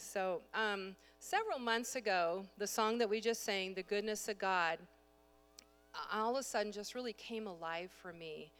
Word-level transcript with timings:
So, 0.00 0.42
um, 0.54 0.94
several 1.18 1.58
months 1.58 1.96
ago, 1.96 2.44
the 2.56 2.68
song 2.68 2.98
that 2.98 3.10
we 3.10 3.20
just 3.20 3.44
sang, 3.44 3.74
The 3.74 3.82
Goodness 3.82 4.28
of 4.28 4.38
God, 4.38 4.78
all 6.12 6.36
of 6.36 6.40
a 6.40 6.42
sudden 6.44 6.70
just 6.70 6.94
really 6.94 7.12
came 7.14 7.48
alive 7.48 7.90
for 8.00 8.12
me. 8.12 8.52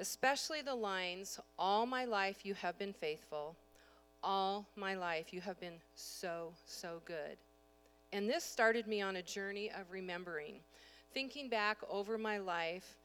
Especially 0.00 0.60
the 0.60 0.74
lines, 0.74 1.38
All 1.56 1.86
my 1.86 2.04
life 2.04 2.44
you 2.44 2.54
have 2.54 2.76
been 2.78 2.92
faithful. 2.92 3.54
All 4.24 4.66
my 4.74 4.94
life 4.94 5.32
you 5.32 5.40
have 5.40 5.58
been 5.60 5.78
so, 5.94 6.52
so 6.66 7.00
good. 7.04 7.36
And 8.12 8.28
this 8.28 8.42
started 8.42 8.88
me 8.88 9.00
on 9.00 9.16
a 9.16 9.22
journey 9.22 9.70
of 9.70 9.90
remembering, 9.90 10.56
thinking 11.14 11.48
back 11.48 11.78
over 11.88 12.18
my 12.18 12.38
life 12.38 12.96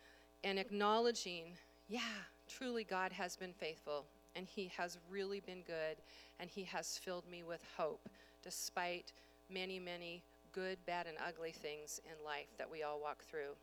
and 0.43 0.57
acknowledging, 0.57 1.53
yeah, 1.87 2.01
truly 2.49 2.83
God 2.83 3.11
has 3.11 3.37
been 3.37 3.53
faithful 3.53 4.05
and 4.37 4.47
He 4.47 4.71
has 4.77 4.97
really 5.09 5.41
been 5.41 5.63
good 5.65 5.97
and 6.39 6.49
He 6.49 6.63
has 6.65 6.97
filled 6.97 7.29
me 7.29 7.43
with 7.43 7.63
hope 7.75 8.07
despite 8.43 9.11
many, 9.51 9.79
many 9.79 10.21
good, 10.53 10.77
bad, 10.85 11.07
and 11.07 11.17
ugly 11.27 11.51
things 11.51 11.99
in 12.05 12.25
life 12.25 12.47
that 12.57 12.71
we 12.71 12.83
all 12.83 12.99
walk 13.01 13.23
through. 13.23 13.55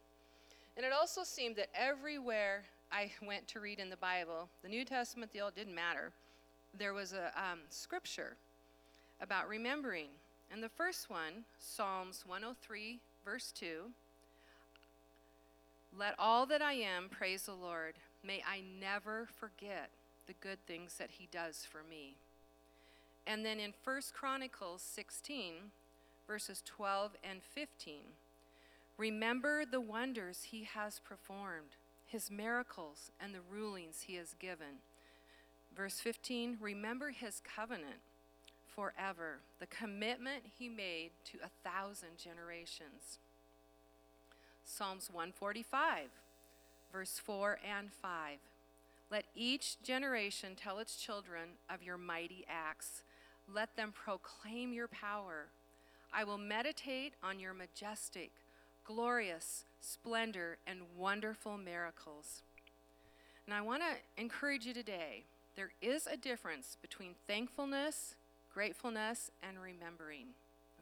And 0.76 0.84
it 0.84 0.92
also 0.92 1.22
seemed 1.22 1.56
that 1.56 1.68
everywhere 1.74 2.64
I 2.92 3.10
went 3.26 3.48
to 3.48 3.60
read 3.60 3.78
in 3.78 3.90
the 3.90 3.96
Bible, 3.96 4.48
the 4.62 4.68
New 4.68 4.84
Testament, 4.84 5.32
the 5.32 5.40
Old, 5.40 5.54
didn't 5.54 5.74
matter, 5.74 6.12
there 6.76 6.92
was 6.92 7.12
a 7.12 7.32
um, 7.36 7.60
scripture 7.70 8.36
about 9.20 9.48
remembering. 9.48 10.08
And 10.52 10.62
the 10.62 10.68
first 10.68 11.10
one, 11.10 11.44
Psalms 11.58 12.24
103, 12.26 13.00
verse 13.24 13.52
2 13.52 13.66
Let 15.96 16.14
all 16.18 16.46
that 16.46 16.62
I 16.62 16.74
am 16.74 17.08
praise 17.08 17.46
the 17.46 17.54
Lord. 17.54 17.94
May 18.22 18.42
I 18.48 18.62
never 18.80 19.28
forget 19.38 19.90
the 20.26 20.34
good 20.40 20.58
things 20.66 20.96
that 20.98 21.12
he 21.12 21.28
does 21.30 21.66
for 21.70 21.82
me. 21.88 22.16
And 23.26 23.44
then 23.44 23.58
in 23.58 23.72
1 23.84 24.00
Chronicles 24.12 24.82
16, 24.82 25.54
verses 26.26 26.62
12 26.66 27.12
and 27.28 27.42
15, 27.42 27.94
remember 28.98 29.64
the 29.64 29.80
wonders 29.80 30.44
he 30.50 30.64
has 30.64 31.00
performed, 31.00 31.76
his 32.06 32.30
miracles, 32.30 33.10
and 33.20 33.34
the 33.34 33.40
rulings 33.50 34.02
he 34.06 34.16
has 34.16 34.34
given. 34.34 34.80
Verse 35.74 36.00
15, 36.00 36.58
remember 36.60 37.10
his 37.10 37.40
covenant 37.40 38.00
forever, 38.74 39.38
the 39.60 39.66
commitment 39.66 40.44
he 40.58 40.68
made 40.68 41.10
to 41.24 41.38
a 41.38 41.68
thousand 41.68 42.18
generations. 42.18 43.18
Psalms 44.64 45.08
145, 45.12 46.08
verse 46.92 47.20
4 47.24 47.58
and 47.68 47.92
5. 47.92 48.38
Let 49.10 49.24
each 49.34 49.80
generation 49.82 50.56
tell 50.56 50.78
its 50.78 50.96
children 50.96 51.58
of 51.68 51.82
your 51.82 51.98
mighty 51.98 52.44
acts. 52.48 53.02
Let 53.52 53.76
them 53.76 53.92
proclaim 53.92 54.72
your 54.72 54.88
power. 54.88 55.46
I 56.12 56.24
will 56.24 56.38
meditate 56.38 57.14
on 57.22 57.38
your 57.38 57.54
majestic, 57.54 58.30
glorious 58.84 59.64
splendor 59.80 60.58
and 60.66 60.80
wonderful 60.96 61.58
miracles. 61.58 62.42
And 63.46 63.54
I 63.54 63.60
want 63.60 63.82
to 63.82 64.22
encourage 64.22 64.64
you 64.64 64.72
today 64.72 65.24
there 65.56 65.70
is 65.80 66.06
a 66.06 66.16
difference 66.16 66.76
between 66.82 67.14
thankfulness, 67.26 68.16
gratefulness, 68.52 69.30
and 69.42 69.58
remembering. 69.60 70.28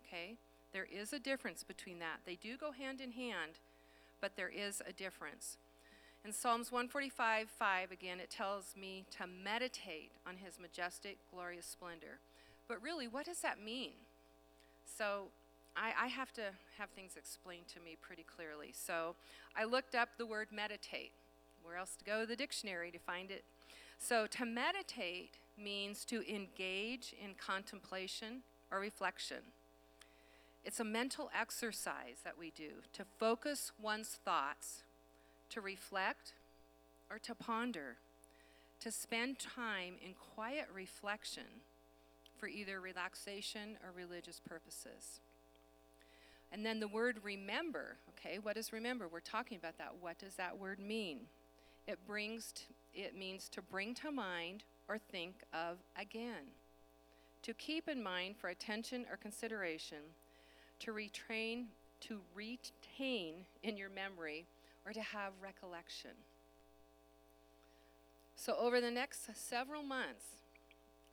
Okay? 0.06 0.36
There 0.72 0.86
is 0.90 1.12
a 1.12 1.18
difference 1.18 1.62
between 1.62 1.98
that. 1.98 2.20
They 2.24 2.36
do 2.36 2.56
go 2.56 2.72
hand 2.72 3.00
in 3.00 3.12
hand, 3.12 3.52
but 4.20 4.36
there 4.36 4.48
is 4.48 4.80
a 4.86 4.92
difference. 4.92 5.58
In 6.24 6.32
Psalms 6.32 6.70
145 6.70 7.48
5, 7.48 7.90
again, 7.90 8.20
it 8.20 8.30
tells 8.30 8.76
me 8.80 9.04
to 9.18 9.26
meditate 9.26 10.12
on 10.24 10.36
his 10.36 10.60
majestic, 10.60 11.18
glorious 11.32 11.66
splendor. 11.66 12.20
But 12.68 12.80
really, 12.80 13.08
what 13.08 13.26
does 13.26 13.40
that 13.40 13.60
mean? 13.60 13.90
So 14.86 15.24
I, 15.76 15.92
I, 16.04 16.06
have 16.06 16.32
to 16.34 16.42
have 16.78 16.90
things 16.90 17.16
explained 17.16 17.66
to 17.74 17.80
me 17.80 17.96
pretty 18.00 18.22
clearly. 18.22 18.72
So 18.72 19.16
I 19.56 19.64
looked 19.64 19.96
up 19.96 20.10
the 20.16 20.26
word 20.26 20.48
meditate. 20.52 21.10
Where 21.64 21.76
else 21.76 21.96
to 21.96 22.04
go? 22.04 22.24
The 22.24 22.36
dictionary 22.36 22.92
to 22.92 22.98
find 23.00 23.32
it. 23.32 23.42
So 23.98 24.28
to 24.28 24.46
meditate 24.46 25.38
means 25.58 26.04
to 26.04 26.22
engage 26.32 27.16
in 27.22 27.34
contemplation 27.34 28.42
or 28.70 28.78
reflection. 28.78 29.38
It's 30.64 30.78
a 30.78 30.84
mental 30.84 31.30
exercise 31.38 32.18
that 32.22 32.38
we 32.38 32.52
do 32.54 32.82
to 32.92 33.04
focus 33.18 33.72
one's 33.80 34.20
thoughts 34.24 34.84
to 35.52 35.60
reflect 35.60 36.32
or 37.10 37.18
to 37.18 37.34
ponder, 37.34 37.96
to 38.80 38.90
spend 38.90 39.38
time 39.38 39.94
in 40.04 40.14
quiet 40.34 40.66
reflection 40.72 41.62
for 42.38 42.48
either 42.48 42.80
relaxation 42.80 43.76
or 43.84 43.92
religious 43.94 44.40
purposes. 44.40 45.20
And 46.50 46.66
then 46.66 46.80
the 46.80 46.88
word 46.88 47.18
remember, 47.22 47.96
okay, 48.10 48.38
what 48.38 48.56
is 48.56 48.72
remember? 48.72 49.08
We're 49.08 49.20
talking 49.20 49.56
about 49.56 49.78
that. 49.78 49.94
What 50.00 50.18
does 50.18 50.34
that 50.36 50.58
word 50.58 50.78
mean? 50.78 51.20
It 51.86 51.98
brings 52.06 52.52
it 52.94 53.16
means 53.16 53.48
to 53.50 53.62
bring 53.62 53.94
to 53.96 54.10
mind 54.10 54.64
or 54.88 54.98
think 54.98 55.36
of 55.54 55.78
again. 55.98 56.52
To 57.42 57.54
keep 57.54 57.88
in 57.88 58.02
mind 58.02 58.36
for 58.36 58.48
attention 58.48 59.06
or 59.10 59.16
consideration, 59.16 59.98
to 60.80 60.92
retrain 60.92 61.66
to 62.00 62.20
retain 62.34 63.34
in 63.62 63.76
your 63.76 63.88
memory 63.88 64.44
or 64.86 64.92
to 64.92 65.00
have 65.00 65.32
recollection. 65.42 66.12
So, 68.36 68.56
over 68.58 68.80
the 68.80 68.90
next 68.90 69.28
several 69.36 69.82
months, 69.82 70.24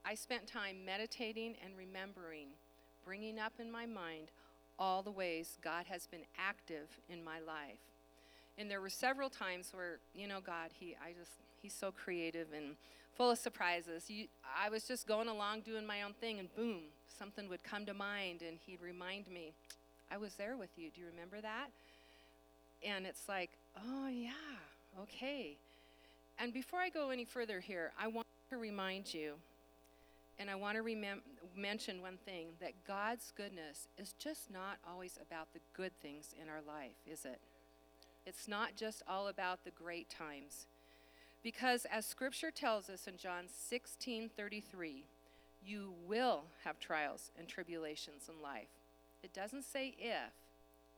I 0.06 0.16
spent 0.16 0.48
time 0.48 0.86
meditating 0.86 1.56
and 1.64 1.78
remembering, 1.78 2.48
bringing 3.06 3.38
up 3.38 3.54
in 3.60 3.72
my 3.72 3.86
mind 3.86 4.32
all 4.80 5.04
the 5.04 5.12
ways 5.12 5.58
God 5.62 5.86
has 5.88 6.08
been 6.08 6.24
active 6.38 6.88
in 7.10 7.24
my 7.24 7.40
life. 7.40 7.80
And 8.58 8.72
there 8.72 8.82
were 8.82 8.90
several 8.90 9.30
times 9.30 9.70
where, 9.74 10.00
you 10.16 10.28
know, 10.28 10.40
God, 10.44 10.72
he, 10.80 10.96
I 11.04 11.12
just, 11.12 11.32
he's 11.62 11.74
so 11.74 11.92
creative 11.92 12.48
and 12.56 12.76
full 13.16 13.30
of 13.30 13.38
surprises. 13.38 14.10
You, 14.10 14.28
I 14.58 14.70
was 14.70 14.86
just 14.86 15.06
going 15.06 15.28
along 15.28 15.62
doing 15.62 15.86
my 15.86 16.02
own 16.02 16.14
thing, 16.14 16.40
and 16.40 16.54
boom, 16.56 16.84
something 17.18 17.50
would 17.50 17.64
come 17.64 17.86
to 17.86 17.94
mind, 17.94 18.42
and 18.42 18.58
he'd 18.66 18.82
remind 18.82 19.30
me, 19.30 19.54
I 20.10 20.18
was 20.18 20.34
there 20.36 20.58
with 20.58 20.72
you. 20.78 20.90
Do 20.90 21.02
you 21.02 21.08
remember 21.08 21.42
that? 21.42 21.68
And 22.84 23.06
it's 23.06 23.28
like, 23.28 23.52
oh, 23.88 24.08
yeah, 24.08 24.32
okay. 25.02 25.58
And 26.38 26.54
before 26.54 26.80
I 26.80 26.90
go 26.90 27.10
any 27.10 27.26
further 27.26 27.60
here, 27.60 27.92
I 28.00 28.08
want 28.08 28.28
to 28.50 28.58
remind 28.58 29.14
you, 29.14 29.34
and 30.38 30.50
I 30.50 30.56
want 30.56 30.78
to 30.78 30.84
remem- 30.84 31.22
mention 31.56 32.02
one 32.02 32.18
thing 32.26 32.48
that 32.62 32.72
God's 32.88 33.34
goodness 33.36 33.88
is 33.98 34.14
just 34.18 34.52
not 34.52 34.78
always 34.90 35.20
about 35.22 35.54
the 35.54 35.60
good 35.76 35.92
things 36.02 36.34
in 36.42 36.48
our 36.50 36.62
life, 36.66 36.96
is 37.06 37.26
it? 37.26 37.40
It's 38.26 38.48
not 38.48 38.76
just 38.76 39.04
all 39.08 39.28
about 39.28 39.64
the 39.64 39.72
great 39.72 40.10
times. 40.10 40.68
Because 41.42 41.86
as 41.92 42.06
scripture 42.06 42.52
tells 42.52 42.90
us 42.90 43.08
in 43.08 43.18
John 43.18 43.46
16 43.48 44.30
33, 44.36 45.06
you 45.66 45.94
will 46.08 46.44
have 46.64 46.80
trials 46.80 47.32
and 47.38 47.48
tribulations 47.48 48.30
in 48.30 48.42
life. 48.42 48.70
It 49.24 49.34
doesn't 49.34 49.64
say 49.66 49.96
if, 49.98 50.34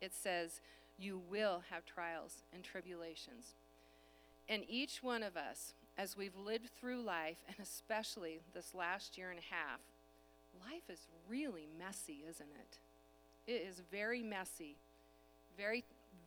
it 0.02 0.14
says 0.14 0.62
you 1.02 1.22
will 1.30 1.64
have 1.70 1.86
trials 1.86 2.44
and 2.54 2.64
tribulations. 2.64 3.56
And 4.48 4.64
each 4.68 5.02
one 5.02 5.24
of 5.24 5.38
us, 5.38 5.74
as 5.98 6.18
we've 6.18 6.36
lived 6.36 6.70
through 6.80 7.02
life, 7.02 7.38
and 7.48 7.56
especially 7.62 8.40
this 8.54 8.74
last 8.74 9.18
year 9.18 9.30
and 9.30 9.40
a 9.40 9.54
half, 9.54 9.80
life 10.60 10.90
is 10.90 11.08
really 11.30 11.68
messy, 11.78 12.24
isn't 12.30 12.50
it? 12.60 12.80
It 13.52 13.68
is 13.68 13.82
very 13.92 14.22
messy, 14.22 14.76
very, 15.58 15.84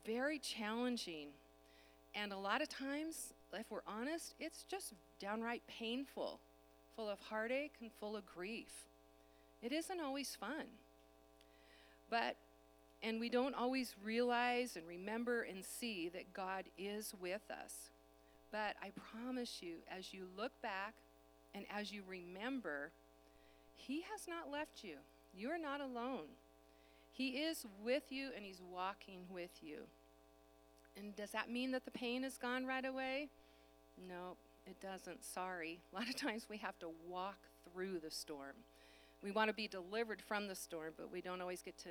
very 0.06 0.38
challenging. 0.38 1.28
And 2.14 2.32
a 2.32 2.38
lot 2.38 2.62
of 2.62 2.68
times, 2.68 3.32
if 3.52 3.70
we're 3.70 3.80
honest, 3.86 4.34
it's 4.38 4.64
just 4.64 4.92
downright 5.20 5.62
painful, 5.66 6.40
full 6.96 7.08
of 7.08 7.20
heartache 7.20 7.74
and 7.80 7.90
full 8.00 8.16
of 8.16 8.24
grief. 8.26 8.86
It 9.62 9.72
isn't 9.72 10.00
always 10.00 10.34
fun. 10.34 10.66
But 12.10 12.36
and 13.04 13.20
we 13.20 13.28
don't 13.28 13.54
always 13.54 13.94
realize 14.02 14.76
and 14.76 14.86
remember 14.88 15.42
and 15.42 15.64
see 15.64 16.08
that 16.08 16.32
God 16.32 16.64
is 16.78 17.12
with 17.20 17.42
us. 17.50 17.90
But 18.50 18.76
I 18.82 18.92
promise 19.12 19.58
you, 19.60 19.74
as 19.90 20.14
you 20.14 20.26
look 20.36 20.52
back 20.62 20.94
and 21.54 21.66
as 21.74 21.92
you 21.92 22.02
remember, 22.08 22.90
He 23.76 24.04
has 24.12 24.26
not 24.26 24.50
left 24.50 24.82
you. 24.82 24.96
You 25.36 25.50
are 25.50 25.58
not 25.58 25.80
alone. 25.80 26.28
He 27.12 27.30
is 27.30 27.66
with 27.84 28.10
you 28.10 28.30
and 28.34 28.44
He's 28.44 28.62
walking 28.72 29.20
with 29.32 29.50
you. 29.60 29.80
And 30.96 31.14
does 31.14 31.30
that 31.32 31.50
mean 31.50 31.72
that 31.72 31.84
the 31.84 31.90
pain 31.90 32.24
is 32.24 32.38
gone 32.38 32.64
right 32.64 32.84
away? 32.84 33.28
No, 34.08 34.36
it 34.66 34.80
doesn't. 34.80 35.24
Sorry. 35.24 35.80
A 35.92 35.96
lot 35.96 36.08
of 36.08 36.16
times 36.16 36.46
we 36.48 36.56
have 36.58 36.78
to 36.78 36.88
walk 37.08 37.38
through 37.72 37.98
the 37.98 38.10
storm. 38.10 38.54
We 39.22 39.30
want 39.30 39.48
to 39.48 39.54
be 39.54 39.68
delivered 39.68 40.22
from 40.22 40.48
the 40.48 40.54
storm, 40.54 40.92
but 40.96 41.10
we 41.10 41.20
don't 41.20 41.40
always 41.40 41.62
get 41.62 41.76
to 41.78 41.90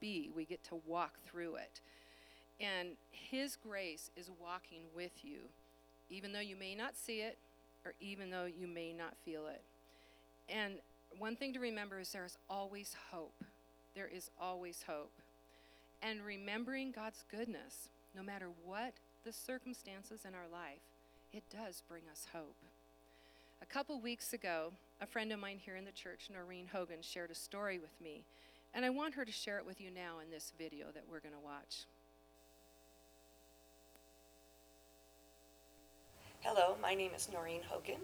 be, 0.00 0.30
we 0.34 0.44
get 0.44 0.62
to 0.64 0.80
walk 0.86 1.12
through 1.26 1.56
it. 1.56 1.80
And 2.60 2.90
His 3.10 3.56
grace 3.56 4.10
is 4.16 4.30
walking 4.40 4.82
with 4.94 5.24
you, 5.24 5.38
even 6.08 6.32
though 6.32 6.40
you 6.40 6.56
may 6.56 6.74
not 6.74 6.96
see 6.96 7.20
it 7.20 7.38
or 7.84 7.94
even 8.00 8.30
though 8.30 8.44
you 8.44 8.66
may 8.66 8.92
not 8.92 9.14
feel 9.24 9.46
it. 9.46 9.62
And 10.48 10.74
one 11.18 11.36
thing 11.36 11.52
to 11.54 11.60
remember 11.60 12.00
is 12.00 12.12
there 12.12 12.24
is 12.24 12.36
always 12.48 12.94
hope. 13.10 13.44
There 13.94 14.08
is 14.08 14.30
always 14.40 14.84
hope. 14.86 15.12
And 16.02 16.24
remembering 16.24 16.92
God's 16.92 17.24
goodness, 17.30 17.88
no 18.14 18.22
matter 18.22 18.48
what 18.64 18.94
the 19.24 19.32
circumstances 19.32 20.20
in 20.26 20.34
our 20.34 20.48
life, 20.52 20.80
it 21.32 21.42
does 21.50 21.82
bring 21.88 22.02
us 22.10 22.26
hope. 22.32 22.56
A 23.62 23.66
couple 23.66 24.00
weeks 24.00 24.32
ago, 24.32 24.72
a 25.00 25.06
friend 25.06 25.32
of 25.32 25.38
mine 25.38 25.58
here 25.62 25.76
in 25.76 25.84
the 25.84 25.92
church, 25.92 26.28
Noreen 26.32 26.68
Hogan, 26.72 27.02
shared 27.02 27.30
a 27.30 27.34
story 27.34 27.78
with 27.78 28.00
me, 28.02 28.24
and 28.74 28.84
I 28.84 28.90
want 28.90 29.14
her 29.14 29.24
to 29.24 29.32
share 29.32 29.58
it 29.58 29.66
with 29.66 29.80
you 29.80 29.90
now 29.90 30.20
in 30.22 30.30
this 30.30 30.52
video 30.56 30.86
that 30.94 31.04
we're 31.10 31.20
going 31.20 31.34
to 31.34 31.40
watch. 31.40 31.86
Hello, 36.40 36.76
my 36.80 36.94
name 36.94 37.10
is 37.14 37.28
Noreen 37.32 37.62
Hogan. 37.68 38.00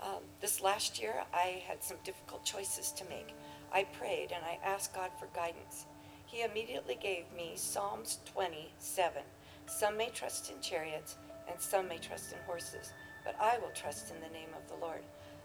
Um, 0.00 0.22
this 0.40 0.60
last 0.60 1.00
year, 1.00 1.22
I 1.32 1.62
had 1.66 1.82
some 1.82 1.96
difficult 2.04 2.44
choices 2.44 2.92
to 2.92 3.04
make. 3.04 3.34
I 3.72 3.84
prayed 3.84 4.32
and 4.34 4.44
I 4.44 4.58
asked 4.64 4.94
God 4.94 5.10
for 5.18 5.28
guidance. 5.34 5.86
He 6.26 6.42
immediately 6.42 6.98
gave 7.00 7.24
me 7.36 7.52
Psalms 7.54 8.18
27. 8.26 9.22
Some 9.66 9.96
may 9.96 10.08
trust 10.08 10.50
in 10.50 10.60
chariots, 10.60 11.16
and 11.48 11.60
some 11.60 11.88
may 11.88 11.98
trust 11.98 12.32
in 12.32 12.38
horses, 12.46 12.92
but 13.24 13.36
I 13.40 13.58
will 13.58 13.70
trust 13.74 14.12
in 14.12 14.20
the 14.20 14.32
name 14.34 14.48
of 14.56 14.68
the 14.68 14.84
Lord. 14.84 15.02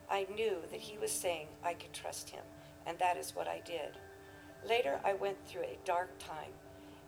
I 0.10 0.25
knew 0.33 0.57
that 0.71 0.80
He 0.80 0.98
was 0.98 1.12
saying 1.12 1.48
I 1.63 1.74
could 1.74 1.94
trust 1.94 2.30
Him, 2.30 2.44
and 2.86 2.98
that 3.00 3.18
is 3.18 3.36
what 3.36 3.48
I 3.48 3.62
did. 3.65 3.98
Later, 4.65 5.00
I 5.04 5.13
went 5.13 5.38
through 5.48 5.63
a 5.63 5.80
dark 5.86 6.18
time. 6.19 6.51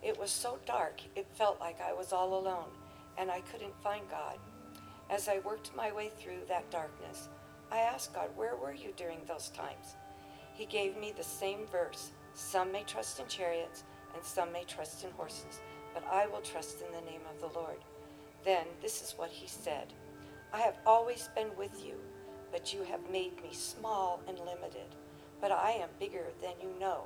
It 0.01 0.19
was 0.19 0.31
so 0.31 0.59
dark, 0.65 1.01
it 1.15 1.27
felt 1.33 1.59
like 1.59 1.81
I 1.81 1.93
was 1.93 2.13
all 2.13 2.37
alone, 2.37 2.69
and 3.17 3.29
I 3.29 3.41
couldn't 3.41 3.81
find 3.83 4.09
God. 4.09 4.37
As 5.09 5.27
I 5.27 5.39
worked 5.39 5.75
my 5.75 5.91
way 5.91 6.11
through 6.19 6.41
that 6.47 6.69
darkness, 6.71 7.29
I 7.71 7.79
asked 7.79 8.13
God, 8.13 8.29
Where 8.35 8.55
were 8.55 8.73
you 8.73 8.93
during 8.95 9.19
those 9.27 9.49
times? 9.49 9.95
He 10.53 10.65
gave 10.65 10.97
me 10.97 11.13
the 11.15 11.23
same 11.23 11.65
verse 11.71 12.11
Some 12.33 12.71
may 12.71 12.83
trust 12.83 13.19
in 13.19 13.27
chariots, 13.27 13.83
and 14.13 14.23
some 14.23 14.51
may 14.51 14.63
trust 14.63 15.03
in 15.03 15.11
horses, 15.11 15.59
but 15.93 16.03
I 16.09 16.27
will 16.27 16.41
trust 16.41 16.81
in 16.81 16.91
the 16.91 17.09
name 17.09 17.21
of 17.29 17.41
the 17.41 17.59
Lord. 17.59 17.77
Then 18.45 18.65
this 18.81 19.01
is 19.01 19.15
what 19.17 19.29
he 19.29 19.47
said 19.47 19.93
I 20.53 20.59
have 20.59 20.77
always 20.85 21.29
been 21.35 21.55
with 21.57 21.85
you, 21.85 21.95
but 22.51 22.73
you 22.73 22.83
have 22.83 23.11
made 23.11 23.41
me 23.43 23.49
small 23.51 24.21
and 24.27 24.37
limited. 24.39 24.95
But 25.41 25.51
I 25.51 25.71
am 25.71 25.89
bigger 25.99 26.25
than 26.41 26.53
you 26.61 26.69
know, 26.79 27.03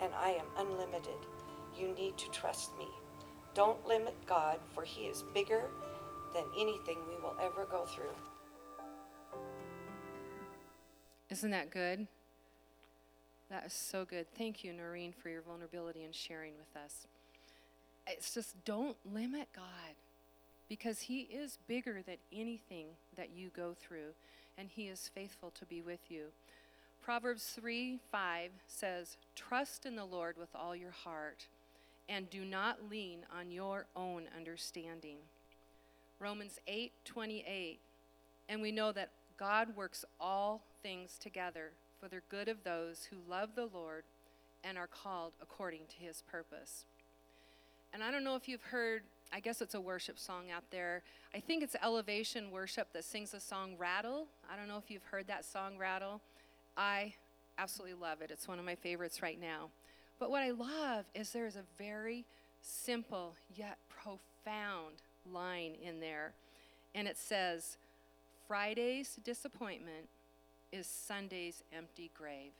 and 0.00 0.12
I 0.14 0.30
am 0.30 0.46
unlimited. 0.56 1.18
You 1.78 1.88
need 1.94 2.16
to 2.18 2.30
trust 2.30 2.76
me. 2.78 2.86
Don't 3.54 3.86
limit 3.86 4.14
God, 4.26 4.58
for 4.74 4.82
he 4.82 5.02
is 5.02 5.24
bigger 5.34 5.70
than 6.34 6.44
anything 6.58 6.98
we 7.08 7.16
will 7.22 7.36
ever 7.40 7.64
go 7.64 7.84
through. 7.84 8.14
Isn't 11.30 11.52
that 11.52 11.70
good? 11.70 12.06
That 13.50 13.66
is 13.66 13.72
so 13.72 14.04
good. 14.04 14.26
Thank 14.36 14.64
you, 14.64 14.72
Noreen, 14.72 15.12
for 15.12 15.28
your 15.28 15.42
vulnerability 15.42 16.02
and 16.02 16.14
sharing 16.14 16.54
with 16.58 16.82
us. 16.82 17.06
It's 18.06 18.34
just 18.34 18.64
don't 18.64 18.96
limit 19.12 19.48
God 19.54 19.94
because 20.68 21.00
He 21.00 21.20
is 21.20 21.58
bigger 21.68 22.02
than 22.04 22.16
anything 22.32 22.86
that 23.16 23.30
you 23.30 23.50
go 23.54 23.74
through, 23.78 24.14
and 24.58 24.68
He 24.68 24.88
is 24.88 25.10
faithful 25.14 25.50
to 25.52 25.64
be 25.64 25.80
with 25.80 26.10
you. 26.10 26.26
Proverbs 27.04 27.52
3 27.60 27.98
5 28.10 28.50
says, 28.66 29.18
Trust 29.36 29.84
in 29.84 29.94
the 29.94 30.06
Lord 30.06 30.38
with 30.38 30.48
all 30.54 30.74
your 30.74 30.90
heart, 30.90 31.48
and 32.08 32.30
do 32.30 32.46
not 32.46 32.88
lean 32.90 33.26
on 33.38 33.50
your 33.50 33.84
own 33.94 34.22
understanding. 34.34 35.18
Romans 36.18 36.58
8 36.66 36.92
28. 37.04 37.78
And 38.48 38.62
we 38.62 38.72
know 38.72 38.90
that 38.92 39.10
God 39.36 39.76
works 39.76 40.06
all 40.18 40.62
things 40.82 41.18
together 41.18 41.72
for 42.00 42.08
the 42.08 42.22
good 42.30 42.48
of 42.48 42.64
those 42.64 43.08
who 43.10 43.16
love 43.30 43.50
the 43.54 43.68
Lord 43.72 44.04
and 44.62 44.78
are 44.78 44.86
called 44.86 45.32
according 45.42 45.82
to 45.88 46.06
his 46.06 46.22
purpose. 46.22 46.86
And 47.92 48.02
I 48.02 48.10
don't 48.10 48.24
know 48.24 48.34
if 48.34 48.48
you've 48.48 48.62
heard, 48.62 49.02
I 49.30 49.40
guess 49.40 49.60
it's 49.60 49.74
a 49.74 49.80
worship 49.80 50.18
song 50.18 50.50
out 50.50 50.64
there. 50.70 51.02
I 51.34 51.40
think 51.40 51.62
it's 51.62 51.76
Elevation 51.82 52.50
Worship 52.50 52.88
that 52.94 53.04
sings 53.04 53.32
the 53.32 53.40
song 53.40 53.74
Rattle. 53.78 54.26
I 54.50 54.56
don't 54.56 54.68
know 54.68 54.78
if 54.78 54.90
you've 54.90 55.04
heard 55.04 55.26
that 55.26 55.44
song 55.44 55.76
Rattle. 55.76 56.22
I 56.76 57.14
absolutely 57.58 57.96
love 58.00 58.20
it. 58.20 58.30
It's 58.30 58.48
one 58.48 58.58
of 58.58 58.64
my 58.64 58.74
favorites 58.74 59.22
right 59.22 59.40
now. 59.40 59.70
But 60.18 60.30
what 60.30 60.42
I 60.42 60.50
love 60.50 61.04
is 61.14 61.30
there's 61.30 61.56
a 61.56 61.64
very 61.78 62.24
simple 62.62 63.34
yet 63.54 63.78
profound 63.88 64.94
line 65.30 65.74
in 65.82 66.00
there. 66.00 66.32
And 66.94 67.08
it 67.08 67.18
says, 67.18 67.76
Friday's 68.46 69.16
disappointment 69.24 70.08
is 70.72 70.86
Sunday's 70.86 71.62
empty 71.76 72.10
grave. 72.16 72.52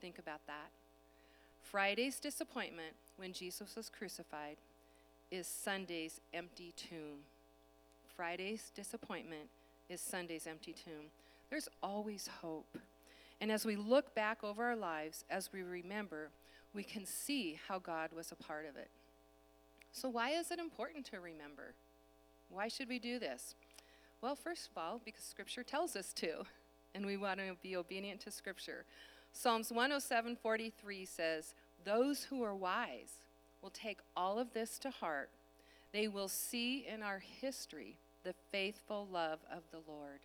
Think 0.00 0.18
about 0.18 0.40
that. 0.46 0.70
Friday's 1.62 2.20
disappointment 2.20 2.94
when 3.16 3.32
Jesus 3.32 3.74
was 3.76 3.88
crucified 3.88 4.56
is 5.30 5.46
Sunday's 5.46 6.20
empty 6.32 6.72
tomb. 6.76 7.24
Friday's 8.16 8.70
disappointment 8.74 9.48
is 9.88 10.00
Sunday's 10.00 10.46
empty 10.46 10.72
tomb. 10.72 11.10
There's 11.50 11.68
always 11.82 12.28
hope. 12.40 12.78
And 13.40 13.52
as 13.52 13.66
we 13.66 13.76
look 13.76 14.14
back 14.14 14.42
over 14.42 14.64
our 14.64 14.76
lives, 14.76 15.24
as 15.28 15.52
we 15.52 15.62
remember, 15.62 16.30
we 16.74 16.82
can 16.82 17.04
see 17.04 17.58
how 17.68 17.78
God 17.78 18.10
was 18.12 18.32
a 18.32 18.36
part 18.36 18.66
of 18.66 18.76
it. 18.76 18.90
So, 19.92 20.08
why 20.08 20.30
is 20.30 20.50
it 20.50 20.58
important 20.58 21.06
to 21.06 21.20
remember? 21.20 21.74
Why 22.48 22.68
should 22.68 22.88
we 22.88 22.98
do 22.98 23.18
this? 23.18 23.54
Well, 24.20 24.36
first 24.36 24.70
of 24.70 24.78
all, 24.78 25.00
because 25.04 25.22
Scripture 25.22 25.62
tells 25.62 25.96
us 25.96 26.12
to, 26.14 26.44
and 26.94 27.04
we 27.04 27.16
want 27.16 27.40
to 27.40 27.56
be 27.62 27.76
obedient 27.76 28.20
to 28.20 28.30
Scripture. 28.30 28.84
Psalms 29.32 29.70
107:43 29.70 31.06
says, 31.06 31.54
"Those 31.84 32.24
who 32.24 32.42
are 32.42 32.54
wise 32.54 33.24
will 33.60 33.70
take 33.70 34.00
all 34.16 34.38
of 34.38 34.52
this 34.52 34.78
to 34.78 34.90
heart. 34.90 35.30
They 35.92 36.08
will 36.08 36.28
see 36.28 36.86
in 36.86 37.02
our 37.02 37.18
history 37.18 37.98
the 38.22 38.34
faithful 38.50 39.06
love 39.06 39.40
of 39.50 39.62
the 39.70 39.80
Lord." 39.86 40.20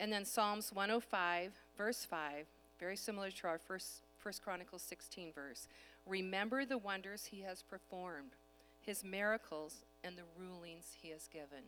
And 0.00 0.12
then 0.12 0.24
Psalms 0.24 0.72
105, 0.72 1.52
verse 1.76 2.04
5, 2.04 2.46
very 2.78 2.96
similar 2.96 3.30
to 3.30 3.46
our 3.46 3.58
first, 3.58 4.02
first 4.18 4.42
Chronicles 4.42 4.82
16 4.82 5.32
verse. 5.32 5.68
Remember 6.06 6.64
the 6.64 6.78
wonders 6.78 7.26
he 7.26 7.42
has 7.42 7.62
performed, 7.62 8.32
his 8.80 9.04
miracles, 9.04 9.84
and 10.02 10.16
the 10.16 10.22
rulings 10.38 10.96
he 11.00 11.10
has 11.10 11.28
given. 11.28 11.64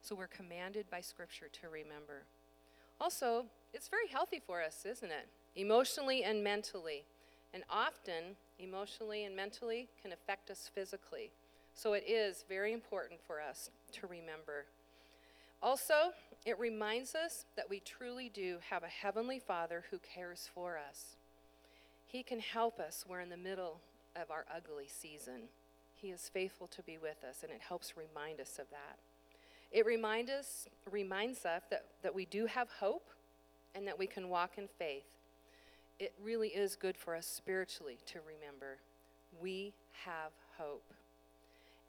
So 0.00 0.16
we're 0.16 0.26
commanded 0.26 0.90
by 0.90 1.00
Scripture 1.00 1.48
to 1.60 1.68
remember. 1.68 2.24
Also, 3.00 3.46
it's 3.72 3.88
very 3.88 4.08
healthy 4.08 4.40
for 4.44 4.62
us, 4.62 4.84
isn't 4.84 5.10
it? 5.10 5.28
Emotionally 5.54 6.24
and 6.24 6.42
mentally. 6.42 7.04
And 7.54 7.62
often, 7.70 8.36
emotionally 8.58 9.24
and 9.24 9.36
mentally 9.36 9.88
can 10.00 10.12
affect 10.12 10.50
us 10.50 10.70
physically. 10.74 11.30
So 11.74 11.92
it 11.92 12.04
is 12.08 12.44
very 12.48 12.72
important 12.72 13.20
for 13.26 13.40
us 13.40 13.70
to 13.92 14.06
remember. 14.06 14.66
Also, 15.62 16.12
it 16.44 16.58
reminds 16.58 17.14
us 17.14 17.44
that 17.56 17.70
we 17.70 17.78
truly 17.78 18.28
do 18.28 18.56
have 18.68 18.82
a 18.82 18.88
Heavenly 18.88 19.38
Father 19.38 19.84
who 19.90 19.98
cares 19.98 20.50
for 20.52 20.76
us. 20.76 21.16
He 22.04 22.24
can 22.24 22.40
help 22.40 22.80
us. 22.80 23.04
We're 23.08 23.20
in 23.20 23.30
the 23.30 23.36
middle 23.36 23.80
of 24.16 24.30
our 24.30 24.44
ugly 24.54 24.88
season. 24.88 25.42
He 25.94 26.08
is 26.08 26.28
faithful 26.28 26.66
to 26.66 26.82
be 26.82 26.98
with 26.98 27.22
us, 27.22 27.44
and 27.44 27.52
it 27.52 27.60
helps 27.60 27.96
remind 27.96 28.40
us 28.40 28.58
of 28.58 28.68
that. 28.70 28.98
It 29.70 29.86
remind 29.86 30.30
us, 30.30 30.66
reminds 30.90 31.46
us 31.46 31.62
that, 31.70 31.84
that 32.02 32.14
we 32.14 32.26
do 32.26 32.46
have 32.46 32.68
hope 32.80 33.08
and 33.74 33.86
that 33.86 33.98
we 33.98 34.08
can 34.08 34.28
walk 34.28 34.58
in 34.58 34.68
faith. 34.78 35.16
It 36.00 36.12
really 36.22 36.48
is 36.48 36.74
good 36.74 36.96
for 36.96 37.14
us 37.14 37.26
spiritually 37.26 37.98
to 38.06 38.18
remember 38.26 38.78
we 39.40 39.72
have 40.04 40.32
hope. 40.58 40.92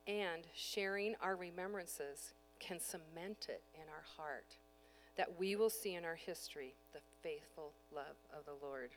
And 0.06 0.44
sharing 0.54 1.16
our 1.22 1.36
remembrances 1.36 2.34
can 2.66 2.80
cement 2.80 3.48
it 3.50 3.62
in 3.76 3.84
our 3.90 4.04
heart 4.16 4.56
that 5.18 5.38
we 5.38 5.56
will 5.56 5.70
see 5.70 5.96
in 5.96 6.06
our 6.06 6.16
history 6.16 6.74
the 6.94 7.00
faithful 7.22 7.74
love 7.94 8.16
of 8.38 8.46
the 8.46 8.66
Lord. 8.66 8.92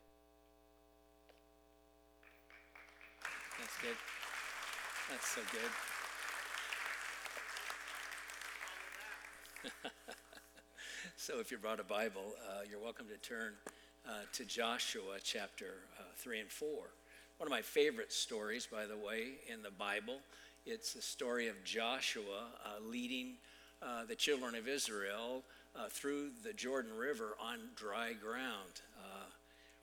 That's 3.59 3.77
good. 3.83 3.97
That's 5.11 5.29
so 5.29 5.41
good. 5.53 5.71
so, 11.17 11.41
if 11.41 11.51
you 11.51 11.59
brought 11.59 11.81
a 11.81 11.85
Bible, 11.85 12.35
uh, 12.49 12.61
you're 12.71 12.81
welcome 12.81 13.07
to 13.09 13.17
turn 13.17 13.55
uh, 14.07 14.11
to 14.33 14.45
Joshua 14.45 15.19
chapter 15.23 15.89
uh, 15.99 16.03
3 16.17 16.41
and 16.41 16.51
4. 16.51 16.69
One 17.39 17.47
of 17.47 17.51
my 17.51 17.63
favorite 17.63 18.13
stories, 18.13 18.69
by 18.71 18.87
the 18.87 18.97
way, 18.97 19.39
in 19.53 19.63
the 19.63 19.71
Bible. 19.71 20.21
It's 20.65 20.93
the 20.95 21.03
story 21.03 21.49
of 21.49 21.63
Joshua 21.65 22.49
uh, 22.65 22.81
leading 22.85 23.35
uh, 23.83 24.05
the 24.05 24.15
children 24.15 24.55
of 24.55 24.69
Israel 24.69 25.43
uh, 25.75 25.89
through 25.91 26.31
the 26.45 26.53
Jordan 26.53 26.97
River 26.97 27.37
on 27.41 27.59
dry 27.77 28.13
ground. 28.13 28.81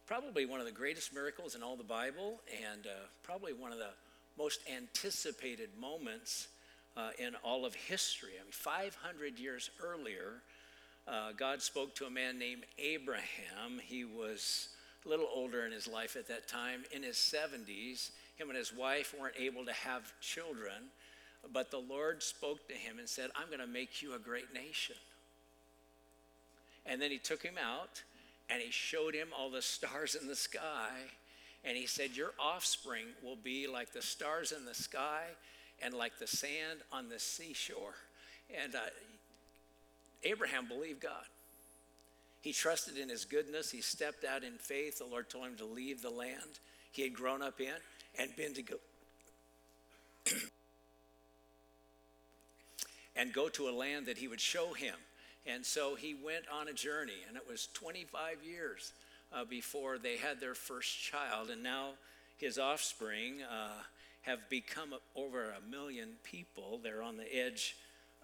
probably 0.05 0.45
one 0.45 0.59
of 0.59 0.65
the 0.65 0.71
greatest 0.71 1.13
miracles 1.13 1.55
in 1.55 1.63
all 1.63 1.75
the 1.75 1.83
Bible, 1.83 2.41
and 2.71 2.88
probably 3.23 3.53
one 3.53 3.71
of 3.71 3.77
the 3.77 3.91
most 4.38 4.59
anticipated 4.71 5.69
moments 5.79 6.47
uh, 6.95 7.09
in 7.17 7.35
all 7.43 7.65
of 7.65 7.73
history. 7.73 8.31
I 8.39 8.43
mean, 8.43 8.51
500 8.51 9.39
years 9.39 9.69
earlier, 9.83 10.41
uh, 11.07 11.31
God 11.35 11.62
spoke 11.62 11.95
to 11.95 12.05
a 12.05 12.09
man 12.09 12.38
named 12.39 12.63
Abraham. 12.77 13.79
He 13.83 14.05
was 14.05 14.69
a 15.05 15.09
little 15.09 15.27
older 15.33 15.65
in 15.65 15.71
his 15.71 15.88
life 15.88 16.15
at 16.15 16.27
that 16.27 16.47
time, 16.47 16.83
in 16.91 17.03
his 17.03 17.17
70s. 17.17 18.12
Him 18.35 18.50
and 18.50 18.57
his 18.57 18.73
wife 18.73 19.13
weren't 19.19 19.35
able 19.38 19.65
to 19.65 19.73
have 19.73 20.12
children, 20.21 20.89
but 21.51 21.71
the 21.71 21.79
Lord 21.79 22.23
spoke 22.23 22.67
to 22.69 22.73
him 22.73 23.00
and 23.00 23.07
said, 23.07 23.29
I'm 23.35 23.47
going 23.47 23.59
to 23.59 23.67
make 23.67 24.01
you 24.01 24.15
a 24.15 24.19
great 24.19 24.53
nation. 24.53 24.95
And 26.85 27.01
then 27.01 27.12
he 27.12 27.17
took 27.17 27.43
him 27.43 27.55
out 27.57 28.03
and 28.50 28.62
he 28.62 28.71
showed 28.71 29.13
him 29.13 29.29
all 29.38 29.50
the 29.50 29.62
stars 29.62 30.15
in 30.15 30.27
the 30.27 30.35
sky. 30.35 30.91
And 31.65 31.77
he 31.77 31.88
said, 31.88 32.12
Your 32.15 32.31
offspring 32.39 33.05
will 33.23 33.38
be 33.38 33.67
like 33.67 33.93
the 33.93 34.01
stars 34.01 34.51
in 34.51 34.65
the 34.65 34.73
sky 34.73 35.23
and 35.81 35.93
like 35.93 36.19
the 36.19 36.27
sand 36.27 36.79
on 36.91 37.09
the 37.09 37.19
seashore. 37.19 37.95
And 38.62 38.75
uh, 38.75 38.79
Abraham 40.23 40.67
believed 40.67 41.01
God. 41.01 41.25
He 42.41 42.51
trusted 42.51 42.97
in 42.97 43.07
his 43.07 43.23
goodness. 43.23 43.71
He 43.71 43.81
stepped 43.81 44.25
out 44.25 44.43
in 44.43 44.53
faith. 44.57 44.97
The 44.97 45.05
Lord 45.05 45.29
told 45.29 45.45
him 45.45 45.55
to 45.57 45.65
leave 45.65 46.01
the 46.01 46.09
land 46.09 46.59
he 46.91 47.03
had 47.03 47.13
grown 47.13 47.41
up 47.41 47.62
in 47.62 47.73
and 48.19 48.35
been 48.35 48.53
to 48.53 48.62
go. 48.62 48.75
And 53.15 53.34
go 53.34 53.50
to 53.50 53.70
a 53.70 53.72
land 53.72 54.05
that 54.05 54.17
he 54.17 54.27
would 54.27 54.41
show 54.41 54.74
him. 54.74 54.96
And 55.46 55.65
so 55.65 55.96
he 55.96 56.15
went 56.15 56.46
on 56.51 56.67
a 56.67 56.74
journey, 56.74 57.22
and 57.27 57.36
it 57.36 57.43
was 57.48 57.67
25 57.74 58.38
years 58.43 58.93
uh, 59.34 59.43
before 59.46 59.98
they 59.98 60.17
had 60.17 60.39
their 60.39 60.55
first 60.55 60.98
child. 61.01 61.50
And 61.50 61.62
now 61.62 61.91
his 62.38 62.58
offspring 62.58 63.41
uh, 63.43 63.82
have 64.22 64.50
become 64.50 64.93
over 65.15 65.51
a 65.51 65.70
million 65.70 66.10
people. 66.24 66.79
They're 66.82 67.03
on 67.03 67.17
the 67.17 67.36
edge 67.36 67.75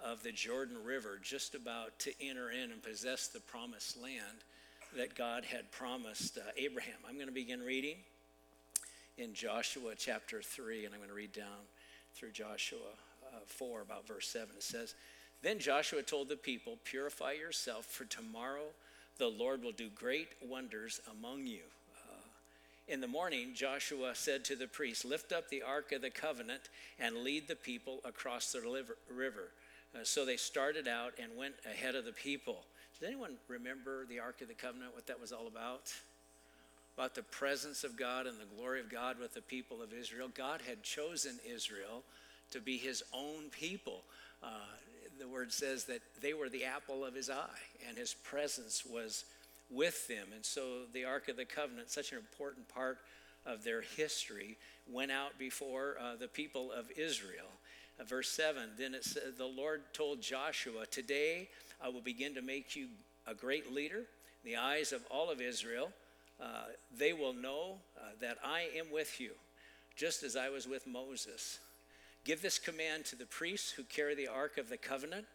of 0.03 0.24
the 0.24 0.31
Jordan 0.31 0.77
River, 0.84 1.19
just 1.22 1.55
about 1.55 2.00
to 2.00 2.12
enter 2.22 2.51
in 2.51 2.72
and 2.72 2.81
possess 2.81 3.27
the 3.27 3.41
promised 3.41 4.01
land 4.01 4.43
that 4.96 5.13
God 5.13 5.43
had 5.43 5.72
promised 5.72 6.38
uh, 6.38 6.41
Abraham. 6.58 6.96
I'm 7.08 7.15
going 7.15 7.27
to 7.27 7.34
begin 7.34 7.62
reading 7.62 7.98
in 9.17 9.34
Joshua 9.34 9.91
chapter 9.98 10.41
3, 10.41 10.86
and 10.86 10.93
I'm 10.93 11.00
going 11.00 11.10
to 11.10 11.15
read 11.15 11.34
down 11.34 11.67
through 12.15 12.31
Joshua 12.31 12.96
4, 13.45 13.81
about 13.81 14.07
verse 14.07 14.27
7. 14.27 14.50
It 14.57 14.63
says, 14.63 14.95
Then 15.41 15.59
Joshua 15.59 16.03
told 16.03 16.29
the 16.29 16.36
people, 16.36 16.77
Purify 16.83 17.33
yourself, 17.33 17.86
for 17.86 18.05
tomorrow 18.05 18.67
the 19.17 19.27
Lord 19.27 19.63
will 19.63 19.71
do 19.71 19.89
great 19.89 20.29
wonders 20.41 21.01
among 21.12 21.45
you. 21.45 21.63
Uh, 22.09 22.27
in 22.88 23.01
the 23.01 23.07
morning, 23.07 23.51
Joshua 23.53 24.15
said 24.15 24.45
to 24.45 24.55
the 24.55 24.67
priests, 24.67 25.05
Lift 25.05 25.31
up 25.31 25.50
the 25.50 25.62
ark 25.62 25.91
of 25.91 26.01
the 26.01 26.09
covenant 26.09 26.69
and 27.00 27.17
lead 27.17 27.48
the 27.48 27.55
people 27.55 28.00
across 28.05 28.51
the 28.51 28.62
river. 28.62 29.50
Uh, 29.93 30.00
so 30.03 30.25
they 30.25 30.38
started 30.38 30.88
out 30.88 31.13
and 31.21 31.36
went 31.38 31.55
ahead 31.69 31.95
of 31.95 32.05
the 32.05 32.12
people. 32.12 32.63
Does 33.00 33.07
anyone 33.07 33.36
remember 33.48 34.05
the 34.05 34.19
Ark 34.19 34.41
of 34.41 34.50
the 34.50 34.53
Covenant, 34.53 34.93
what 34.93 35.07
that 35.07 35.21
was 35.21 35.31
all 35.31 35.48
about? 35.48 35.93
About 36.98 37.15
the 37.15 37.24
presence 37.24 37.83
of 37.83 37.95
God 37.95 38.27
and 38.27 38.38
the 38.38 38.55
glory 38.57 38.81
of 38.81 38.89
God 38.89 39.17
with 39.19 39.33
the 39.33 39.41
people 39.41 39.81
of 39.81 39.93
Israel. 39.93 40.27
God 40.33 40.62
had 40.67 40.83
chosen 40.83 41.39
Israel 41.50 42.03
to 42.51 42.60
be 42.60 42.77
his 42.77 43.03
own 43.13 43.50
people. 43.51 44.03
Uh, 44.44 44.48
the 45.20 45.27
word 45.27 45.51
says 45.51 45.86
that 45.86 46.01
they 46.22 46.34
were 46.34 46.50
the 46.50 46.63
apple 46.63 47.03
of 47.03 47.13
his 47.13 47.29
eye, 47.29 47.48
and 47.88 47.98
his 47.98 48.13
presence 48.13 48.84
was 48.86 49.25
with 49.70 50.08
them. 50.08 50.27
And 50.34 50.46
so 50.46 50.86
the 50.94 51.06
Ark 51.06 51.27
of 51.27 51.38
the 51.38 51.46
Covenant, 51.46 51.89
such 51.89 52.12
an 52.12 52.18
important 52.18 52.68
part 52.70 53.00
of 53.46 53.63
their 53.63 53.82
history, 53.82 54.58
went 54.89 55.12
out 55.12 55.38
before 55.38 55.96
uh, 56.01 56.15
the 56.15 56.27
people 56.27 56.72
of 56.72 56.89
Israel. 56.91 57.48
Uh, 58.00 58.03
verse 58.03 58.29
7 58.29 58.70
Then 58.77 58.94
it 58.94 59.03
said, 59.03 59.24
The 59.38 59.46
Lord 59.46 59.82
told 59.94 60.22
Joshua, 60.22 60.86
Today 60.89 61.50
I 61.84 61.89
will 61.89 62.01
begin 62.01 62.36
to 62.36 62.41
make 62.41 62.75
you 62.75 62.88
a 63.27 63.34
great 63.34 63.74
leader 63.74 64.00
in 64.44 64.51
the 64.51 64.58
eyes 64.58 64.91
of 64.91 65.01
all 65.12 65.29
of 65.29 65.41
Israel. 65.41 65.91
Uh, 66.41 66.63
they 66.98 67.13
will 67.13 67.34
know 67.34 67.75
uh, 67.98 68.12
that 68.22 68.38
I 68.44 68.68
am 68.77 68.91
with 68.91 69.20
you, 69.20 69.32
just 69.96 70.24
as 70.24 70.38
I 70.38 70.50
was 70.50 70.68
with 70.68 70.88
Moses. 70.88 71.60
Give 72.25 72.41
this 72.41 72.59
command 72.59 73.05
to 73.05 73.15
the 73.15 73.25
priests 73.25 73.71
who 73.71 73.83
carry 73.83 74.15
the 74.15 74.27
Ark 74.27 74.57
of 74.57 74.69
the 74.69 74.77
Covenant. 74.77 75.25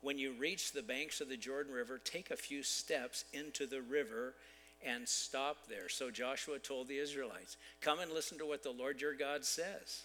When 0.00 0.18
you 0.18 0.32
reach 0.32 0.72
the 0.72 0.82
banks 0.82 1.20
of 1.20 1.28
the 1.28 1.36
Jordan 1.36 1.72
River, 1.72 1.98
take 1.98 2.30
a 2.30 2.36
few 2.36 2.62
steps 2.62 3.24
into 3.32 3.66
the 3.66 3.82
river 3.82 4.34
and 4.84 5.08
stop 5.08 5.66
there. 5.68 5.88
So 5.88 6.10
Joshua 6.10 6.58
told 6.58 6.88
the 6.88 6.98
Israelites, 6.98 7.56
Come 7.80 7.98
and 7.98 8.12
listen 8.12 8.38
to 8.38 8.46
what 8.46 8.62
the 8.62 8.70
Lord 8.70 9.00
your 9.00 9.14
God 9.14 9.44
says. 9.44 10.04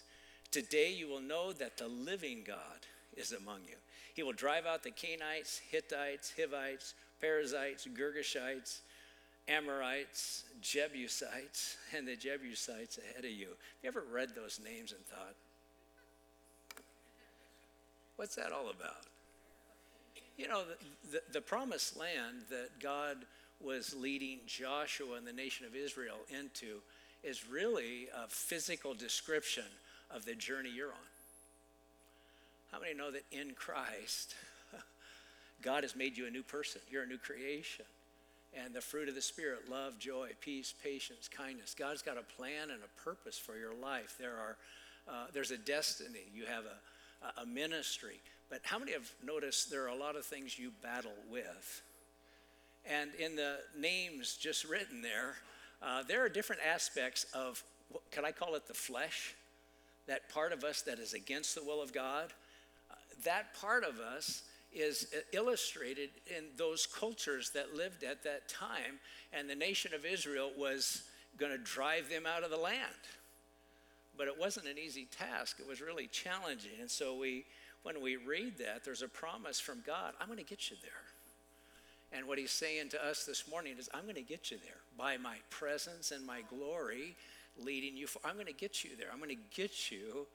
Today 0.50 0.92
you 0.92 1.08
will 1.08 1.20
know 1.20 1.52
that 1.52 1.78
the 1.78 1.88
living 1.88 2.42
God 2.46 2.86
is 3.16 3.32
among 3.32 3.60
you. 3.68 3.76
He 4.14 4.22
will 4.22 4.32
drive 4.32 4.66
out 4.66 4.82
the 4.82 4.90
Canaanites, 4.90 5.60
Hittites, 5.70 6.32
Hivites, 6.36 6.94
Perizzites, 7.20 7.86
Girgashites, 7.86 8.80
Amorites, 9.48 10.44
Jebusites, 10.60 11.76
and 11.96 12.06
the 12.06 12.16
Jebusites 12.16 12.98
ahead 12.98 13.24
of 13.24 13.30
you. 13.30 13.48
Have 13.48 13.56
you 13.82 13.88
ever 13.88 14.04
read 14.12 14.30
those 14.34 14.60
names 14.64 14.92
and 14.92 15.04
thought, 15.04 15.34
what's 18.16 18.36
that 18.36 18.52
all 18.52 18.70
about? 18.70 19.06
You 20.36 20.48
know, 20.48 20.62
the, 20.64 21.10
the, 21.10 21.22
the 21.34 21.40
promised 21.40 21.96
land 21.96 22.42
that 22.50 22.80
God 22.80 23.18
was 23.60 23.94
leading 23.98 24.40
Joshua 24.46 25.16
and 25.16 25.26
the 25.26 25.32
nation 25.32 25.66
of 25.66 25.76
Israel 25.76 26.16
into 26.28 26.80
is 27.22 27.48
really 27.48 28.08
a 28.14 28.28
physical 28.28 28.94
description 28.94 29.64
of 30.10 30.24
the 30.24 30.34
journey 30.34 30.70
you're 30.74 30.88
on. 30.88 31.08
How 32.72 32.80
many 32.80 32.94
know 32.94 33.10
that 33.12 33.24
in 33.30 33.52
Christ, 33.52 34.34
God 35.62 35.84
has 35.84 35.94
made 35.94 36.18
you 36.18 36.26
a 36.26 36.30
new 36.30 36.42
person? 36.42 36.80
You're 36.90 37.04
a 37.04 37.06
new 37.06 37.18
creation. 37.18 37.84
And 38.56 38.74
the 38.74 38.80
fruit 38.80 39.08
of 39.08 39.14
the 39.14 39.22
Spirit 39.22 39.70
love, 39.70 39.98
joy, 39.98 40.30
peace, 40.40 40.74
patience, 40.82 41.28
kindness. 41.28 41.74
God's 41.76 42.02
got 42.02 42.18
a 42.18 42.22
plan 42.36 42.70
and 42.70 42.80
a 42.82 43.02
purpose 43.02 43.38
for 43.38 43.56
your 43.56 43.74
life. 43.74 44.16
There 44.18 44.34
are, 44.34 44.56
uh, 45.08 45.26
there's 45.32 45.50
a 45.50 45.58
destiny. 45.58 46.20
You 46.34 46.46
have 46.46 46.64
a, 46.64 46.76
a 47.42 47.46
ministry. 47.46 48.20
But 48.50 48.60
how 48.62 48.78
many 48.78 48.92
have 48.92 49.10
noticed 49.24 49.70
there 49.70 49.84
are 49.84 49.88
a 49.88 49.96
lot 49.96 50.16
of 50.16 50.24
things 50.24 50.58
you 50.58 50.70
battle 50.82 51.14
with? 51.30 51.82
And 52.84 53.14
in 53.14 53.36
the 53.36 53.58
names 53.76 54.36
just 54.36 54.64
written 54.64 55.00
there, 55.00 55.36
uh, 55.82 56.02
there 56.02 56.24
are 56.24 56.28
different 56.28 56.62
aspects 56.62 57.26
of, 57.34 57.62
what 57.90 58.02
can 58.10 58.24
I 58.24 58.32
call 58.32 58.54
it 58.54 58.66
the 58.66 58.74
flesh? 58.74 59.34
that 60.06 60.28
part 60.28 60.52
of 60.52 60.64
us 60.64 60.82
that 60.82 60.98
is 60.98 61.14
against 61.14 61.54
the 61.54 61.64
will 61.64 61.82
of 61.82 61.92
God, 61.92 62.32
uh, 62.90 62.94
that 63.24 63.54
part 63.54 63.84
of 63.84 63.98
us 63.98 64.42
is 64.72 65.14
illustrated 65.32 66.10
in 66.26 66.44
those 66.56 66.86
cultures 66.86 67.50
that 67.54 67.74
lived 67.74 68.02
at 68.02 68.24
that 68.24 68.48
time, 68.48 68.98
and 69.32 69.48
the 69.48 69.54
nation 69.54 69.94
of 69.94 70.04
Israel 70.04 70.50
was 70.58 71.04
going 71.38 71.52
to 71.52 71.58
drive 71.58 72.10
them 72.10 72.26
out 72.26 72.42
of 72.42 72.50
the 72.50 72.56
land. 72.56 72.76
But 74.16 74.28
it 74.28 74.38
wasn't 74.38 74.66
an 74.66 74.78
easy 74.78 75.06
task, 75.06 75.58
it 75.58 75.68
was 75.68 75.80
really 75.80 76.06
challenging. 76.06 76.72
And 76.80 76.90
so 76.90 77.16
we, 77.16 77.44
when 77.82 78.00
we 78.00 78.16
read 78.16 78.58
that, 78.58 78.84
there's 78.84 79.02
a 79.02 79.08
promise 79.08 79.60
from 79.60 79.82
God 79.86 80.14
I'm 80.20 80.26
going 80.26 80.38
to 80.38 80.44
get 80.44 80.70
you 80.70 80.76
there. 80.82 80.92
And 82.12 82.28
what 82.28 82.38
he's 82.38 82.52
saying 82.52 82.90
to 82.90 83.04
us 83.04 83.24
this 83.24 83.48
morning 83.50 83.74
is, 83.76 83.88
I'm 83.92 84.04
going 84.04 84.14
to 84.14 84.22
get 84.22 84.52
you 84.52 84.58
there 84.58 84.76
by 84.96 85.16
my 85.16 85.36
presence 85.50 86.12
and 86.12 86.24
my 86.24 86.42
glory 86.42 87.16
leading 87.58 87.96
you. 87.96 88.06
For, 88.06 88.20
I'm 88.24 88.34
going 88.34 88.46
to 88.46 88.52
get 88.52 88.84
you 88.84 88.90
there. 88.96 89.08
I'm 89.12 89.18
going 89.18 89.30
to 89.30 89.56
get 89.56 89.90
you 89.90 90.26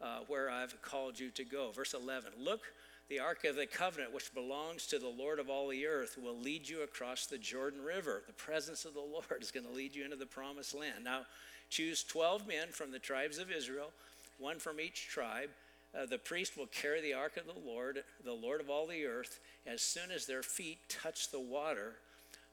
uh, 0.00 0.20
where 0.28 0.50
I've 0.50 0.80
called 0.80 1.20
you 1.20 1.30
to 1.30 1.44
go. 1.44 1.72
Verse 1.72 1.92
11 1.92 2.32
Look, 2.38 2.60
the 3.08 3.20
ark 3.20 3.44
of 3.44 3.56
the 3.56 3.66
covenant, 3.66 4.14
which 4.14 4.34
belongs 4.34 4.86
to 4.88 4.98
the 4.98 5.08
Lord 5.08 5.38
of 5.38 5.48
all 5.48 5.68
the 5.68 5.86
earth, 5.86 6.18
will 6.20 6.36
lead 6.36 6.68
you 6.68 6.82
across 6.82 7.26
the 7.26 7.38
Jordan 7.38 7.82
River. 7.82 8.22
The 8.26 8.32
presence 8.32 8.84
of 8.84 8.94
the 8.94 9.00
Lord 9.00 9.40
is 9.40 9.50
going 9.50 9.66
to 9.66 9.72
lead 9.72 9.94
you 9.94 10.04
into 10.04 10.16
the 10.16 10.26
promised 10.26 10.74
land. 10.74 11.04
Now, 11.04 11.26
choose 11.68 12.02
12 12.04 12.46
men 12.46 12.68
from 12.70 12.92
the 12.92 12.98
tribes 12.98 13.38
of 13.38 13.50
Israel, 13.50 13.90
one 14.38 14.58
from 14.58 14.80
each 14.80 15.08
tribe. 15.08 15.50
Uh, 15.96 16.06
the 16.06 16.18
priest 16.18 16.56
will 16.56 16.66
carry 16.66 17.00
the 17.00 17.14
ark 17.14 17.36
of 17.36 17.46
the 17.46 17.68
Lord, 17.68 18.04
the 18.24 18.32
Lord 18.32 18.60
of 18.60 18.68
all 18.68 18.86
the 18.86 19.06
earth, 19.06 19.40
as 19.66 19.80
soon 19.80 20.10
as 20.10 20.26
their 20.26 20.42
feet 20.42 20.78
touch 20.88 21.30
the 21.30 21.40
water. 21.40 21.94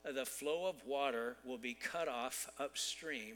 Uh, 0.07 0.11
the 0.11 0.25
flow 0.25 0.67
of 0.67 0.75
water 0.85 1.35
will 1.45 1.57
be 1.57 1.73
cut 1.73 2.07
off 2.07 2.49
upstream 2.59 3.35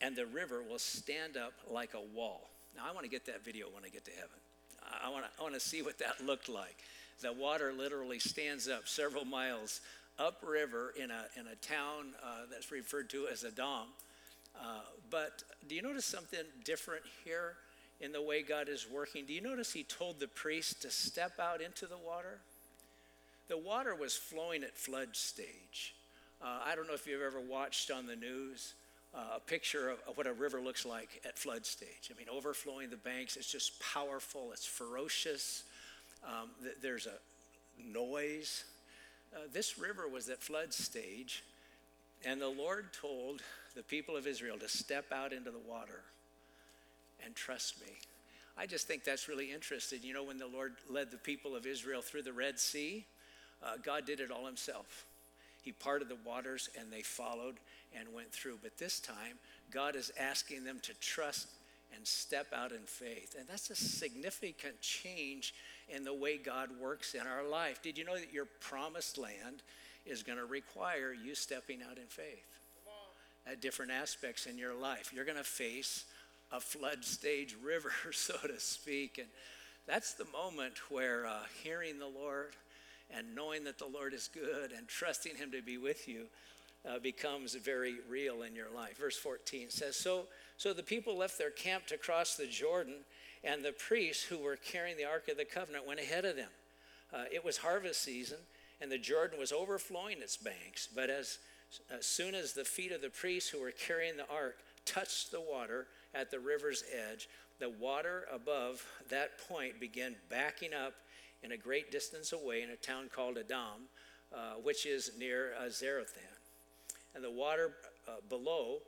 and 0.00 0.16
the 0.16 0.26
river 0.26 0.62
will 0.62 0.78
stand 0.78 1.36
up 1.36 1.52
like 1.70 1.94
a 1.94 2.16
wall. 2.16 2.48
Now, 2.76 2.82
I 2.88 2.92
want 2.92 3.04
to 3.04 3.10
get 3.10 3.26
that 3.26 3.44
video 3.44 3.66
when 3.72 3.84
I 3.84 3.88
get 3.88 4.04
to 4.06 4.10
heaven. 4.12 4.30
I 5.04 5.08
want 5.10 5.24
to, 5.24 5.30
I 5.38 5.42
want 5.42 5.54
to 5.54 5.60
see 5.60 5.82
what 5.82 5.98
that 5.98 6.24
looked 6.24 6.48
like. 6.48 6.76
The 7.20 7.32
water 7.32 7.72
literally 7.72 8.18
stands 8.18 8.66
up 8.66 8.88
several 8.88 9.24
miles 9.24 9.80
upriver 10.18 10.94
in 10.96 11.10
a, 11.10 11.24
in 11.38 11.46
a 11.46 11.54
town 11.56 12.14
uh, 12.22 12.46
that's 12.50 12.72
referred 12.72 13.10
to 13.10 13.26
as 13.30 13.44
Edom. 13.44 13.88
Uh, 14.60 14.80
but 15.10 15.42
do 15.68 15.74
you 15.74 15.82
notice 15.82 16.04
something 16.04 16.40
different 16.64 17.02
here 17.24 17.54
in 18.00 18.12
the 18.12 18.22
way 18.22 18.42
God 18.42 18.68
is 18.68 18.86
working? 18.92 19.24
Do 19.26 19.32
you 19.32 19.40
notice 19.40 19.72
he 19.72 19.84
told 19.84 20.20
the 20.20 20.28
priest 20.28 20.82
to 20.82 20.90
step 20.90 21.38
out 21.40 21.60
into 21.60 21.86
the 21.86 21.96
water? 21.96 22.40
The 23.48 23.58
water 23.58 23.94
was 23.94 24.14
flowing 24.14 24.62
at 24.62 24.76
flood 24.76 25.16
stage. 25.16 25.94
Uh, 26.42 26.60
I 26.64 26.74
don't 26.74 26.86
know 26.86 26.94
if 26.94 27.06
you've 27.06 27.22
ever 27.22 27.40
watched 27.40 27.90
on 27.90 28.06
the 28.06 28.16
news 28.16 28.74
uh, 29.14 29.36
a 29.36 29.40
picture 29.40 29.90
of, 29.90 29.98
of, 30.06 30.16
what 30.16 30.26
a 30.26 30.32
river 30.32 30.60
looks 30.60 30.86
like 30.86 31.20
at 31.24 31.38
flood 31.38 31.66
stage. 31.66 32.10
I 32.14 32.18
mean, 32.18 32.28
overflowing 32.32 32.90
the 32.90 32.96
banks, 32.96 33.36
it's 33.36 33.50
just 33.50 33.80
powerful, 33.80 34.50
it's 34.52 34.64
ferocious. 34.64 35.64
Um, 36.24 36.50
th- 36.62 36.76
there's 36.80 37.06
a 37.06 37.18
noise. 37.82 38.64
uh, 39.34 39.40
this 39.52 39.78
river 39.78 40.06
was 40.08 40.28
at 40.28 40.40
flood 40.40 40.72
stage, 40.72 41.42
and 42.24 42.40
the 42.40 42.48
Lord 42.48 42.92
told 42.92 43.42
the 43.74 43.82
people 43.82 44.16
of 44.16 44.26
Israel 44.26 44.58
to 44.58 44.68
step 44.68 45.06
out 45.12 45.32
into 45.32 45.50
the 45.50 45.58
water 45.58 46.02
and 47.24 47.34
trust 47.34 47.80
me. 47.80 47.92
I 48.58 48.66
just 48.66 48.86
think 48.86 49.04
that's 49.04 49.28
really 49.28 49.52
interesting. 49.52 50.00
You 50.02 50.14
know, 50.14 50.24
when 50.24 50.38
the 50.38 50.46
Lord 50.46 50.74
led 50.88 51.10
the 51.10 51.16
people 51.16 51.56
of 51.56 51.66
Israel 51.66 52.02
through 52.02 52.22
the 52.22 52.32
Red 52.32 52.58
Sea, 52.58 53.06
uh, 53.62 53.72
God 53.82 54.06
did 54.06 54.20
it 54.20 54.30
all 54.30 54.46
himself. 54.46 55.04
He 55.62 55.72
parted 55.72 56.08
the 56.08 56.16
waters 56.24 56.68
and 56.78 56.90
they 56.90 57.02
followed 57.02 57.56
and 57.96 58.12
went 58.14 58.32
through. 58.32 58.58
But 58.62 58.78
this 58.78 59.00
time, 59.00 59.38
God 59.70 59.96
is 59.96 60.10
asking 60.18 60.64
them 60.64 60.78
to 60.82 60.94
trust 61.00 61.48
and 61.94 62.06
step 62.06 62.46
out 62.54 62.72
in 62.72 62.82
faith. 62.82 63.36
And 63.38 63.48
that's 63.48 63.70
a 63.70 63.76
significant 63.76 64.80
change 64.80 65.54
in 65.88 66.04
the 66.04 66.14
way 66.14 66.38
God 66.38 66.70
works 66.80 67.14
in 67.14 67.22
our 67.22 67.46
life. 67.46 67.82
Did 67.82 67.98
you 67.98 68.04
know 68.04 68.16
that 68.16 68.32
your 68.32 68.46
promised 68.60 69.18
land 69.18 69.62
is 70.06 70.22
going 70.22 70.38
to 70.38 70.46
require 70.46 71.12
you 71.12 71.34
stepping 71.34 71.80
out 71.88 71.98
in 71.98 72.06
faith 72.06 72.59
at 73.46 73.60
different 73.60 73.92
aspects 73.92 74.46
in 74.46 74.58
your 74.58 74.74
life? 74.74 75.12
You're 75.14 75.24
going 75.24 75.38
to 75.38 75.44
face 75.44 76.04
a 76.52 76.60
flood 76.60 77.04
stage 77.04 77.56
river, 77.64 77.92
so 78.12 78.34
to 78.46 78.58
speak. 78.58 79.18
And 79.18 79.28
that's 79.86 80.14
the 80.14 80.26
moment 80.26 80.90
where 80.90 81.26
uh, 81.26 81.40
hearing 81.62 81.98
the 81.98 82.06
Lord 82.06 82.56
and 83.10 83.34
knowing 83.34 83.64
that 83.64 83.78
the 83.78 83.86
Lord 83.86 84.14
is 84.14 84.28
good 84.32 84.72
and 84.76 84.86
trusting 84.86 85.36
Him 85.36 85.50
to 85.52 85.62
be 85.62 85.78
with 85.78 86.06
you 86.06 86.26
uh, 86.88 86.98
becomes 86.98 87.54
very 87.54 87.96
real 88.08 88.42
in 88.42 88.54
your 88.54 88.70
life. 88.74 88.98
Verse 88.98 89.16
14 89.16 89.70
says, 89.70 89.96
so, 89.96 90.26
so 90.56 90.72
the 90.72 90.82
people 90.82 91.16
left 91.16 91.38
their 91.38 91.50
camp 91.50 91.86
to 91.88 91.98
cross 91.98 92.36
the 92.36 92.46
Jordan, 92.46 92.96
and 93.44 93.64
the 93.64 93.72
priests 93.72 94.22
who 94.22 94.38
were 94.38 94.56
carrying 94.56 94.96
the 94.96 95.04
Ark 95.04 95.28
of 95.28 95.36
the 95.36 95.44
Covenant 95.44 95.86
went 95.86 96.00
ahead 96.00 96.24
of 96.24 96.36
them. 96.36 96.48
Uh, 97.12 97.24
it 97.32 97.44
was 97.44 97.58
harvest 97.58 98.02
season, 98.02 98.38
and 98.80 98.90
the 98.90 98.98
Jordan 98.98 99.38
was 99.38 99.52
overflowing 99.52 100.18
its 100.22 100.36
banks. 100.36 100.88
But 100.94 101.10
as, 101.10 101.38
as 101.96 102.06
soon 102.06 102.34
as 102.34 102.52
the 102.52 102.64
feet 102.64 102.92
of 102.92 103.02
the 103.02 103.10
priests 103.10 103.50
who 103.50 103.60
were 103.60 103.70
carrying 103.70 104.16
the 104.16 104.28
ark 104.28 104.58
touched 104.84 105.30
the 105.30 105.40
water 105.40 105.86
at 106.14 106.30
the 106.30 106.40
river's 106.40 106.84
edge, 106.92 107.28
the 107.58 107.70
water 107.70 108.24
above 108.32 108.84
that 109.08 109.38
point 109.48 109.78
began 109.78 110.14
backing 110.28 110.74
up 110.74 110.94
in 111.42 111.52
a 111.52 111.56
great 111.56 111.90
distance 111.90 112.32
away 112.32 112.62
in 112.62 112.70
a 112.70 112.76
town 112.76 113.08
called 113.14 113.38
Adam, 113.38 113.88
uh, 114.34 114.54
which 114.62 114.86
is 114.86 115.12
near 115.18 115.52
uh, 115.58 115.64
Zarethan. 115.64 116.38
And 117.14 117.24
the 117.24 117.30
water 117.30 117.72
uh, 118.08 118.12
below 118.28 118.78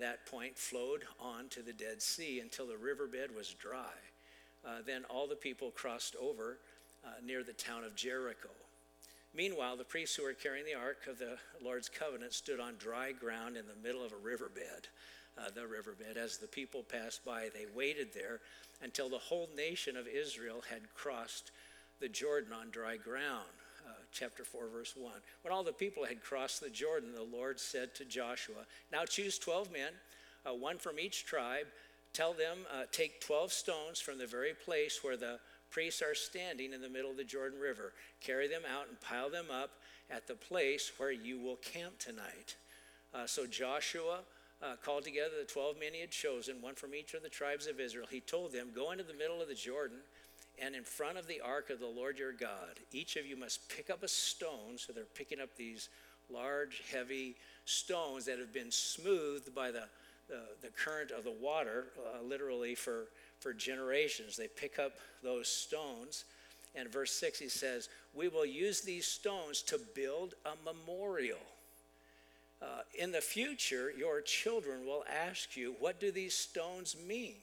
that 0.00 0.26
point 0.26 0.56
flowed 0.56 1.02
on 1.20 1.48
to 1.50 1.62
the 1.62 1.72
Dead 1.72 2.00
Sea 2.00 2.40
until 2.40 2.66
the 2.66 2.76
riverbed 2.76 3.34
was 3.36 3.54
dry. 3.54 3.92
Uh, 4.64 4.78
then 4.86 5.04
all 5.10 5.26
the 5.26 5.36
people 5.36 5.70
crossed 5.70 6.16
over 6.20 6.58
uh, 7.04 7.10
near 7.24 7.42
the 7.42 7.52
town 7.52 7.84
of 7.84 7.94
Jericho. 7.94 8.48
Meanwhile, 9.34 9.76
the 9.76 9.84
priests 9.84 10.16
who 10.16 10.24
were 10.24 10.34
carrying 10.34 10.66
the 10.66 10.74
ark 10.74 11.06
of 11.08 11.18
the 11.18 11.38
Lord's 11.64 11.88
covenant 11.88 12.34
stood 12.34 12.60
on 12.60 12.74
dry 12.78 13.12
ground 13.12 13.56
in 13.56 13.64
the 13.66 13.86
middle 13.86 14.04
of 14.04 14.12
a 14.12 14.16
riverbed. 14.16 14.88
Uh, 15.38 15.48
the 15.54 15.66
riverbed. 15.66 16.18
As 16.18 16.36
the 16.36 16.46
people 16.46 16.82
passed 16.82 17.24
by, 17.24 17.48
they 17.54 17.64
waited 17.74 18.12
there 18.12 18.40
until 18.82 19.08
the 19.08 19.16
whole 19.16 19.48
nation 19.56 19.96
of 19.96 20.06
Israel 20.06 20.62
had 20.68 20.92
crossed 20.94 21.52
the 22.00 22.08
Jordan 22.08 22.52
on 22.52 22.70
dry 22.70 22.98
ground. 22.98 23.48
Uh, 23.86 23.92
chapter 24.12 24.44
4, 24.44 24.68
verse 24.68 24.94
1. 24.94 25.10
When 25.40 25.52
all 25.52 25.64
the 25.64 25.72
people 25.72 26.04
had 26.04 26.22
crossed 26.22 26.60
the 26.60 26.68
Jordan, 26.68 27.14
the 27.14 27.22
Lord 27.22 27.58
said 27.58 27.94
to 27.94 28.04
Joshua, 28.04 28.66
Now 28.92 29.06
choose 29.06 29.38
12 29.38 29.72
men, 29.72 29.92
uh, 30.44 30.52
one 30.52 30.76
from 30.76 31.00
each 31.00 31.24
tribe. 31.24 31.66
Tell 32.12 32.34
them, 32.34 32.58
uh, 32.70 32.82
take 32.92 33.22
12 33.22 33.52
stones 33.52 34.00
from 34.00 34.18
the 34.18 34.26
very 34.26 34.52
place 34.52 35.02
where 35.02 35.16
the 35.16 35.40
priests 35.72 36.02
are 36.02 36.14
standing 36.14 36.72
in 36.72 36.80
the 36.80 36.88
middle 36.88 37.10
of 37.10 37.16
the 37.16 37.24
Jordan 37.24 37.58
River. 37.58 37.92
Carry 38.20 38.46
them 38.46 38.62
out 38.70 38.86
and 38.88 39.00
pile 39.00 39.30
them 39.30 39.46
up 39.50 39.70
at 40.10 40.28
the 40.28 40.34
place 40.34 40.92
where 40.98 41.10
you 41.10 41.40
will 41.40 41.56
camp 41.56 41.98
tonight. 41.98 42.56
Uh, 43.12 43.26
so 43.26 43.46
Joshua 43.46 44.20
uh, 44.62 44.76
called 44.84 45.02
together 45.02 45.32
the 45.40 45.50
12 45.50 45.80
men 45.80 45.94
he 45.94 46.00
had 46.00 46.10
chosen, 46.10 46.62
one 46.62 46.74
from 46.74 46.94
each 46.94 47.14
of 47.14 47.22
the 47.22 47.28
tribes 47.28 47.66
of 47.66 47.80
Israel. 47.80 48.06
He 48.08 48.20
told 48.20 48.52
them, 48.52 48.68
Go 48.74 48.92
into 48.92 49.02
the 49.02 49.14
middle 49.14 49.42
of 49.42 49.48
the 49.48 49.54
Jordan 49.54 49.98
and 50.60 50.74
in 50.74 50.84
front 50.84 51.18
of 51.18 51.26
the 51.26 51.40
ark 51.40 51.70
of 51.70 51.80
the 51.80 51.86
Lord 51.86 52.18
your 52.18 52.32
God, 52.32 52.78
each 52.92 53.16
of 53.16 53.26
you 53.26 53.36
must 53.36 53.68
pick 53.68 53.90
up 53.90 54.02
a 54.02 54.08
stone. 54.08 54.76
So 54.76 54.92
they're 54.92 55.04
picking 55.04 55.40
up 55.40 55.56
these 55.56 55.88
large, 56.30 56.82
heavy 56.92 57.36
stones 57.64 58.24
that 58.26 58.38
have 58.38 58.52
been 58.52 58.70
smoothed 58.70 59.54
by 59.54 59.70
the, 59.70 59.84
the, 60.28 60.40
the 60.60 60.68
current 60.68 61.10
of 61.10 61.24
the 61.24 61.32
water, 61.32 61.86
uh, 61.98 62.22
literally 62.22 62.74
for, 62.74 63.06
for 63.42 63.52
generations. 63.52 64.36
They 64.36 64.48
pick 64.48 64.78
up 64.78 64.92
those 65.22 65.48
stones. 65.48 66.24
And 66.74 66.88
verse 66.88 67.12
6, 67.12 67.38
he 67.38 67.48
says, 67.48 67.88
We 68.14 68.28
will 68.28 68.46
use 68.46 68.80
these 68.80 69.06
stones 69.06 69.62
to 69.62 69.78
build 69.94 70.34
a 70.46 70.52
memorial. 70.64 71.38
Uh, 72.62 72.82
in 72.98 73.12
the 73.12 73.20
future, 73.20 73.92
your 73.96 74.20
children 74.20 74.86
will 74.86 75.04
ask 75.28 75.56
you, 75.56 75.74
What 75.80 76.00
do 76.00 76.10
these 76.10 76.34
stones 76.34 76.96
mean? 77.06 77.34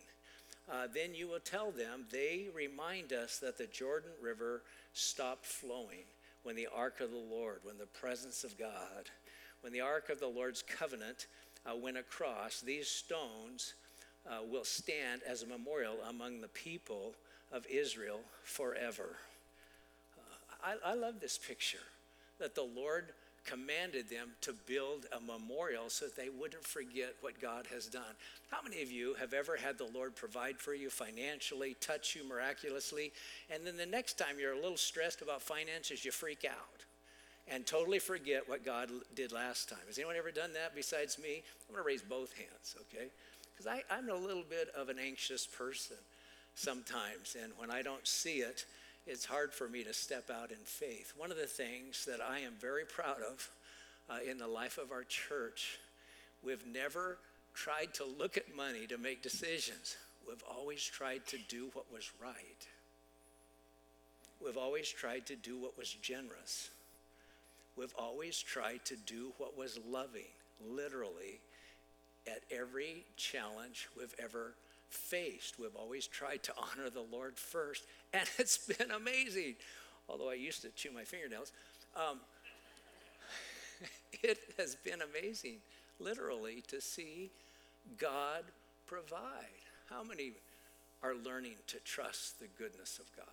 uh, 0.71 0.88
then 0.93 1.15
you 1.15 1.27
will 1.27 1.39
tell 1.39 1.71
them, 1.71 2.05
they 2.12 2.47
remind 2.53 3.12
us 3.12 3.39
that 3.39 3.57
the 3.57 3.67
Jordan 3.67 4.12
River 4.21 4.62
stopped 4.93 5.45
flowing 5.45 6.05
when 6.43 6.55
the 6.55 6.67
ark 6.73 7.01
of 7.01 7.12
the 7.12 7.17
Lord, 7.17 7.59
when 7.63 7.77
the 7.77 7.85
presence 7.88 8.43
of 8.43 8.57
God, 8.57 9.09
when 9.62 9.73
the 9.73 9.81
ark 9.81 10.09
of 10.09 10.19
the 10.19 10.27
Lord's 10.27 10.62
covenant 10.62 11.27
uh, 11.65 11.75
went 11.75 11.97
across, 11.97 12.62
these 12.62 12.88
stones 12.88 13.73
uh, 14.27 14.39
will 14.49 14.63
stand 14.63 15.21
as 15.27 15.43
a 15.43 15.47
memorial 15.47 15.95
among 16.10 16.41
the 16.41 16.47
people 16.49 17.13
of 17.51 17.65
Israel 17.67 18.19
forever. 18.43 19.17
Uh, 20.17 20.75
I, 20.86 20.91
I 20.91 20.93
love 20.95 21.19
this 21.19 21.38
picture 21.38 21.77
that 22.39 22.55
the 22.55 22.67
Lord 22.75 23.10
commanded 23.45 24.10
them 24.10 24.29
to 24.41 24.53
build 24.67 25.05
a 25.12 25.19
memorial 25.19 25.89
so 25.89 26.05
that 26.05 26.15
they 26.15 26.29
wouldn't 26.29 26.63
forget 26.63 27.15
what 27.21 27.41
God 27.41 27.65
has 27.73 27.88
done. 27.88 28.15
How 28.51 28.62
many 28.62 28.82
of 28.82 28.91
you 28.91 29.15
have 29.15 29.34
ever 29.34 29.55
had 29.55 29.77
the 29.77 29.89
Lord 29.93 30.15
provide 30.15 30.58
for 30.58 30.73
you 30.73 30.89
financially, 30.89 31.75
touch 31.82 32.15
you 32.15 32.27
miraculously, 32.27 33.12
and 33.49 33.65
then 33.65 33.77
the 33.77 33.86
next 33.86 34.17
time 34.17 34.36
you're 34.39 34.53
a 34.53 34.62
little 34.62 34.77
stressed 34.77 35.21
about 35.21 35.41
finances, 35.41 36.05
you 36.05 36.12
freak 36.12 36.45
out 36.45 36.86
and 37.51 37.65
totally 37.65 37.99
forget 37.99 38.47
what 38.47 38.63
God 38.63 38.89
did 39.15 39.32
last 39.32 39.69
time? 39.69 39.79
Has 39.88 39.97
anyone 39.97 40.15
ever 40.15 40.32
done 40.32 40.53
that 40.53 40.75
besides 40.75 41.17
me? 41.17 41.41
I'm 41.67 41.75
to 41.75 41.82
raise 41.82 42.01
both 42.01 42.34
hands, 42.34 42.75
okay? 42.82 43.08
Because 43.60 43.82
I'm 43.89 44.10
a 44.10 44.15
little 44.15 44.45
bit 44.50 44.69
of 44.78 44.88
an 44.88 44.98
anxious 45.00 45.45
person 45.45 45.98
sometimes, 46.56 47.36
and 47.41 47.52
when 47.58 47.69
I 47.69 47.82
don't 47.82 48.08
see 48.08 48.38
it, 48.38 48.65
it's 49.06 49.26
hard 49.26 49.54
for 49.54 49.67
me 49.67 49.84
to 49.84 49.93
step 49.93 50.30
out 50.30 50.52
in 50.52 50.58
faith. 50.63 51.12
One 51.17 51.30
of 51.30 51.38
the 51.38 51.45
things 51.45 52.06
that 52.06 52.22
I 52.22 52.39
am 52.39 52.54
very 52.60 52.86
proud 52.86 53.17
of 53.17 53.50
uh, 54.10 54.19
in 54.30 54.38
the 54.38 54.48
life 54.48 54.78
of 54.78 54.93
our 54.93 55.04
church, 55.04 55.78
we've 56.41 56.65
never 56.65 57.17
tried 57.54 57.93
to 57.95 58.06
look 58.06 58.38
at 58.38 58.56
money 58.56 58.88
to 58.88 58.98
make 58.98 59.22
decisions. 59.22 59.98
We've 60.26 60.43
always 60.50 60.84
tried 60.84 61.26
to 61.28 61.38
do 61.50 61.69
what 61.74 61.91
was 61.91 62.12
right. 62.22 62.67
We've 64.41 64.58
always 64.58 64.88
tried 64.89 65.26
to 65.26 65.36
do 65.36 65.58
what 65.58 65.78
was 65.78 65.91
generous. 66.02 66.69
We've 67.76 67.95
always 67.98 68.41
tried 68.41 68.86
to 68.86 68.95
do 68.95 69.34
what 69.38 69.58
was 69.58 69.80
loving, 69.89 70.32
literally, 70.65 71.41
at 72.30 72.42
every 72.56 73.06
challenge 73.18 73.88
we've 73.98 74.15
ever 74.20 74.54
faced. 74.89 75.60
We've 75.60 75.76
always 75.76 76.08
tried 76.08 76.44
to 76.44 76.54
honor 76.58 76.89
the 76.89 77.06
Lord 77.12 77.38
first, 77.38 77.86
and 78.13 78.28
it's 78.38 78.58
been 78.58 78.92
amazing. 78.92 79.56
Although 80.08 80.30
I 80.30 80.36
used 80.36 80.62
to 80.63 80.70
chew 80.70 80.92
my 80.92 81.04
fingernails, 81.04 81.52
um, 81.96 82.20
it 84.24 84.39
has 84.58 84.76
been 84.76 85.00
amazing, 85.02 85.58
literally, 86.00 86.63
to 86.68 86.82
see 86.82 87.30
God 87.98 88.44
provide. 88.88 89.46
How 89.89 90.04
many 90.04 90.32
are 91.04 91.15
learning 91.15 91.56
to 91.68 91.78
trust 91.80 92.39
the 92.39 92.48
goodness 92.58 93.00
of 93.00 93.06
God? 93.15 93.26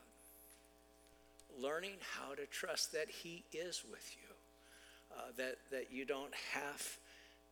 Learning 1.63 1.95
how 2.19 2.35
to 2.35 2.47
trust 2.47 2.93
that 2.93 3.09
He 3.09 3.43
is 3.53 3.83
with 3.91 4.15
you, 4.21 5.17
uh, 5.17 5.31
that, 5.39 5.57
that 5.71 5.91
you 5.91 6.05
don't 6.05 6.35
have 6.53 6.99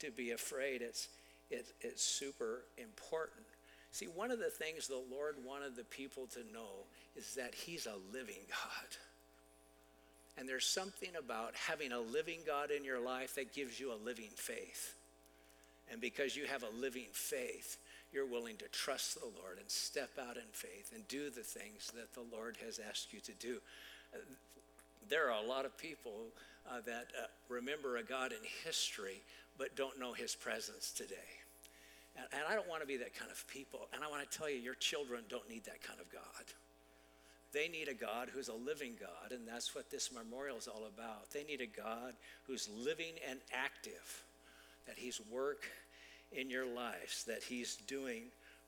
to 0.01 0.11
be 0.11 0.33
afraid. 0.33 0.83
It's, 0.83 1.09
it, 1.51 1.67
it's 1.81 2.03
super 2.03 2.65
important. 2.79 3.47
See, 3.91 4.07
one 4.07 4.31
of 4.31 4.39
the 4.39 4.51
things 4.51 4.89
the 4.89 5.03
Lord 5.11 5.37
wanted 5.45 5.77
the 5.77 5.85
people 5.85 6.27
to 6.35 6.41
know 6.53 6.87
is 7.17 7.35
that 7.37 7.55
He's 7.55 7.87
a 7.87 7.95
living 8.13 8.43
God. 8.49 8.97
And 10.37 10.49
there's 10.49 10.67
something 10.67 11.11
about 11.17 11.55
having 11.55 11.93
a 11.93 12.01
living 12.01 12.41
God 12.45 12.73
in 12.73 12.85
your 12.85 12.99
life 12.99 13.37
that 13.37 13.55
gives 13.55 13.79
you 13.79 13.93
a 13.93 14.05
living 14.05 14.31
faith. 14.35 14.97
And 15.93 16.01
because 16.01 16.35
you 16.35 16.47
have 16.47 16.65
a 16.65 16.81
living 16.81 17.07
faith, 17.13 17.79
you're 18.13 18.27
willing 18.27 18.57
to 18.57 18.69
trust 18.69 19.15
the 19.15 19.27
Lord 19.27 19.59
and 19.59 19.71
step 19.71 20.11
out 20.19 20.37
in 20.37 20.51
faith 20.53 20.91
and 20.95 21.07
do 21.09 21.31
the 21.31 21.43
things 21.43 21.93
that 21.95 22.15
the 22.15 22.37
Lord 22.37 22.57
has 22.65 22.81
asked 22.89 23.13
you 23.13 23.21
to 23.21 23.33
do. 23.33 23.59
Uh, 24.13 24.19
There 25.09 25.31
are 25.31 25.43
a 25.43 25.47
lot 25.47 25.65
of 25.65 25.77
people 25.77 26.29
uh, 26.69 26.81
that 26.87 27.07
uh, 27.21 27.27
remember 27.49 27.97
a 27.97 28.03
God 28.03 28.33
in 28.33 28.39
history 28.65 29.23
but 29.59 29.77
don't 29.77 29.99
know 30.01 30.13
his 30.13 30.35
presence 30.35 30.91
today. 30.91 31.15
And, 32.17 32.27
and 32.33 32.43
I 32.49 32.55
don't 32.55 32.69
want 32.69 32.83
to 32.83 32.87
be 32.87 32.97
that 32.99 33.15
kind 33.15 33.31
of 33.31 33.47
people. 33.49 33.89
And 33.93 34.03
I 34.03 34.09
want 34.09 34.29
to 34.29 34.39
tell 34.39 34.49
you, 34.49 34.57
your 34.57 34.75
children 34.75 35.23
don't 35.29 35.49
need 35.49 35.65
that 35.65 35.83
kind 35.83 36.01
of 36.01 36.11
God. 36.13 36.45
They 37.53 37.69
need 37.69 37.87
a 37.87 37.95
God 37.95 38.31
who's 38.35 38.49
a 38.49 38.55
living 38.55 38.95
God, 38.99 39.31
and 39.31 39.47
that's 39.47 39.77
what 39.77 39.89
this 39.89 40.11
memorial 40.13 40.57
is 40.57 40.67
all 40.67 40.89
about. 40.93 41.31
They 41.31 41.45
need 41.45 41.61
a 41.61 41.67
God 41.67 42.15
who's 42.49 42.69
living 42.77 43.13
and 43.29 43.39
active, 43.53 44.25
that 44.89 44.99
He's 44.99 45.21
work 45.31 45.63
in 46.33 46.51
your 46.51 46.67
lives, 46.67 47.23
that 47.29 47.45
He's 47.45 47.77
doing 47.87 48.25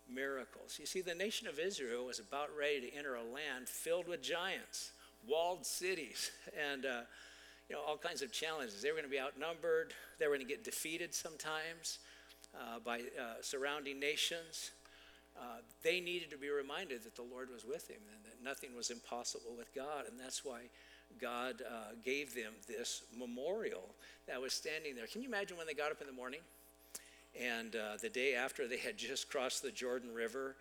miracles. 0.09 0.77
You 0.79 0.87
see, 0.87 1.01
the 1.01 1.17
nation 1.17 1.49
of 1.49 1.59
Israel 1.59 2.07
was 2.07 2.21
about 2.21 2.51
ready 2.57 2.83
to 2.83 2.95
enter 2.95 3.17
a 3.17 3.25
land 3.25 3.69
filled 3.69 4.07
with 4.07 4.23
giants, 4.23 4.93
walled 5.29 5.67
cities, 5.67 6.31
and 6.73 6.85
uh, 6.85 7.01
you 7.69 7.77
know 7.77 7.83
all 7.87 7.97
kinds 7.97 8.23
of 8.23 8.33
challenges. 8.33 8.83
They 8.83 8.91
were 8.91 8.97
going 8.97 9.09
to 9.09 9.11
be 9.11 9.21
outnumbered. 9.21 9.93
They 10.19 10.27
were 10.27 10.37
going 10.37 10.47
to 10.47 10.53
get 10.53 10.65
defeated 10.65 11.15
sometimes 11.15 11.99
uh, 12.55 12.79
by 12.85 13.01
uh, 13.01 13.41
surrounding 13.41 14.01
nations. 14.01 14.71
Uh, 15.39 15.59
they 15.83 16.01
needed 16.01 16.31
to 16.31 16.39
be 16.39 16.49
reminded 16.49 17.05
that 17.05 17.15
the 17.15 17.23
Lord 17.23 17.51
was 17.53 17.65
with 17.65 17.91
him 17.91 18.01
and 18.15 18.25
that 18.25 18.43
nothing 18.43 18.75
was 18.75 18.91
impossible 18.91 19.55
with 19.57 19.75
God. 19.75 20.05
And 20.11 20.19
that's 20.19 20.45
why 20.45 20.63
God 21.21 21.63
uh, 21.69 21.93
gave 22.05 22.35
them 22.35 22.53
this 22.67 23.03
memorial 23.17 23.85
that 24.27 24.41
was 24.41 24.55
standing 24.55 24.95
there. 24.95 25.07
Can 25.07 25.23
you 25.23 25.29
imagine 25.29 25.59
when 25.59 25.67
they 25.67 25.75
got 25.75 25.91
up 25.91 26.01
in 26.01 26.07
the 26.07 26.13
morning? 26.13 26.41
And 27.39 27.77
uh, 27.77 27.99
the 28.01 28.09
day 28.09 28.35
after, 28.35 28.67
they 28.67 28.79
had 28.79 28.97
just 28.97 29.31
crossed 29.31 29.63
the 29.63 29.71
Jordan 29.71 30.15
River 30.15 30.57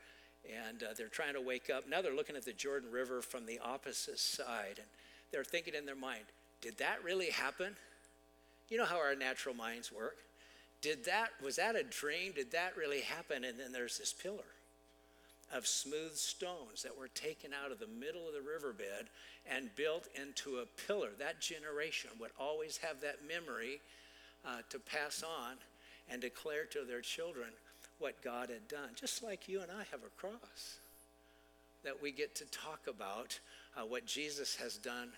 and 0.68 0.84
uh, 0.84 0.88
they're 0.98 1.08
trying 1.08 1.34
to 1.34 1.42
wake 1.42 1.70
up. 1.70 1.88
Now 1.88 2.02
they're 2.02 2.16
looking 2.16 2.36
at 2.36 2.46
the 2.46 2.54
Jordan 2.54 2.92
River 2.92 3.22
from 3.22 3.46
the 3.46 3.60
opposite 3.60 4.20
side 4.20 4.76
and 4.78 4.88
they're 5.32 5.44
thinking 5.44 5.74
in 5.74 5.86
their 5.86 5.96
mind, 5.96 6.24
did 6.62 6.78
that 6.78 7.04
really 7.04 7.30
happen? 7.30 7.76
You 8.70 8.78
know 8.78 8.86
how 8.86 8.98
our 8.98 9.16
natural 9.16 9.56
minds 9.56 9.92
work. 9.92 10.18
Did 10.82 11.06
that, 11.06 11.30
was 11.44 11.56
that 11.56 11.76
a 11.76 11.84
dream? 11.84 12.34
Did 12.36 12.52
that 12.52 12.78
really 12.78 13.02
happen? 13.02 13.44
And 13.44 13.60
then 13.60 13.72
there's 13.72 13.98
this 13.98 14.14
pillar 14.14 14.46
of 15.54 15.68
smooth 15.68 16.16
stones 16.16 16.84
that 16.84 16.98
were 16.98 17.08
taken 17.10 17.52
out 17.54 17.72
of 17.72 17.80
the 17.80 17.88
middle 17.88 18.28
of 18.28 18.34
the 18.34 18.42
riverbed 18.42 19.10
and 19.50 19.76
built 19.76 20.08
into 20.16 20.58
a 20.58 20.66
pillar. 20.88 21.10
That 21.20 21.40
generation 21.40 22.10
would 22.20 22.32
always 22.40 22.78
have 22.78 23.02
that 23.02 23.28
memory 23.28 23.82
uh, 24.46 24.60
to 24.70 24.80
pass 24.80 25.24
on 25.24 25.58
and 26.10 26.22
declare 26.22 26.66
to 26.66 26.84
their 26.84 27.02
children 27.02 27.50
what 28.00 28.22
God 28.22 28.50
had 28.50 28.68
done. 28.68 28.90
Just 28.96 29.24
like 29.24 29.48
you 29.48 29.62
and 29.62 29.72
I 29.72 29.84
have 29.92 30.02
a 30.06 30.20
cross 30.20 30.80
that 31.84 32.02
we 32.02 32.12
get 32.12 32.36
to 32.36 32.46
talk 32.46 32.82
about 32.88 33.40
uh, 33.78 33.86
what 33.86 34.06
Jesus 34.06 34.56
has 34.56 34.78
done 34.78 35.10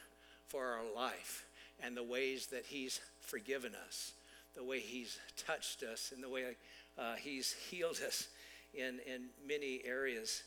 for 0.47 0.65
our 0.65 0.83
life 0.95 1.45
and 1.81 1.95
the 1.95 2.03
ways 2.03 2.47
that 2.47 2.65
He's 2.65 2.99
forgiven 3.21 3.73
us, 3.87 4.13
the 4.55 4.63
way 4.63 4.79
He's 4.79 5.17
touched 5.37 5.83
us, 5.83 6.11
and 6.13 6.23
the 6.23 6.29
way 6.29 6.55
uh, 6.97 7.15
He's 7.15 7.53
healed 7.53 7.99
us 8.05 8.27
in, 8.73 8.99
in 9.07 9.27
many 9.47 9.81
areas 9.85 10.43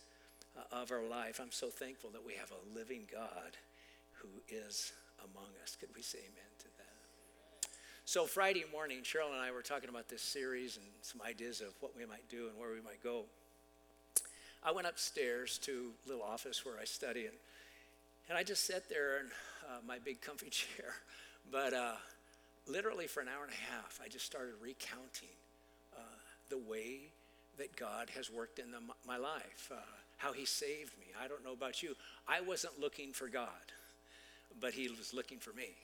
uh, 0.56 0.80
of 0.80 0.90
our 0.90 1.04
life. 1.04 1.40
I'm 1.42 1.52
so 1.52 1.68
thankful 1.68 2.10
that 2.10 2.24
we 2.24 2.34
have 2.34 2.52
a 2.52 2.78
living 2.78 3.02
God 3.10 3.56
who 4.14 4.28
is 4.48 4.92
among 5.20 5.50
us. 5.62 5.76
Could 5.78 5.90
we 5.94 6.02
say 6.02 6.18
amen? 6.18 6.49
So, 8.10 8.26
Friday 8.26 8.64
morning, 8.72 9.02
Cheryl 9.04 9.30
and 9.30 9.40
I 9.40 9.52
were 9.52 9.62
talking 9.62 9.88
about 9.88 10.08
this 10.08 10.20
series 10.20 10.78
and 10.78 10.86
some 11.00 11.22
ideas 11.22 11.60
of 11.60 11.68
what 11.78 11.96
we 11.96 12.04
might 12.04 12.28
do 12.28 12.48
and 12.48 12.58
where 12.58 12.70
we 12.72 12.80
might 12.80 13.00
go. 13.04 13.22
I 14.64 14.72
went 14.72 14.88
upstairs 14.88 15.58
to 15.58 15.92
a 16.04 16.08
little 16.08 16.24
office 16.24 16.66
where 16.66 16.74
I 16.76 16.86
study, 16.86 17.26
and, 17.26 17.36
and 18.28 18.36
I 18.36 18.42
just 18.42 18.66
sat 18.66 18.88
there 18.88 19.20
in 19.20 19.26
uh, 19.64 19.78
my 19.86 20.00
big 20.00 20.20
comfy 20.20 20.50
chair. 20.50 20.86
But 21.52 21.72
uh, 21.72 21.92
literally 22.66 23.06
for 23.06 23.20
an 23.20 23.28
hour 23.28 23.44
and 23.44 23.52
a 23.52 23.72
half, 23.72 24.00
I 24.04 24.08
just 24.08 24.26
started 24.26 24.54
recounting 24.60 25.38
uh, 25.96 26.18
the 26.48 26.58
way 26.58 27.12
that 27.58 27.76
God 27.76 28.10
has 28.16 28.28
worked 28.28 28.58
in 28.58 28.72
the, 28.72 28.80
my 29.06 29.18
life, 29.18 29.70
uh, 29.72 29.76
how 30.16 30.32
He 30.32 30.46
saved 30.46 30.98
me. 30.98 31.06
I 31.22 31.28
don't 31.28 31.44
know 31.44 31.52
about 31.52 31.80
you. 31.80 31.94
I 32.26 32.40
wasn't 32.40 32.80
looking 32.80 33.12
for 33.12 33.28
God, 33.28 33.70
but 34.60 34.74
He 34.74 34.88
was 34.88 35.14
looking 35.14 35.38
for 35.38 35.52
me. 35.52 35.76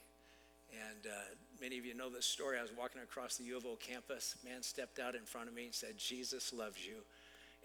And 0.72 1.06
uh, 1.06 1.36
many 1.60 1.78
of 1.78 1.86
you 1.86 1.94
know 1.94 2.10
this 2.10 2.26
story. 2.26 2.58
I 2.58 2.62
was 2.62 2.72
walking 2.76 3.02
across 3.02 3.36
the 3.36 3.44
U 3.44 3.56
of 3.56 3.66
O 3.66 3.76
campus. 3.76 4.36
Man 4.44 4.62
stepped 4.62 4.98
out 4.98 5.14
in 5.14 5.22
front 5.22 5.48
of 5.48 5.54
me 5.54 5.66
and 5.66 5.74
said, 5.74 5.98
Jesus 5.98 6.52
loves 6.52 6.86
you, 6.86 6.96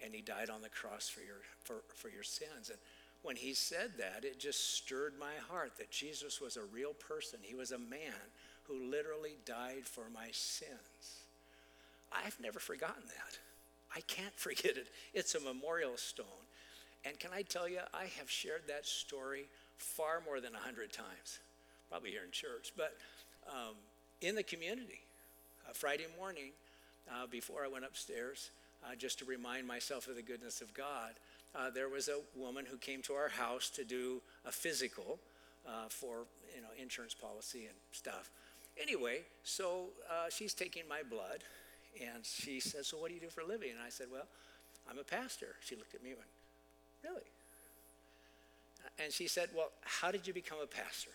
and 0.04 0.14
He 0.14 0.20
died 0.20 0.50
on 0.50 0.62
the 0.62 0.68
cross 0.68 1.08
for 1.08 1.20
your, 1.20 1.40
for, 1.64 1.82
for 1.94 2.08
your 2.08 2.22
sins. 2.22 2.70
And 2.70 2.78
when 3.22 3.36
he 3.36 3.54
said 3.54 3.92
that, 3.98 4.24
it 4.24 4.38
just 4.38 4.74
stirred 4.74 5.14
my 5.18 5.34
heart 5.48 5.72
that 5.78 5.90
Jesus 5.90 6.40
was 6.40 6.56
a 6.56 6.64
real 6.74 6.92
person. 6.92 7.38
He 7.40 7.54
was 7.54 7.70
a 7.70 7.78
man 7.78 8.12
who 8.64 8.90
literally 8.90 9.36
died 9.46 9.84
for 9.84 10.04
my 10.12 10.28
sins. 10.32 11.22
I've 12.12 12.38
never 12.40 12.58
forgotten 12.58 13.04
that. 13.06 13.38
I 13.94 14.00
can't 14.00 14.34
forget 14.36 14.76
it. 14.76 14.88
It's 15.14 15.34
a 15.34 15.40
memorial 15.40 15.96
stone. 15.96 16.26
And 17.04 17.18
can 17.18 17.30
I 17.32 17.42
tell 17.42 17.68
you, 17.68 17.80
I 17.94 18.04
have 18.18 18.30
shared 18.30 18.62
that 18.68 18.86
story 18.86 19.46
far 19.76 20.22
more 20.24 20.40
than 20.40 20.54
a 20.54 20.58
hundred 20.58 20.92
times, 20.92 21.40
probably 21.88 22.10
here 22.10 22.22
in 22.24 22.30
church, 22.30 22.72
but 22.76 22.96
um, 23.48 23.74
in 24.20 24.34
the 24.34 24.42
community. 24.42 25.00
Uh, 25.68 25.72
Friday 25.72 26.06
morning, 26.18 26.52
uh, 27.10 27.26
before 27.26 27.64
I 27.64 27.68
went 27.68 27.84
upstairs, 27.84 28.50
uh, 28.84 28.94
just 28.96 29.18
to 29.20 29.24
remind 29.24 29.66
myself 29.66 30.08
of 30.08 30.16
the 30.16 30.22
goodness 30.22 30.60
of 30.60 30.74
God, 30.74 31.12
uh, 31.54 31.70
there 31.70 31.88
was 31.88 32.08
a 32.08 32.20
woman 32.34 32.64
who 32.68 32.76
came 32.76 33.02
to 33.02 33.12
our 33.12 33.28
house 33.28 33.70
to 33.70 33.84
do 33.84 34.22
a 34.46 34.52
physical 34.52 35.18
uh, 35.66 35.88
for 35.88 36.24
you 36.54 36.62
know 36.62 36.68
insurance 36.80 37.14
policy 37.14 37.66
and 37.66 37.76
stuff. 37.92 38.30
Anyway, 38.80 39.20
so 39.44 39.90
uh, 40.10 40.28
she's 40.30 40.54
taking 40.54 40.82
my 40.88 41.02
blood, 41.08 41.44
and 42.00 42.24
she 42.24 42.58
says, 42.58 42.88
"So 42.88 42.96
what 42.96 43.08
do 43.08 43.14
you 43.14 43.20
do 43.20 43.28
for 43.28 43.42
a 43.42 43.46
living?" 43.46 43.70
And 43.70 43.80
I 43.84 43.90
said, 43.90 44.06
"Well, 44.10 44.26
I'm 44.90 44.98
a 44.98 45.04
pastor." 45.04 45.54
She 45.60 45.76
looked 45.76 45.94
at 45.94 46.02
me 46.02 46.10
and 46.10 46.18
went, 46.18 46.30
"Really?" 47.04 47.28
And 48.98 49.12
she 49.12 49.28
said, 49.28 49.50
"Well, 49.54 49.70
how 49.82 50.10
did 50.10 50.26
you 50.26 50.32
become 50.32 50.58
a 50.62 50.66
pastor?" 50.66 51.10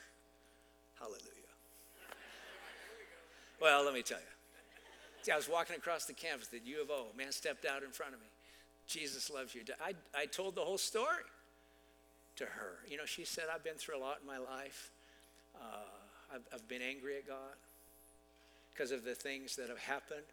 Hallelujah. 1.00 1.37
Well, 3.62 3.84
let 3.84 3.94
me 3.94 4.02
tell 4.02 4.20
you. 4.20 4.24
See, 5.24 5.32
I 5.32 5.36
was 5.36 5.50
walking 5.50 5.76
across 5.76 6.06
the 6.06 6.14
campus 6.14 6.50
at 6.54 6.66
U 6.66 6.82
of 6.82 6.90
O. 6.90 7.08
A 7.14 7.18
man 7.18 7.32
stepped 7.32 7.66
out 7.66 7.84
in 7.84 7.92
front 7.92 8.14
of 8.14 8.20
me. 8.20 8.28
Jesus 8.88 9.30
loves 9.30 9.54
you. 9.54 9.62
I, 9.84 9.94
I 10.16 10.26
told 10.26 10.56
the 10.56 10.62
whole 10.62 10.78
story 10.78 11.26
to 12.38 12.46
her. 12.46 12.80
You 12.88 12.98
know, 12.98 13.06
she 13.06 13.26
said, 13.26 13.46
I've 13.54 13.64
been 13.64 13.76
through 13.76 13.98
a 13.98 14.00
lot 14.00 14.20
in 14.22 14.28
my 14.28 14.38
life. 14.38 14.92
Uh, 15.56 16.34
I've, 16.34 16.48
I've 16.54 16.68
been 16.68 16.82
angry 16.82 17.18
at 17.18 17.28
God 17.28 17.58
because 18.74 18.92
of 18.92 19.04
the 19.04 19.16
things 19.16 19.56
that 19.58 19.70
have 19.70 19.80
happened. 19.80 20.24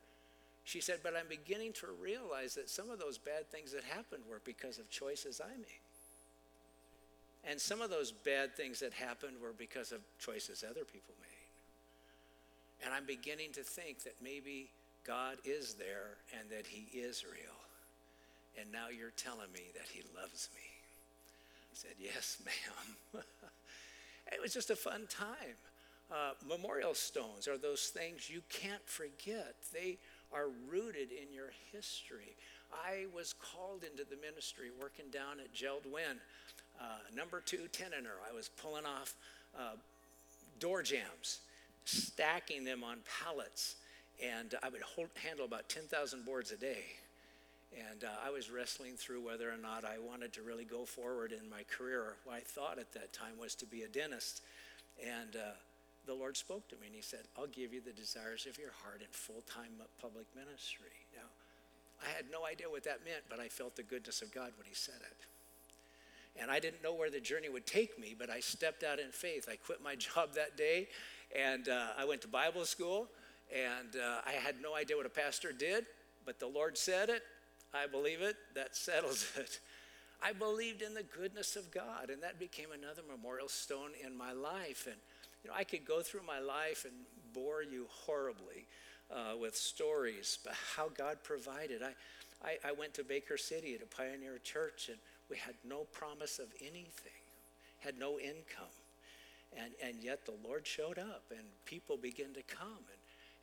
She 0.65 0.81
said, 0.81 1.01
but 1.03 1.15
I'm 1.17 1.29
beginning 1.29 1.73
to 1.75 1.89
realize 2.01 2.55
that 2.55 2.71
some 2.71 2.91
of 2.91 2.99
those 2.99 3.19
bad 3.19 3.51
things 3.51 3.73
that 3.73 3.85
happened 3.85 4.23
were 4.29 4.41
because 4.45 4.79
of 4.79 4.89
choices 4.91 5.41
I 5.45 5.57
made. 5.57 5.83
And 7.47 7.61
some 7.61 7.83
of 7.83 7.91
those 7.91 8.13
bad 8.13 8.57
things 8.57 8.81
that 8.81 8.93
happened 8.93 9.37
were 9.43 9.53
because 9.57 9.93
of 9.93 10.01
choices 10.19 10.65
other 10.65 10.85
people 10.85 11.15
made. 11.21 11.44
And 12.83 12.93
I'm 12.93 13.07
beginning 13.07 13.53
to 13.53 13.63
think 13.63 14.05
that 14.05 14.15
maybe 14.23 14.71
God 15.07 15.37
is 15.45 15.75
there 15.75 16.17
and 16.39 16.49
that 16.51 16.67
He 16.67 16.97
is 16.99 17.25
real 17.25 17.55
and 18.59 18.71
now 18.73 18.89
you're 18.97 19.15
telling 19.17 19.51
me 19.53 19.63
that 19.75 19.89
he 19.91 20.03
loves 20.17 20.49
me. 20.55 20.63
I 20.63 21.75
said, 21.75 21.95
Yes, 21.99 22.39
ma'am. 22.45 23.25
it 24.33 24.41
was 24.41 24.53
just 24.55 24.71
a 24.71 24.77
fun 24.77 25.07
time. 25.09 25.59
Uh, 26.13 26.33
memorial 26.47 26.95
stones 26.95 27.49
are 27.49 27.59
those 27.59 27.87
things 27.89 28.31
you 28.31 28.43
can't 28.49 28.87
forget. 28.87 29.55
They 29.73 29.99
are 30.33 30.49
rooted 30.71 31.11
in 31.11 31.33
your 31.33 31.51
history. 31.73 32.37
I 32.73 33.07
was 33.15 33.35
called 33.35 33.85
into 33.85 34.05
the 34.09 34.17
ministry 34.17 34.69
working 34.81 35.07
down 35.11 35.41
at 35.41 35.53
Jeld-Wen, 35.53 36.19
uh, 36.81 36.85
number 37.15 37.41
two 37.41 37.69
tensioner. 37.73 38.19
I 38.29 38.35
was 38.35 38.49
pulling 38.49 38.85
off 38.85 39.15
uh, 39.59 39.77
door 40.59 40.83
jambs, 40.83 41.41
stacking 41.85 42.65
them 42.65 42.83
on 42.85 42.99
pallets, 43.23 43.77
and 44.23 44.55
I 44.63 44.69
would 44.69 44.83
hold, 44.83 45.09
handle 45.23 45.45
about 45.45 45.69
10,000 45.69 46.25
boards 46.25 46.51
a 46.53 46.57
day. 46.57 46.85
And 47.91 48.05
uh, 48.05 48.09
I 48.25 48.31
was 48.31 48.51
wrestling 48.51 48.95
through 48.97 49.25
whether 49.25 49.51
or 49.51 49.57
not 49.57 49.85
I 49.85 49.99
wanted 49.99 50.33
to 50.35 50.43
really 50.43 50.65
go 50.65 50.85
forward 50.85 51.33
in 51.33 51.51
my 51.51 51.63
career. 51.65 52.15
What 52.25 52.37
I 52.37 52.41
thought 52.41 52.79
at 52.79 52.93
that 52.93 53.13
time 53.13 53.35
was 53.41 53.55
to 53.57 53.67
be 53.67 53.83
a 53.83 53.89
dentist. 53.89 54.43
And 55.03 55.35
uh, 55.35 55.59
the 56.07 56.15
Lord 56.15 56.37
spoke 56.37 56.69
to 56.69 56.77
me 56.77 56.87
and 56.87 56.95
He 56.95 57.03
said, 57.03 57.27
I'll 57.37 57.49
give 57.49 57.73
you 57.73 57.81
the 57.81 57.93
desires 57.93 58.47
of 58.47 58.59
your 58.59 58.71
heart 58.85 59.01
in 59.01 59.09
full 59.11 59.43
time 59.53 59.73
public 60.01 60.27
ministry. 60.37 60.95
Now, 61.17 61.27
I 62.01 62.15
had 62.15 62.27
no 62.31 62.47
idea 62.47 62.71
what 62.71 62.85
that 62.85 63.05
meant, 63.05 63.25
but 63.29 63.41
I 63.41 63.49
felt 63.49 63.75
the 63.75 63.83
goodness 63.83 64.23
of 64.23 64.33
God 64.33 64.53
when 64.57 64.67
He 64.69 64.75
said 64.75 65.01
it. 65.01 65.27
And 66.41 66.51
I 66.51 66.59
didn't 66.59 66.83
know 66.83 66.95
where 66.95 67.11
the 67.11 67.21
journey 67.21 67.49
would 67.49 67.67
take 67.67 67.99
me, 67.99 68.15
but 68.19 68.29
I 68.29 68.41
stepped 68.41 68.83
out 68.83 68.99
in 68.99 69.11
faith. 69.11 69.49
I 69.51 69.57
quit 69.57 69.83
my 69.83 69.95
job 69.97 70.35
that 70.35 70.57
day 70.57 70.89
and 71.35 71.69
uh, 71.69 71.89
I 71.99 72.05
went 72.05 72.23
to 72.23 72.29
Bible 72.29 72.65
school. 72.65 73.09
And 73.55 73.97
uh, 73.97 74.21
I 74.27 74.33
had 74.33 74.57
no 74.63 74.75
idea 74.75 74.97
what 74.97 75.07
a 75.07 75.11
pastor 75.11 75.53
did, 75.53 75.85
but 76.25 76.41
the 76.41 76.47
Lord 76.47 76.79
said 76.79 77.09
it, 77.09 77.23
I 77.75 77.87
believe 77.87 78.23
it, 78.23 78.37
that 78.55 78.75
settles 78.77 79.31
it. 79.37 79.61
I 80.23 80.33
believed 80.33 80.81
in 80.81 80.95
the 80.95 81.03
goodness 81.03 81.55
of 81.55 81.71
God, 81.71 82.09
and 82.09 82.23
that 82.23 82.39
became 82.39 82.69
another 82.73 83.03
memorial 83.09 83.49
stone 83.49 83.91
in 84.05 84.17
my 84.17 84.33
life. 84.33 84.87
And, 84.87 84.97
you 85.43 85.51
know, 85.51 85.57
I 85.57 85.65
could 85.65 85.85
go 85.85 86.01
through 86.01 86.23
my 86.27 86.39
life 86.41 86.87
and 86.87 86.95
bore 87.35 87.63
you 87.63 87.87
horribly 87.91 88.67
uh, 89.13 89.37
with 89.39 89.55
stories 89.55 90.39
about 90.43 90.57
how 90.77 90.89
God 90.89 91.19
provided. 91.23 91.83
I, 91.83 91.93
I, 92.43 92.71
I 92.71 92.73
went 92.73 92.95
to 92.95 93.05
Baker 93.05 93.37
City 93.37 93.75
at 93.75 93.83
a 93.83 93.87
pioneer 93.87 94.39
church, 94.39 94.89
and 94.89 94.99
we 95.31 95.37
had 95.37 95.55
no 95.69 95.85
promise 95.93 96.39
of 96.39 96.47
anything. 96.61 97.13
had 97.81 97.99
no 97.99 98.19
income. 98.19 98.75
And, 99.57 99.73
and 99.83 100.03
yet 100.03 100.27
the 100.27 100.35
Lord 100.47 100.67
showed 100.67 100.99
up 100.99 101.25
and 101.31 101.45
people 101.65 101.97
began 101.97 102.33
to 102.35 102.43
come 102.43 102.85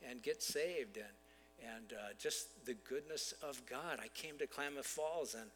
and, 0.04 0.12
and 0.12 0.24
get 0.24 0.44
saved 0.44 0.98
and, 0.98 1.76
and 1.76 1.94
uh, 1.94 2.14
just 2.20 2.66
the 2.66 2.76
goodness 2.90 3.34
of 3.42 3.62
God. 3.70 4.00
I 4.00 4.08
came 4.14 4.38
to 4.40 4.48
Klamath 4.48 4.86
Falls 4.86 5.36
and 5.36 5.50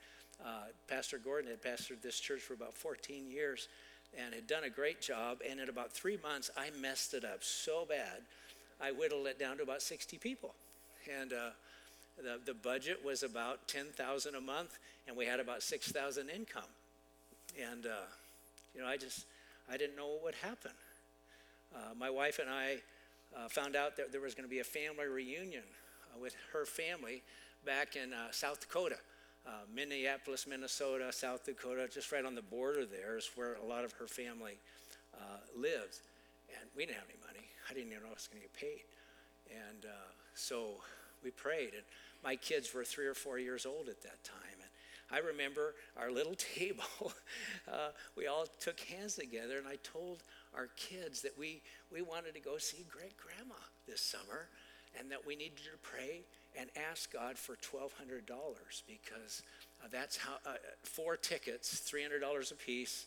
uh, 0.43 0.67
Pastor 0.87 1.17
Gordon 1.17 1.49
had 1.49 1.61
pastored 1.61 2.01
this 2.01 2.19
church 2.19 2.41
for 2.41 2.53
about 2.53 2.73
14 2.73 3.29
years 3.29 3.67
and 4.17 4.33
had 4.33 4.47
done 4.47 4.63
a 4.63 4.69
great 4.69 5.01
job. 5.01 5.39
And 5.47 5.59
in 5.59 5.69
about 5.69 5.91
three 5.91 6.17
months, 6.23 6.49
I 6.57 6.69
messed 6.79 7.13
it 7.13 7.25
up 7.25 7.43
so 7.43 7.85
bad, 7.87 8.21
I 8.81 8.91
whittled 8.91 9.27
it 9.27 9.39
down 9.39 9.57
to 9.57 9.63
about 9.63 9.81
60 9.81 10.17
people. 10.17 10.53
And 11.21 11.33
uh, 11.33 11.49
the, 12.17 12.39
the 12.45 12.53
budget 12.53 13.03
was 13.03 13.23
about 13.23 13.67
10,000 13.67 14.35
a 14.35 14.41
month, 14.41 14.77
and 15.07 15.15
we 15.15 15.25
had 15.25 15.39
about 15.39 15.61
6,000 15.61 16.29
income. 16.29 16.63
And, 17.59 17.85
uh, 17.85 18.07
you 18.73 18.81
know, 18.81 18.87
I 18.87 18.97
just, 18.97 19.25
I 19.71 19.77
didn't 19.77 19.95
know 19.95 20.07
what 20.07 20.23
would 20.23 20.35
happen. 20.35 20.71
Uh, 21.75 21.93
my 21.97 22.09
wife 22.09 22.39
and 22.39 22.49
I 22.49 22.77
uh, 23.35 23.47
found 23.49 23.75
out 23.75 23.97
that 23.97 24.11
there 24.11 24.21
was 24.21 24.33
going 24.33 24.47
to 24.47 24.49
be 24.49 24.59
a 24.59 24.63
family 24.63 25.07
reunion 25.07 25.63
uh, 26.13 26.19
with 26.19 26.35
her 26.53 26.65
family 26.65 27.21
back 27.65 27.95
in 27.95 28.13
uh, 28.13 28.31
South 28.31 28.59
Dakota. 28.59 28.97
Uh, 29.45 29.51
Minneapolis, 29.73 30.47
Minnesota, 30.47 31.11
South 31.11 31.45
Dakota, 31.45 31.87
just 31.91 32.11
right 32.11 32.25
on 32.25 32.33
the 32.33 32.41
border 32.41 32.83
there 32.83 33.15
is 33.15 33.29
where 33.35 33.55
a 33.55 33.65
lot 33.65 33.83
of 33.85 33.91
her 33.93 34.07
family 34.07 34.57
lives. 35.55 36.01
And 36.49 36.67
we 36.75 36.85
didn't 36.85 36.97
have 36.97 37.07
any 37.07 37.19
money. 37.25 37.45
I 37.69 37.73
didn't 37.73 37.91
even 37.91 38.03
know 38.03 38.09
I 38.09 38.13
was 38.13 38.27
going 38.27 38.41
to 38.41 38.47
get 38.47 38.53
paid. 38.53 38.83
And 39.51 39.85
so 40.33 40.81
we 41.23 41.29
prayed. 41.29 41.73
And 41.73 41.83
my 42.23 42.35
kids 42.35 42.73
were 42.73 42.83
three 42.83 43.05
or 43.05 43.13
four 43.13 43.37
years 43.37 43.65
old 43.65 43.87
at 43.87 44.01
that 44.01 44.23
time. 44.23 44.54
I 45.15 45.19
remember 45.19 45.75
our 45.97 46.11
little 46.11 46.35
table, 46.55 47.13
uh, 47.71 47.89
we 48.17 48.27
all 48.27 48.45
took 48.59 48.79
hands 48.81 49.15
together, 49.15 49.57
and 49.57 49.67
I 49.67 49.77
told 49.83 50.23
our 50.53 50.67
kids 50.75 51.21
that 51.21 51.37
we, 51.37 51.61
we 51.91 52.01
wanted 52.01 52.33
to 52.33 52.41
go 52.41 52.57
see 52.57 52.85
great 52.91 53.15
grandma 53.17 53.55
this 53.87 54.01
summer 54.01 54.49
and 54.99 55.11
that 55.11 55.25
we 55.25 55.35
needed 55.35 55.57
to 55.57 55.77
pray 55.81 56.21
and 56.57 56.69
ask 56.89 57.11
God 57.11 57.37
for 57.37 57.55
$1,200 57.55 58.23
because 58.87 59.43
uh, 59.83 59.87
that's 59.91 60.17
how 60.17 60.33
uh, 60.45 60.55
four 60.83 61.17
tickets, 61.17 61.89
$300 61.89 62.51
a 62.51 62.55
piece, 62.55 63.05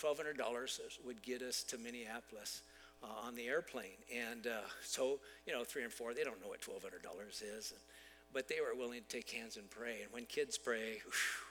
$1,200 0.00 0.78
would 1.04 1.22
get 1.22 1.42
us 1.42 1.62
to 1.64 1.78
Minneapolis. 1.78 2.62
Uh, 3.00 3.28
on 3.28 3.36
the 3.36 3.46
airplane. 3.46 3.94
And 4.12 4.48
uh, 4.48 4.66
so, 4.82 5.20
you 5.46 5.52
know, 5.52 5.62
three 5.62 5.84
and 5.84 5.92
four, 5.92 6.14
they 6.14 6.24
don't 6.24 6.40
know 6.42 6.48
what 6.48 6.60
$1,200 6.62 7.30
is. 7.30 7.70
And, 7.70 7.80
but 8.32 8.48
they 8.48 8.56
were 8.60 8.76
willing 8.76 9.02
to 9.02 9.08
take 9.08 9.30
hands 9.30 9.56
and 9.56 9.70
pray. 9.70 10.02
And 10.02 10.12
when 10.12 10.26
kids 10.26 10.58
pray, 10.58 11.00
whew, 11.04 11.47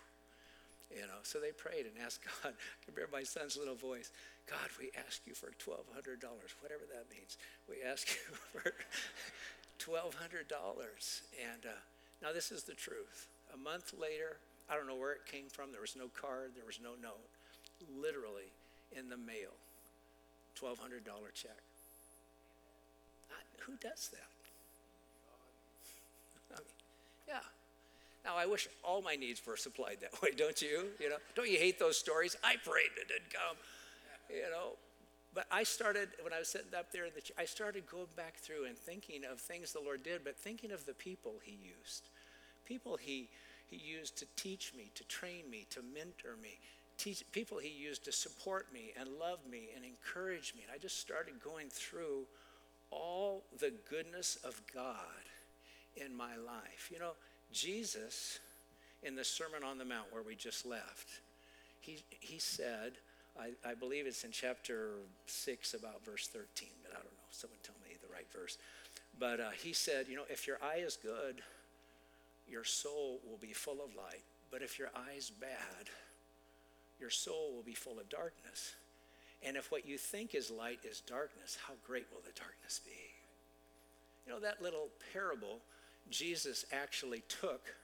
you 0.91 1.01
know, 1.01 1.19
so 1.23 1.39
they 1.39 1.51
prayed 1.51 1.85
and 1.85 1.95
asked 2.03 2.21
God. 2.43 2.53
Hear 2.95 3.07
my 3.11 3.23
son's 3.23 3.57
little 3.57 3.75
voice 3.75 4.11
God, 4.47 4.71
we 4.79 4.91
ask 5.05 5.27
you 5.27 5.33
for 5.35 5.47
$1,200, 5.47 6.23
whatever 6.61 6.87
that 6.87 7.11
means. 7.11 7.37
We 7.67 7.83
ask 7.83 8.07
you 8.07 8.35
for 8.51 8.73
$1,200. 9.83 10.07
And 11.35 11.65
uh, 11.65 11.75
now 12.23 12.31
this 12.31 12.51
is 12.51 12.63
the 12.63 12.73
truth. 12.73 13.27
A 13.53 13.57
month 13.57 13.93
later, 13.99 14.37
I 14.69 14.75
don't 14.75 14.87
know 14.87 14.95
where 14.95 15.11
it 15.11 15.25
came 15.29 15.49
from. 15.51 15.71
There 15.71 15.81
was 15.81 15.95
no 15.97 16.07
card, 16.15 16.51
there 16.55 16.65
was 16.65 16.79
no 16.81 16.91
note. 17.01 17.27
Literally 17.99 18.55
in 18.95 19.09
the 19.09 19.17
mail, 19.17 19.51
$1,200 20.55 21.03
check. 21.33 21.59
I, 23.29 23.43
who 23.63 23.73
does 23.75 24.09
that? 24.15 24.31
I 26.55 26.59
mean, 26.59 26.71
yeah. 27.27 27.43
Now 28.27 28.35
I 28.37 28.45
wish 28.45 28.67
all 28.83 29.01
my 29.01 29.15
needs 29.15 29.41
were 29.47 29.55
supplied 29.55 29.99
that 30.01 30.21
way, 30.21 30.31
don't 30.35 30.61
you? 30.61 30.87
You 30.99 31.09
know, 31.09 31.15
don't 31.33 31.49
you 31.49 31.57
hate 31.57 31.79
those 31.79 31.97
stories? 31.97 32.35
I 32.43 32.55
prayed 32.63 32.91
it 32.99 33.07
didn't 33.07 33.33
come. 33.33 33.55
You 34.29 34.51
know, 34.51 34.75
but 35.33 35.45
I 35.49 35.63
started, 35.63 36.09
when 36.21 36.33
I 36.33 36.39
was 36.39 36.49
sitting 36.49 36.75
up 36.77 36.91
there 36.91 37.05
in 37.05 37.11
the, 37.15 37.21
I 37.39 37.45
started 37.45 37.87
going 37.87 38.07
back 38.17 38.35
through 38.35 38.65
and 38.65 38.77
thinking 38.77 39.21
of 39.23 39.39
things 39.39 39.71
the 39.71 39.79
Lord 39.79 40.03
did, 40.03 40.25
but 40.25 40.35
thinking 40.35 40.71
of 40.71 40.85
the 40.85 40.93
people 40.93 41.35
He 41.41 41.57
used. 41.79 42.09
People 42.65 42.97
He, 42.97 43.29
he 43.67 43.77
used 43.77 44.17
to 44.17 44.25
teach 44.35 44.73
me, 44.75 44.91
to 44.95 45.05
train 45.05 45.49
me, 45.49 45.65
to 45.69 45.79
mentor 45.81 46.35
me. 46.41 46.59
Teach, 46.97 47.23
people 47.31 47.59
He 47.59 47.69
used 47.69 48.03
to 48.05 48.11
support 48.11 48.65
me 48.73 48.91
and 48.99 49.07
love 49.17 49.39
me 49.49 49.69
and 49.73 49.85
encourage 49.85 50.53
me. 50.53 50.63
And 50.63 50.71
I 50.75 50.77
just 50.77 50.99
started 50.99 51.35
going 51.41 51.69
through 51.69 52.25
all 52.91 53.43
the 53.57 53.71
goodness 53.89 54.37
of 54.43 54.61
God 54.73 55.23
in 55.95 56.15
my 56.15 56.35
life. 56.35 56.89
You 56.91 56.99
know, 56.99 57.13
Jesus, 57.51 58.39
in 59.03 59.15
the 59.15 59.23
Sermon 59.23 59.63
on 59.63 59.77
the 59.77 59.85
Mount 59.85 60.11
where 60.11 60.23
we 60.23 60.35
just 60.35 60.65
left, 60.65 61.21
he, 61.79 62.03
he 62.19 62.39
said, 62.39 62.93
I, 63.39 63.51
I 63.69 63.73
believe 63.75 64.07
it's 64.07 64.23
in 64.23 64.31
chapter 64.31 64.91
6, 65.27 65.73
about 65.73 66.03
verse 66.03 66.27
13, 66.27 66.69
but 66.83 66.91
I 66.91 66.95
don't 66.95 67.05
know. 67.05 67.29
Someone 67.31 67.59
tell 67.63 67.75
me 67.83 67.95
the 68.01 68.13
right 68.13 68.27
verse. 68.33 68.57
But 69.19 69.39
uh, 69.39 69.49
he 69.51 69.73
said, 69.73 70.07
You 70.07 70.15
know, 70.15 70.25
if 70.29 70.47
your 70.47 70.57
eye 70.61 70.79
is 70.79 70.97
good, 71.01 71.41
your 72.47 72.63
soul 72.63 73.19
will 73.29 73.37
be 73.37 73.53
full 73.53 73.83
of 73.83 73.95
light. 73.95 74.23
But 74.51 74.61
if 74.61 74.79
your 74.79 74.89
eye 74.95 75.15
is 75.17 75.29
bad, 75.29 75.89
your 76.99 77.09
soul 77.09 77.53
will 77.55 77.63
be 77.63 77.73
full 77.73 77.99
of 77.99 78.09
darkness. 78.09 78.75
And 79.43 79.55
if 79.55 79.71
what 79.71 79.87
you 79.87 79.97
think 79.97 80.33
is 80.33 80.49
light 80.49 80.79
is 80.83 81.01
darkness, 81.01 81.57
how 81.67 81.73
great 81.85 82.07
will 82.11 82.21
the 82.21 82.39
darkness 82.39 82.81
be? 82.83 82.91
You 84.25 84.33
know, 84.33 84.39
that 84.39 84.61
little 84.61 84.89
parable 85.13 85.59
Jesus 86.09 86.65
actually 86.71 87.23
took 87.27 87.75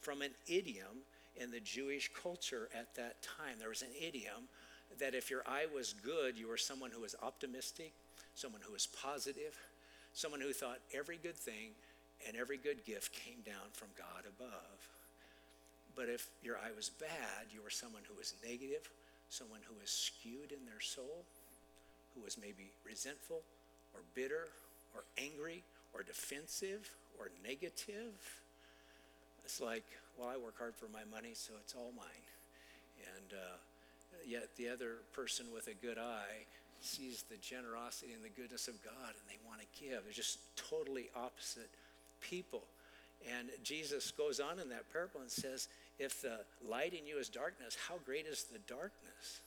from 0.00 0.22
an 0.22 0.30
idiom 0.46 1.04
in 1.36 1.50
the 1.50 1.60
Jewish 1.60 2.10
culture 2.22 2.68
at 2.74 2.94
that 2.96 3.22
time. 3.22 3.56
There 3.58 3.68
was 3.68 3.82
an 3.82 3.94
idiom 4.00 4.48
that 4.98 5.14
if 5.14 5.30
your 5.30 5.42
eye 5.46 5.66
was 5.72 5.94
good, 6.04 6.36
you 6.36 6.48
were 6.48 6.56
someone 6.56 6.90
who 6.90 7.02
was 7.02 7.14
optimistic, 7.22 7.92
someone 8.34 8.60
who 8.64 8.72
was 8.72 8.86
positive, 8.86 9.56
someone 10.12 10.40
who 10.40 10.52
thought 10.52 10.78
every 10.94 11.16
good 11.16 11.36
thing 11.36 11.70
and 12.26 12.36
every 12.36 12.56
good 12.56 12.84
gift 12.84 13.12
came 13.12 13.40
down 13.44 13.70
from 13.72 13.88
God 13.96 14.24
above. 14.26 14.88
But 15.96 16.08
if 16.08 16.28
your 16.42 16.56
eye 16.56 16.74
was 16.76 16.90
bad, 16.90 17.52
you 17.52 17.62
were 17.62 17.70
someone 17.70 18.02
who 18.08 18.16
was 18.16 18.34
negative, 18.44 18.88
someone 19.28 19.60
who 19.66 19.74
was 19.80 19.90
skewed 19.90 20.52
in 20.52 20.66
their 20.66 20.80
soul, 20.80 21.24
who 22.14 22.22
was 22.22 22.36
maybe 22.36 22.70
resentful 22.84 23.42
or 23.94 24.00
bitter 24.14 24.48
or 24.94 25.04
angry 25.18 25.62
or 25.94 26.02
defensive 26.02 26.88
or 27.18 27.30
negative. 27.46 28.42
It's 29.44 29.60
like, 29.60 29.84
well, 30.18 30.28
I 30.28 30.36
work 30.36 30.58
hard 30.58 30.74
for 30.74 30.86
my 30.92 31.04
money, 31.10 31.32
so 31.34 31.54
it's 31.60 31.74
all 31.74 31.92
mine. 31.96 32.26
And 33.16 33.32
uh, 33.32 33.56
yet 34.26 34.48
the 34.56 34.68
other 34.68 34.98
person 35.12 35.46
with 35.52 35.68
a 35.68 35.74
good 35.74 35.98
eye 35.98 36.46
sees 36.80 37.24
the 37.28 37.36
generosity 37.36 38.12
and 38.12 38.24
the 38.24 38.40
goodness 38.40 38.68
of 38.68 38.82
God 38.82 38.94
and 38.94 39.24
they 39.28 39.38
want 39.46 39.60
to 39.60 39.66
give. 39.82 40.04
They're 40.04 40.12
just 40.12 40.38
totally 40.56 41.10
opposite 41.14 41.68
people. 42.20 42.62
And 43.28 43.48
Jesus 43.62 44.10
goes 44.10 44.40
on 44.40 44.58
in 44.58 44.70
that 44.70 44.90
parable 44.92 45.20
and 45.20 45.30
says, 45.30 45.68
If 45.98 46.22
the 46.22 46.40
light 46.66 46.94
in 46.94 47.06
you 47.06 47.18
is 47.18 47.28
darkness, 47.28 47.76
how 47.88 47.96
great 48.04 48.26
is 48.26 48.44
the 48.44 48.60
darkness? 48.66 49.40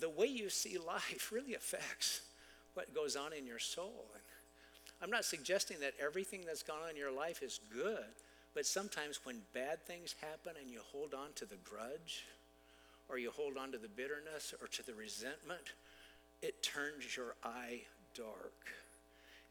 The 0.00 0.10
way 0.10 0.26
you 0.26 0.50
see 0.50 0.78
life 0.78 1.30
really 1.32 1.54
affects 1.54 2.22
what 2.74 2.94
goes 2.94 3.16
on 3.16 3.32
in 3.32 3.46
your 3.46 3.58
soul. 3.58 4.06
And 4.14 4.22
I'm 5.02 5.10
not 5.10 5.24
suggesting 5.24 5.80
that 5.80 5.94
everything 6.02 6.42
that's 6.46 6.62
gone 6.62 6.82
on 6.84 6.90
in 6.90 6.96
your 6.96 7.12
life 7.12 7.42
is 7.42 7.60
good, 7.72 8.04
but 8.54 8.66
sometimes 8.66 9.20
when 9.24 9.38
bad 9.54 9.84
things 9.86 10.14
happen 10.20 10.60
and 10.60 10.70
you 10.70 10.80
hold 10.92 11.14
on 11.14 11.32
to 11.36 11.46
the 11.46 11.56
grudge, 11.64 12.26
or 13.10 13.18
you 13.18 13.30
hold 13.30 13.56
on 13.56 13.72
to 13.72 13.78
the 13.78 13.88
bitterness 13.88 14.54
or 14.60 14.68
to 14.68 14.86
the 14.86 14.94
resentment, 14.94 15.74
it 16.42 16.62
turns 16.62 17.16
your 17.16 17.34
eye 17.44 17.80
dark. 18.14 18.70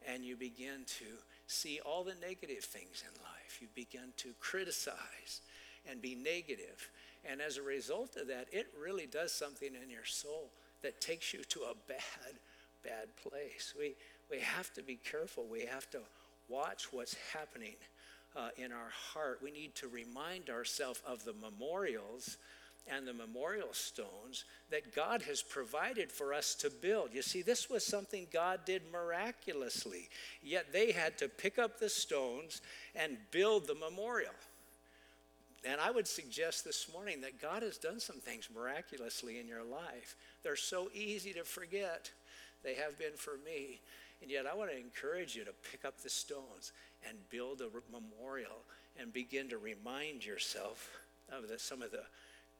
And 0.08 0.24
you 0.24 0.34
begin 0.34 0.84
to 0.98 1.04
see 1.46 1.78
all 1.84 2.02
the 2.02 2.14
negative 2.22 2.64
things 2.64 3.04
in 3.06 3.22
life. 3.22 3.58
You 3.60 3.68
begin 3.74 4.12
to 4.18 4.30
criticize 4.40 5.42
and 5.88 6.00
be 6.00 6.14
negative. 6.14 6.88
And 7.30 7.42
as 7.42 7.58
a 7.58 7.62
result 7.62 8.16
of 8.16 8.28
that, 8.28 8.46
it 8.50 8.68
really 8.80 9.06
does 9.06 9.30
something 9.30 9.68
in 9.68 9.90
your 9.90 10.06
soul 10.06 10.50
that 10.82 11.02
takes 11.02 11.34
you 11.34 11.44
to 11.44 11.60
a 11.60 11.74
bad, 11.88 12.38
bad 12.82 13.14
place. 13.16 13.74
We, 13.78 13.94
we 14.30 14.38
have 14.40 14.72
to 14.74 14.82
be 14.82 14.96
careful. 14.96 15.44
We 15.50 15.66
have 15.66 15.88
to 15.90 16.00
watch 16.48 16.92
what's 16.92 17.16
happening 17.32 17.74
uh, 18.36 18.48
in 18.56 18.72
our 18.72 18.90
heart. 19.12 19.40
We 19.42 19.50
need 19.50 19.74
to 19.76 19.88
remind 19.88 20.50
ourselves 20.50 21.02
of 21.06 21.24
the 21.24 21.34
memorials 21.34 22.36
and 22.90 23.06
the 23.06 23.12
memorial 23.12 23.72
stones 23.72 24.44
that 24.70 24.94
God 24.94 25.22
has 25.22 25.42
provided 25.42 26.10
for 26.10 26.32
us 26.32 26.54
to 26.56 26.70
build. 26.70 27.10
You 27.12 27.22
see, 27.22 27.42
this 27.42 27.68
was 27.68 27.84
something 27.84 28.26
God 28.32 28.60
did 28.64 28.82
miraculously, 28.90 30.08
yet 30.42 30.72
they 30.72 30.92
had 30.92 31.18
to 31.18 31.28
pick 31.28 31.58
up 31.58 31.78
the 31.78 31.88
stones 31.88 32.62
and 32.96 33.16
build 33.30 33.66
the 33.66 33.74
memorial. 33.74 34.32
And 35.64 35.78
I 35.80 35.90
would 35.90 36.08
suggest 36.08 36.64
this 36.64 36.90
morning 36.92 37.20
that 37.20 37.40
God 37.40 37.62
has 37.62 37.76
done 37.76 38.00
some 38.00 38.16
things 38.16 38.48
miraculously 38.54 39.38
in 39.38 39.46
your 39.46 39.62
life. 39.62 40.16
They're 40.42 40.56
so 40.56 40.88
easy 40.94 41.34
to 41.34 41.44
forget. 41.44 42.10
They 42.64 42.74
have 42.74 42.98
been 42.98 43.12
for 43.14 43.34
me. 43.44 43.80
And 44.22 44.30
yet, 44.30 44.46
I 44.46 44.54
want 44.54 44.70
to 44.70 44.76
encourage 44.76 45.34
you 45.34 45.44
to 45.44 45.52
pick 45.70 45.84
up 45.84 46.00
the 46.02 46.10
stones 46.10 46.72
and 47.08 47.16
build 47.30 47.62
a 47.62 47.68
memorial 47.90 48.64
and 48.98 49.12
begin 49.12 49.48
to 49.48 49.58
remind 49.58 50.24
yourself 50.24 50.90
of 51.32 51.48
the, 51.48 51.58
some 51.58 51.80
of 51.80 51.90
the 51.90 52.04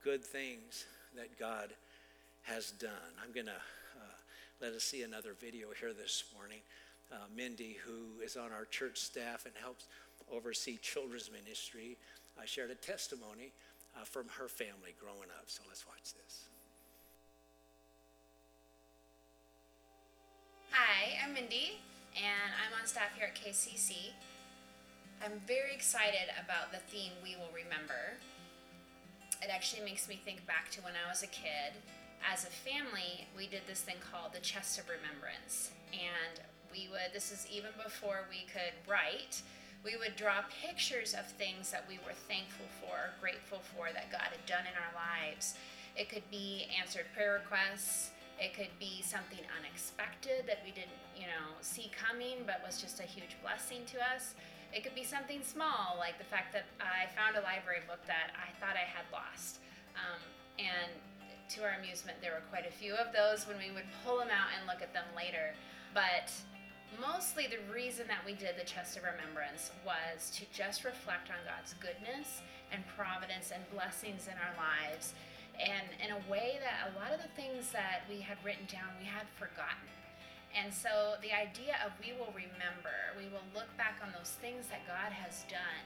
good 0.03 0.23
things 0.23 0.85
that 1.15 1.37
God 1.37 1.69
has 2.43 2.71
done. 2.71 3.13
I'm 3.23 3.31
going 3.31 3.45
to 3.45 3.51
uh, 3.51 4.17
let 4.59 4.73
us 4.73 4.83
see 4.83 5.03
another 5.03 5.35
video 5.39 5.67
here 5.79 5.93
this 5.93 6.23
morning. 6.35 6.59
Uh, 7.11 7.15
Mindy, 7.35 7.77
who 7.85 8.23
is 8.23 8.37
on 8.37 8.51
our 8.51 8.65
church 8.65 8.97
staff 8.97 9.45
and 9.45 9.53
helps 9.61 9.87
oversee 10.31 10.77
children's 10.81 11.29
ministry, 11.31 11.97
shared 12.45 12.71
a 12.71 12.75
testimony 12.75 13.53
uh, 13.95 14.03
from 14.03 14.27
her 14.39 14.47
family 14.47 14.95
growing 14.99 15.29
up. 15.37 15.45
So 15.47 15.61
let's 15.67 15.85
watch 15.85 16.13
this. 16.13 16.50
Hi, 20.71 21.19
I'm 21.21 21.33
Mindy, 21.33 21.83
and 22.15 22.55
I'm 22.55 22.79
on 22.79 22.87
staff 22.87 23.11
here 23.19 23.27
at 23.27 23.35
KCC. 23.35 24.15
I'm 25.19 25.41
very 25.45 25.75
excited 25.75 26.31
about 26.39 26.71
the 26.71 26.79
theme 26.87 27.11
We 27.21 27.35
Will 27.35 27.51
Remember. 27.51 28.15
It 29.43 29.51
actually 29.51 29.83
makes 29.83 30.07
me 30.07 30.15
think 30.23 30.47
back 30.47 30.71
to 30.71 30.81
when 30.81 30.93
I 30.95 31.09
was 31.11 31.23
a 31.23 31.27
kid. 31.27 31.75
As 32.23 32.47
a 32.47 32.55
family, 32.63 33.27
we 33.35 33.47
did 33.47 33.67
this 33.67 33.81
thing 33.81 33.99
called 33.99 34.31
the 34.31 34.39
Chest 34.39 34.79
of 34.79 34.87
Remembrance. 34.87 35.71
And 35.91 36.39
we 36.71 36.87
would, 36.87 37.11
this 37.11 37.33
is 37.33 37.45
even 37.51 37.71
before 37.83 38.23
we 38.31 38.47
could 38.47 38.71
write, 38.87 39.43
we 39.83 39.99
would 39.99 40.15
draw 40.15 40.39
pictures 40.63 41.13
of 41.13 41.27
things 41.35 41.69
that 41.71 41.83
we 41.83 41.99
were 42.07 42.15
thankful 42.31 42.71
for, 42.79 43.11
grateful 43.19 43.59
for, 43.75 43.91
that 43.91 44.07
God 44.07 44.31
had 44.31 44.45
done 44.47 44.63
in 44.71 44.79
our 44.79 44.95
lives. 44.95 45.59
It 45.99 46.07
could 46.07 46.23
be 46.31 46.71
answered 46.79 47.11
prayer 47.13 47.43
requests, 47.43 48.15
it 48.41 48.57
could 48.57 48.73
be 48.81 49.05
something 49.05 49.45
unexpected 49.53 50.49
that 50.49 50.65
we 50.65 50.73
didn't, 50.73 50.97
you 51.13 51.29
know, 51.29 51.53
see 51.61 51.93
coming 51.93 52.41
but 52.49 52.57
was 52.65 52.81
just 52.81 52.99
a 52.99 53.05
huge 53.05 53.37
blessing 53.45 53.85
to 53.93 54.01
us. 54.01 54.33
It 54.73 54.81
could 54.81 54.97
be 54.97 55.05
something 55.05 55.45
small, 55.45 55.95
like 56.01 56.17
the 56.17 56.25
fact 56.25 56.49
that 56.57 56.65
I 56.81 57.05
found 57.13 57.37
a 57.37 57.45
library 57.45 57.85
book 57.85 58.01
that 58.09 58.33
I 58.33 58.49
thought 58.57 58.73
I 58.73 58.89
had 58.89 59.05
lost. 59.13 59.61
Um, 59.93 60.17
and 60.57 60.89
to 61.53 61.61
our 61.61 61.77
amusement, 61.77 62.17
there 62.17 62.33
were 62.33 62.47
quite 62.49 62.65
a 62.65 62.73
few 62.73 62.97
of 62.97 63.13
those 63.13 63.45
when 63.45 63.61
we 63.61 63.69
would 63.69 63.85
pull 64.01 64.17
them 64.17 64.33
out 64.33 64.49
and 64.57 64.65
look 64.65 64.81
at 64.81 64.89
them 64.89 65.05
later. 65.13 65.53
But 65.93 66.33
mostly 66.97 67.45
the 67.45 67.61
reason 67.69 68.09
that 68.09 68.25
we 68.25 68.33
did 68.33 68.57
the 68.57 68.65
Chest 68.65 68.97
of 68.97 69.05
Remembrance 69.05 69.69
was 69.85 70.33
to 70.41 70.49
just 70.49 70.81
reflect 70.81 71.29
on 71.29 71.37
God's 71.45 71.77
goodness 71.77 72.41
and 72.73 72.81
providence 72.97 73.53
and 73.53 73.61
blessings 73.69 74.25
in 74.25 74.33
our 74.41 74.55
lives 74.57 75.13
and 75.61 75.85
in 76.01 76.09
a 76.09 76.21
way 76.25 76.57
that 76.57 76.89
a 76.89 76.97
lot 76.97 77.13
of 77.13 77.21
the 77.21 77.29
things 77.37 77.69
that 77.69 78.01
we 78.09 78.17
had 78.17 78.41
written 78.41 78.65
down 78.65 78.89
we 78.97 79.05
had 79.05 79.29
forgotten. 79.37 79.85
And 80.51 80.73
so 80.73 81.15
the 81.23 81.31
idea 81.31 81.79
of 81.85 81.93
we 82.01 82.11
will 82.17 82.33
remember, 82.35 83.13
we 83.15 83.29
will 83.31 83.45
look 83.55 83.71
back 83.79 84.01
on 84.03 84.11
those 84.11 84.35
things 84.41 84.67
that 84.67 84.83
God 84.83 85.13
has 85.13 85.47
done 85.47 85.85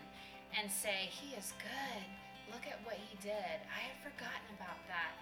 and 0.58 0.72
say, 0.72 1.12
He 1.12 1.36
is 1.38 1.54
good. 1.62 2.02
Look 2.50 2.66
at 2.66 2.82
what 2.88 2.98
He 2.98 3.14
did. 3.22 3.58
I 3.70 3.80
had 3.92 3.98
forgotten 4.02 4.48
about 4.58 4.80
that. 4.90 5.14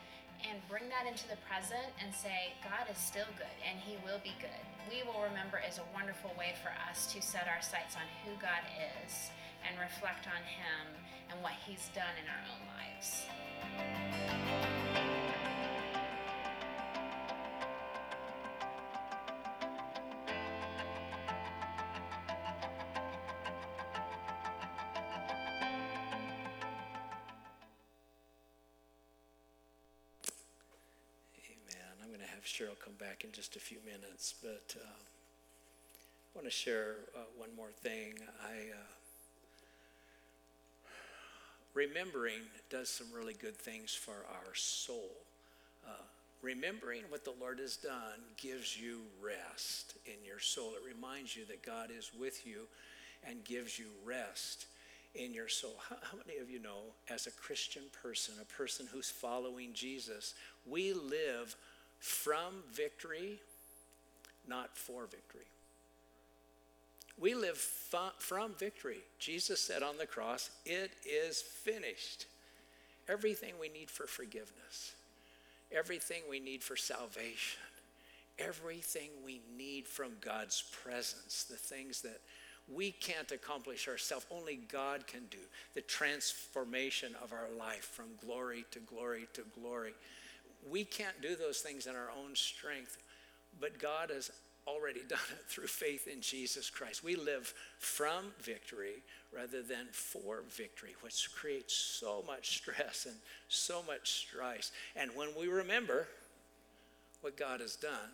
And 0.44 0.60
bring 0.68 0.88
that 0.92 1.08
into 1.08 1.28
the 1.28 1.40
present 1.48 1.92
and 2.00 2.12
say, 2.14 2.56
God 2.64 2.88
is 2.88 3.00
still 3.00 3.28
good 3.36 3.58
and 3.66 3.80
He 3.82 4.00
will 4.06 4.22
be 4.24 4.36
good. 4.40 4.64
We 4.88 5.04
will 5.04 5.24
remember 5.28 5.60
is 5.60 5.80
a 5.82 5.88
wonderful 5.92 6.32
way 6.40 6.56
for 6.64 6.72
us 6.88 7.10
to 7.12 7.20
set 7.20 7.50
our 7.50 7.64
sights 7.64 8.00
on 8.00 8.08
who 8.24 8.36
God 8.40 8.64
is 9.04 9.34
and 9.66 9.76
reflect 9.80 10.28
on 10.30 10.44
Him 10.46 10.94
and 11.32 11.40
what 11.44 11.56
He's 11.68 11.92
done 11.92 12.16
in 12.20 12.28
our 12.32 12.44
own 12.48 12.64
lives. 12.76 13.23
Have 32.44 32.50
Cheryl 32.50 32.80
come 32.84 32.94
back 33.00 33.24
in 33.24 33.32
just 33.32 33.56
a 33.56 33.60
few 33.60 33.78
minutes, 33.86 34.36
but 34.42 34.76
uh, 34.76 34.84
I 34.84 36.30
want 36.36 36.46
to 36.46 36.52
share 36.52 36.96
uh, 37.16 37.20
one 37.38 37.50
more 37.56 37.72
thing. 37.72 38.16
I 38.44 38.72
uh, 38.74 38.92
remembering 41.74 42.42
does 42.70 42.90
some 42.90 43.08
really 43.16 43.34
good 43.34 43.56
things 43.56 43.94
for 43.94 44.26
our 44.30 44.54
soul. 44.56 45.12
Uh, 45.88 45.92
remembering 46.42 47.04
what 47.08 47.24
the 47.24 47.34
Lord 47.40 47.60
has 47.60 47.78
done 47.78 48.20
gives 48.36 48.78
you 48.78 49.00
rest 49.22 49.96
in 50.06 50.26
your 50.26 50.40
soul. 50.40 50.74
It 50.76 50.96
reminds 50.96 51.38
you 51.38 51.46
that 51.46 51.66
God 51.66 51.92
is 51.98 52.12
with 52.20 52.46
you 52.46 52.68
and 53.26 53.44
gives 53.46 53.80
you 53.80 53.86
rest 54.06 54.66
in 55.16 55.34
your 55.34 55.48
soul. 55.48 55.76
How, 55.90 55.96
how, 56.02 56.18
many 56.28 56.40
of 56.40 56.50
you 56.50 56.60
know, 56.60 56.80
as 57.10 57.26
a 57.26 57.32
Christian 57.32 57.84
person, 58.02 58.34
a 58.42 58.62
person 58.62 58.88
who's 58.92 59.10
following 59.10 59.70
Jesus, 59.74 60.34
we 60.66 60.92
live 60.92 61.56
from 62.04 62.64
victory, 62.74 63.40
not 64.46 64.78
for 64.78 65.06
victory? 65.06 65.46
We 67.18 67.34
live 67.34 67.58
from 67.58 68.52
victory. 68.60 69.00
Jesus 69.20 69.62
said 69.62 69.84
on 69.84 69.98
the 69.98 70.06
cross, 70.06 70.50
It 70.66 70.92
is 71.06 71.42
finished. 71.42 72.26
Everything 73.08 73.54
we 73.60 73.70
need 73.70 73.90
for 73.90 74.06
forgiveness, 74.06 74.94
everything 75.72 76.24
we 76.30 76.40
need 76.40 76.62
for 76.62 76.76
salvation, 76.76 77.62
everything 78.40 79.10
we 79.26 79.42
need 79.58 79.88
from 79.88 80.12
God's 80.22 80.64
presence, 80.84 81.46
the 81.50 81.56
things 81.56 82.02
that 82.02 82.20
we 82.74 82.92
can't 82.92 83.32
accomplish 83.32 83.88
ourselves, 83.88 84.26
only 84.32 84.60
God 84.72 85.06
can 85.06 85.24
do. 85.30 85.38
The 85.74 85.82
transformation 85.82 87.14
of 87.22 87.34
our 87.34 87.50
life 87.58 87.92
from 87.94 88.06
glory 88.26 88.66
to 88.72 88.80
glory 88.80 89.28
to 89.34 89.44
glory. 89.60 89.94
We 90.70 90.84
can't 90.84 91.22
do 91.22 91.36
those 91.36 91.60
things 91.60 91.88
in 91.88 91.96
our 91.96 92.10
own 92.18 92.36
strength, 92.36 92.98
but 93.60 93.80
God 93.80 94.10
has 94.10 94.32
already 94.68 95.02
done 95.08 95.20
it 95.32 95.46
through 95.48 95.68
faith 95.68 96.08
in 96.08 96.22
Jesus 96.22 96.70
Christ. 96.70 97.04
We 97.04 97.16
live 97.16 97.54
from 97.80 98.26
victory 98.42 99.04
rather 99.36 99.62
than 99.62 99.88
for 99.92 100.44
victory, 100.50 100.96
which 101.02 101.30
creates 101.36 101.74
so 101.74 102.24
much 102.28 102.58
stress 102.58 103.06
and 103.06 103.16
so 103.50 103.82
much 103.88 104.12
strife. 104.12 104.72
And 104.96 105.12
when 105.16 105.30
we 105.40 105.48
remember 105.48 106.08
what 107.22 107.38
God 107.38 107.62
has 107.62 107.76
done, 107.76 108.12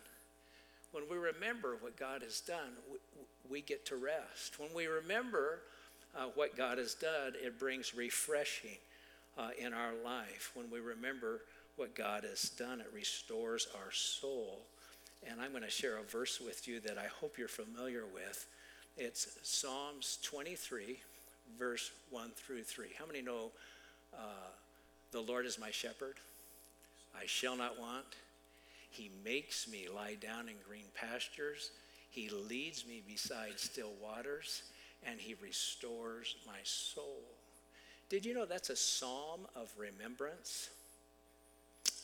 when 0.92 1.04
we 1.10 1.16
remember 1.16 1.76
what 1.80 1.96
God 1.96 2.22
has 2.22 2.40
done, 2.40 2.72
we, 2.90 2.98
we 3.48 3.60
get 3.60 3.86
to 3.86 3.96
rest. 3.96 4.58
When 4.58 4.70
we 4.74 4.86
remember 4.86 5.60
uh, 6.16 6.26
what 6.34 6.56
God 6.56 6.78
has 6.78 6.94
done, 6.94 7.34
it 7.34 7.58
brings 7.58 7.94
refreshing 7.94 8.78
uh, 9.38 9.50
in 9.58 9.72
our 9.72 9.92
life. 10.04 10.50
When 10.54 10.70
we 10.70 10.80
remember 10.80 11.42
what 11.80 11.94
God 11.94 12.24
has 12.24 12.50
done, 12.50 12.82
it 12.82 12.90
restores 12.94 13.66
our 13.74 13.90
soul. 13.90 14.58
And 15.26 15.40
I'm 15.40 15.50
going 15.50 15.64
to 15.64 15.70
share 15.70 15.96
a 15.96 16.02
verse 16.02 16.38
with 16.38 16.68
you 16.68 16.78
that 16.80 16.98
I 16.98 17.06
hope 17.06 17.38
you're 17.38 17.48
familiar 17.48 18.04
with. 18.04 18.46
It's 18.98 19.38
Psalms 19.42 20.18
23, 20.22 20.98
verse 21.58 21.90
1 22.10 22.32
through 22.36 22.64
3. 22.64 22.88
How 22.98 23.06
many 23.06 23.22
know 23.22 23.50
uh, 24.12 24.50
the 25.10 25.22
Lord 25.22 25.46
is 25.46 25.58
my 25.58 25.70
shepherd? 25.70 26.16
I 27.18 27.24
shall 27.24 27.56
not 27.56 27.80
want. 27.80 28.04
He 28.90 29.10
makes 29.24 29.66
me 29.66 29.86
lie 29.92 30.16
down 30.20 30.50
in 30.50 30.56
green 30.68 30.84
pastures. 30.94 31.70
He 32.10 32.28
leads 32.28 32.86
me 32.86 33.02
beside 33.08 33.58
still 33.58 33.92
waters, 34.02 34.64
and 35.06 35.18
He 35.18 35.34
restores 35.42 36.36
my 36.46 36.58
soul. 36.62 37.22
Did 38.10 38.26
you 38.26 38.34
know 38.34 38.44
that's 38.44 38.68
a 38.68 38.76
psalm 38.76 39.46
of 39.56 39.72
remembrance? 39.78 40.68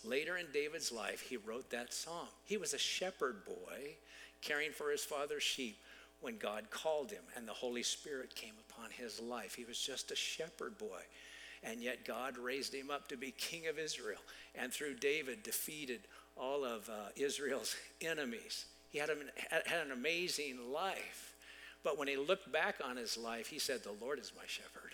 Later 0.07 0.37
in 0.37 0.47
David's 0.53 0.93
life, 0.93 1.21
he 1.21 1.37
wrote 1.37 1.71
that 1.71 1.93
psalm. 1.93 2.29
He 2.45 2.57
was 2.57 2.75
a 2.75 2.79
shepherd 2.79 3.45
boy 3.45 3.97
caring 4.41 4.71
for 4.71 4.91
his 4.91 5.05
father's 5.05 5.43
sheep 5.43 5.79
when 6.21 6.39
God 6.39 6.71
called 6.71 7.11
him 7.11 7.23
and 7.37 7.47
the 7.47 7.53
Holy 7.53 7.83
Spirit 7.83 8.35
came 8.35 8.55
upon 8.69 8.91
his 8.91 9.21
life. 9.21 9.55
He 9.55 9.65
was 9.65 9.79
just 9.79 10.11
a 10.11 10.17
shepherd 10.17 10.79
boy. 10.79 11.01
And 11.63 11.83
yet 11.83 12.05
God 12.05 12.39
raised 12.39 12.75
him 12.75 12.91
up 12.91 13.09
to 13.09 13.17
be 13.17 13.33
king 13.33 13.67
of 13.67 13.79
Israel. 13.79 14.21
And 14.55 14.73
through 14.73 14.95
David, 14.95 15.43
defeated 15.43 16.01
all 16.37 16.65
of 16.65 16.89
uh, 16.89 17.09
Israel's 17.17 17.75
enemies. 18.01 18.67
He 18.91 18.99
had, 18.99 19.11
had 19.51 19.87
an 19.87 19.93
amazing 19.93 20.73
life. 20.73 21.35
But 21.83 21.99
when 21.99 22.09
he 22.09 22.17
looked 22.17 22.51
back 22.53 22.77
on 22.85 22.97
his 22.97 23.17
life, 23.17 23.49
he 23.49 23.59
said, 23.59 23.83
The 23.83 23.95
Lord 24.01 24.19
is 24.19 24.33
my 24.37 24.45
shepherd. 24.47 24.93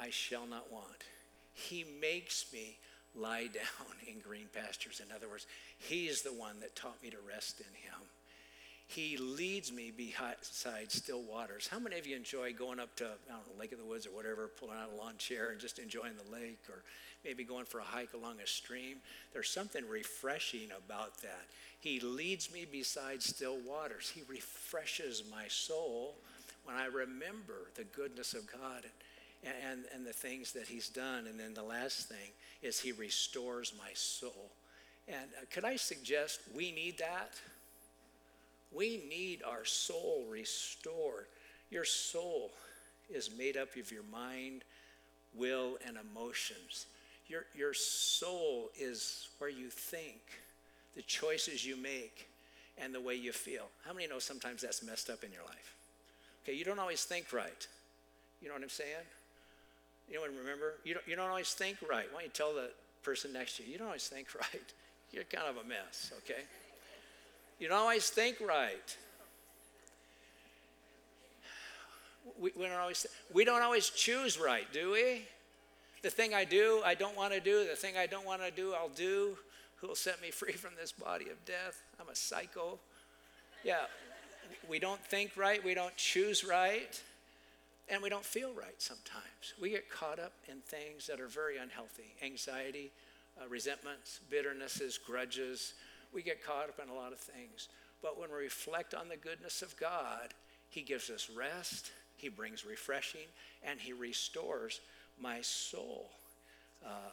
I 0.00 0.10
shall 0.10 0.46
not 0.46 0.72
want. 0.72 1.04
He 1.52 1.84
makes 2.00 2.46
me 2.52 2.78
lie 3.14 3.46
down 3.52 3.92
in 4.06 4.20
green 4.20 4.48
pastures. 4.52 5.00
In 5.04 5.14
other 5.14 5.28
words, 5.28 5.46
He's 5.78 6.22
the 6.22 6.32
one 6.32 6.60
that 6.60 6.76
taught 6.76 7.02
me 7.02 7.10
to 7.10 7.18
rest 7.26 7.60
in 7.60 7.66
Him. 7.66 8.08
He 8.88 9.18
leads 9.18 9.70
me 9.70 9.92
beside 9.94 10.90
still 10.90 11.22
waters. 11.22 11.68
How 11.70 11.78
many 11.78 11.98
of 11.98 12.06
you 12.06 12.16
enjoy 12.16 12.54
going 12.54 12.80
up 12.80 12.96
to, 12.96 13.04
I 13.04 13.32
don't 13.32 13.46
know, 13.46 13.60
Lake 13.60 13.72
of 13.72 13.78
the 13.78 13.84
Woods 13.84 14.06
or 14.06 14.16
whatever, 14.16 14.50
pulling 14.58 14.78
out 14.78 14.88
a 14.94 14.96
lawn 14.96 15.18
chair 15.18 15.50
and 15.50 15.60
just 15.60 15.78
enjoying 15.78 16.14
the 16.16 16.34
lake, 16.34 16.60
or 16.70 16.82
maybe 17.22 17.44
going 17.44 17.66
for 17.66 17.80
a 17.80 17.84
hike 17.84 18.14
along 18.14 18.36
a 18.42 18.46
stream? 18.46 18.96
There's 19.34 19.50
something 19.50 19.86
refreshing 19.86 20.70
about 20.74 21.20
that. 21.20 21.44
He 21.80 22.00
leads 22.00 22.50
me 22.50 22.64
beside 22.64 23.22
still 23.22 23.58
waters. 23.58 24.08
He 24.08 24.22
refreshes 24.26 25.22
my 25.30 25.48
soul 25.48 26.14
when 26.64 26.74
I 26.74 26.86
remember 26.86 27.68
the 27.74 27.84
goodness 27.84 28.32
of 28.32 28.50
God 28.50 28.84
and, 28.84 28.92
and, 29.44 29.84
and 29.94 30.06
the 30.06 30.12
things 30.12 30.52
that 30.52 30.66
He's 30.66 30.88
done. 30.88 31.26
And 31.26 31.38
then 31.38 31.54
the 31.54 31.62
last 31.62 32.08
thing 32.08 32.30
is 32.62 32.80
He 32.80 32.92
restores 32.92 33.72
my 33.78 33.90
soul. 33.94 34.50
And 35.06 35.30
uh, 35.40 35.44
could 35.50 35.64
I 35.64 35.76
suggest 35.76 36.40
we 36.54 36.72
need 36.72 36.98
that? 36.98 37.32
We 38.72 39.02
need 39.08 39.42
our 39.46 39.64
soul 39.64 40.26
restored. 40.28 41.26
Your 41.70 41.84
soul 41.84 42.50
is 43.08 43.30
made 43.36 43.56
up 43.56 43.74
of 43.76 43.90
your 43.90 44.02
mind, 44.12 44.64
will, 45.34 45.78
and 45.86 45.96
emotions. 45.96 46.86
Your, 47.28 47.44
your 47.54 47.74
soul 47.74 48.70
is 48.78 49.28
where 49.38 49.50
you 49.50 49.68
think, 49.68 50.20
the 50.94 51.02
choices 51.02 51.64
you 51.64 51.76
make, 51.76 52.28
and 52.76 52.94
the 52.94 53.00
way 53.00 53.14
you 53.14 53.32
feel. 53.32 53.68
How 53.86 53.92
many 53.92 54.06
know 54.06 54.18
sometimes 54.18 54.62
that's 54.62 54.82
messed 54.82 55.10
up 55.10 55.24
in 55.24 55.32
your 55.32 55.42
life? 55.42 55.74
Okay, 56.44 56.56
you 56.56 56.64
don't 56.64 56.78
always 56.78 57.04
think 57.04 57.32
right. 57.32 57.66
You 58.40 58.48
know 58.48 58.54
what 58.54 58.62
I'm 58.62 58.68
saying? 58.68 59.04
Anyone 60.08 60.30
remember? 60.36 60.74
You 60.84 60.94
don't, 60.94 61.06
you 61.06 61.16
don't 61.16 61.28
always 61.28 61.52
think 61.52 61.78
right. 61.88 62.06
Why 62.12 62.20
don't 62.20 62.24
you 62.24 62.30
tell 62.30 62.54
the 62.54 62.70
person 63.02 63.32
next 63.32 63.56
to 63.56 63.62
you, 63.62 63.72
you 63.72 63.78
don't 63.78 63.88
always 63.88 64.08
think 64.08 64.28
right. 64.34 64.72
You're 65.12 65.24
kind 65.24 65.48
of 65.48 65.64
a 65.64 65.66
mess, 65.66 66.12
okay? 66.18 66.42
You 67.58 67.68
don't 67.68 67.78
always 67.78 68.08
think 68.10 68.36
right. 68.40 68.96
We, 72.38 72.52
we, 72.56 72.66
don't 72.66 72.78
always, 72.78 73.06
we 73.32 73.44
don't 73.44 73.62
always 73.62 73.88
choose 73.90 74.38
right, 74.38 74.70
do 74.72 74.92
we? 74.92 75.22
The 76.02 76.10
thing 76.10 76.34
I 76.34 76.44
do, 76.44 76.82
I 76.84 76.94
don't 76.94 77.16
want 77.16 77.32
to 77.32 77.40
do. 77.40 77.66
The 77.66 77.74
thing 77.74 77.96
I 77.96 78.06
don't 78.06 78.26
want 78.26 78.42
to 78.42 78.50
do, 78.50 78.74
I'll 78.74 78.90
do. 78.90 79.36
Who 79.76 79.88
will 79.88 79.94
set 79.94 80.20
me 80.20 80.30
free 80.32 80.52
from 80.52 80.72
this 80.78 80.92
body 80.92 81.28
of 81.30 81.44
death? 81.44 81.82
I'm 82.00 82.08
a 82.08 82.14
psycho. 82.14 82.78
Yeah, 83.64 83.86
we 84.68 84.78
don't 84.78 85.04
think 85.04 85.32
right. 85.36 85.64
We 85.64 85.74
don't 85.74 85.96
choose 85.96 86.44
right. 86.44 87.00
And 87.90 88.02
we 88.02 88.10
don't 88.10 88.24
feel 88.24 88.52
right 88.52 88.74
sometimes. 88.78 89.54
We 89.60 89.70
get 89.70 89.90
caught 89.90 90.18
up 90.18 90.32
in 90.46 90.60
things 90.60 91.06
that 91.06 91.20
are 91.20 91.26
very 91.28 91.56
unhealthy 91.56 92.14
anxiety, 92.22 92.90
uh, 93.40 93.48
resentments, 93.48 94.20
bitternesses, 94.30 94.98
grudges. 94.98 95.74
We 96.12 96.22
get 96.22 96.44
caught 96.44 96.68
up 96.68 96.80
in 96.82 96.90
a 96.90 96.94
lot 96.94 97.12
of 97.12 97.18
things. 97.18 97.68
But 98.02 98.18
when 98.20 98.30
we 98.30 98.36
reflect 98.36 98.94
on 98.94 99.08
the 99.08 99.16
goodness 99.16 99.62
of 99.62 99.76
God, 99.78 100.34
He 100.68 100.82
gives 100.82 101.08
us 101.08 101.30
rest, 101.34 101.90
He 102.16 102.28
brings 102.28 102.64
refreshing, 102.64 103.26
and 103.62 103.80
He 103.80 103.92
restores 103.92 104.80
my 105.20 105.40
soul. 105.40 106.10
Uh, 106.84 107.10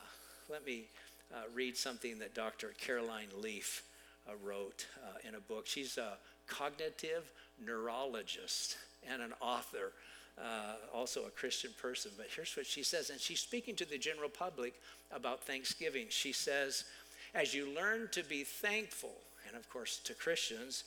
let 0.49 0.65
me 0.65 0.85
uh, 1.33 1.43
read 1.53 1.77
something 1.77 2.19
that 2.19 2.35
Dr. 2.35 2.73
Caroline 2.77 3.29
Leaf 3.39 3.83
uh, 4.29 4.33
wrote 4.43 4.85
uh, 5.03 5.27
in 5.27 5.35
a 5.35 5.39
book. 5.39 5.67
She's 5.67 5.97
a 5.97 6.17
cognitive 6.47 7.31
neurologist 7.65 8.77
and 9.09 9.21
an 9.21 9.33
author 9.41 9.93
uh, 10.37 10.75
also 10.93 11.25
a 11.25 11.29
Christian 11.29 11.71
person. 11.81 12.11
But 12.17 12.27
here's 12.35 12.55
what 12.55 12.65
she 12.65 12.83
says, 12.83 13.09
and 13.09 13.19
she's 13.19 13.39
speaking 13.39 13.75
to 13.77 13.85
the 13.85 13.97
general 13.97 14.29
public 14.29 14.73
about 15.11 15.43
Thanksgiving. 15.43 16.07
She 16.09 16.33
says, 16.33 16.85
as 17.33 17.53
you 17.53 17.73
learn 17.75 18.09
to 18.11 18.23
be 18.23 18.43
thankful, 18.43 19.15
and 19.47 19.55
of 19.55 19.69
course 19.69 19.99
to 20.05 20.13
Christians, 20.13 20.83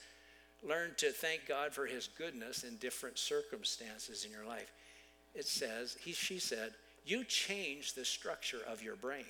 learn 0.66 0.92
to 0.98 1.10
thank 1.10 1.46
God 1.46 1.72
for 1.72 1.86
his 1.86 2.08
goodness 2.08 2.64
in 2.64 2.76
different 2.76 3.18
circumstances 3.18 4.24
in 4.24 4.30
your 4.30 4.46
life. 4.46 4.72
It 5.34 5.46
says, 5.46 5.96
he, 6.00 6.12
she 6.12 6.38
said, 6.38 6.72
you 7.06 7.24
change 7.24 7.94
the 7.94 8.04
structure 8.04 8.60
of 8.68 8.82
your 8.82 8.96
brain. 8.96 9.24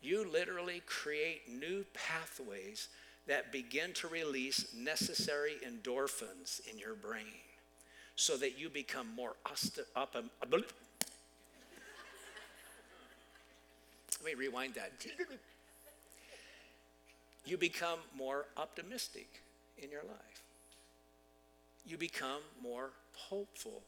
You 0.00 0.30
literally 0.30 0.80
create 0.86 1.42
new 1.50 1.84
pathways 1.92 2.88
that 3.26 3.52
begin 3.52 3.92
to 3.94 4.08
release 4.08 4.72
necessary 4.74 5.56
endorphins 5.66 6.60
in 6.70 6.78
your 6.78 6.94
brain 6.94 7.24
so 8.18 8.36
that 8.36 8.58
you 8.58 8.68
become 8.68 9.06
more 9.14 9.36
up. 9.94 10.16
Um, 10.16 10.28
let 10.52 10.64
me 14.24 14.34
rewind 14.36 14.74
that. 14.74 14.90
You 17.46 17.56
become 17.56 18.00
more 18.16 18.46
optimistic 18.56 19.28
in 19.80 19.88
your 19.92 20.02
life. 20.02 20.42
You 21.86 21.96
become 21.96 22.42
more 22.60 22.90
hopeful 23.14 23.82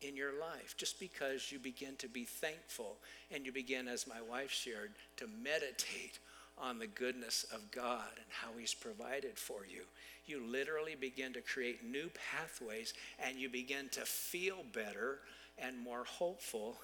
in 0.00 0.16
your 0.16 0.32
life 0.40 0.74
just 0.76 0.98
because 0.98 1.52
you 1.52 1.60
begin 1.60 1.94
to 1.98 2.08
be 2.08 2.24
thankful 2.24 2.96
and 3.32 3.46
you 3.46 3.52
begin, 3.52 3.86
as 3.86 4.08
my 4.08 4.20
wife 4.28 4.50
shared, 4.50 4.90
to 5.18 5.28
meditate 5.40 6.18
on 6.58 6.78
the 6.78 6.86
goodness 6.86 7.44
of 7.52 7.70
God 7.70 8.10
and 8.16 8.26
how 8.30 8.58
He's 8.58 8.74
provided 8.74 9.38
for 9.38 9.66
you 9.66 9.82
you 10.26 10.40
literally 10.46 10.94
begin 10.94 11.32
to 11.32 11.40
create 11.40 11.84
new 11.84 12.10
pathways 12.30 12.94
and 13.18 13.38
you 13.38 13.48
begin 13.48 13.88
to 13.90 14.00
feel 14.02 14.58
better 14.72 15.18
and 15.58 15.78
more 15.78 16.04
hopeful 16.04 16.76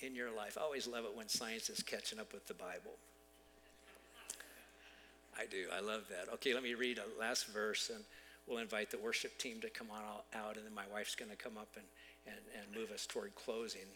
in 0.00 0.14
your 0.14 0.34
life. 0.34 0.58
I 0.60 0.64
always 0.64 0.86
love 0.86 1.04
it 1.04 1.16
when 1.16 1.28
science 1.28 1.70
is 1.70 1.82
catching 1.82 2.18
up 2.18 2.32
with 2.32 2.46
the 2.46 2.54
Bible. 2.54 2.98
I 5.38 5.46
do. 5.46 5.66
I 5.74 5.80
love 5.80 6.02
that. 6.10 6.32
Okay, 6.34 6.54
let 6.54 6.62
me 6.62 6.74
read 6.74 6.98
a 6.98 7.20
last 7.20 7.46
verse 7.46 7.90
and 7.92 8.04
we'll 8.46 8.58
invite 8.58 8.90
the 8.90 8.98
worship 8.98 9.36
team 9.38 9.60
to 9.62 9.70
come 9.70 9.88
on 9.90 10.02
out 10.34 10.56
and 10.56 10.66
then 10.66 10.74
my 10.74 10.84
wife's 10.92 11.14
going 11.14 11.30
to 11.30 11.36
come 11.36 11.56
up 11.56 11.70
and, 11.76 11.86
and, 12.26 12.36
and 12.60 12.78
move 12.78 12.90
us 12.92 13.06
toward 13.06 13.34
closing. 13.34 13.88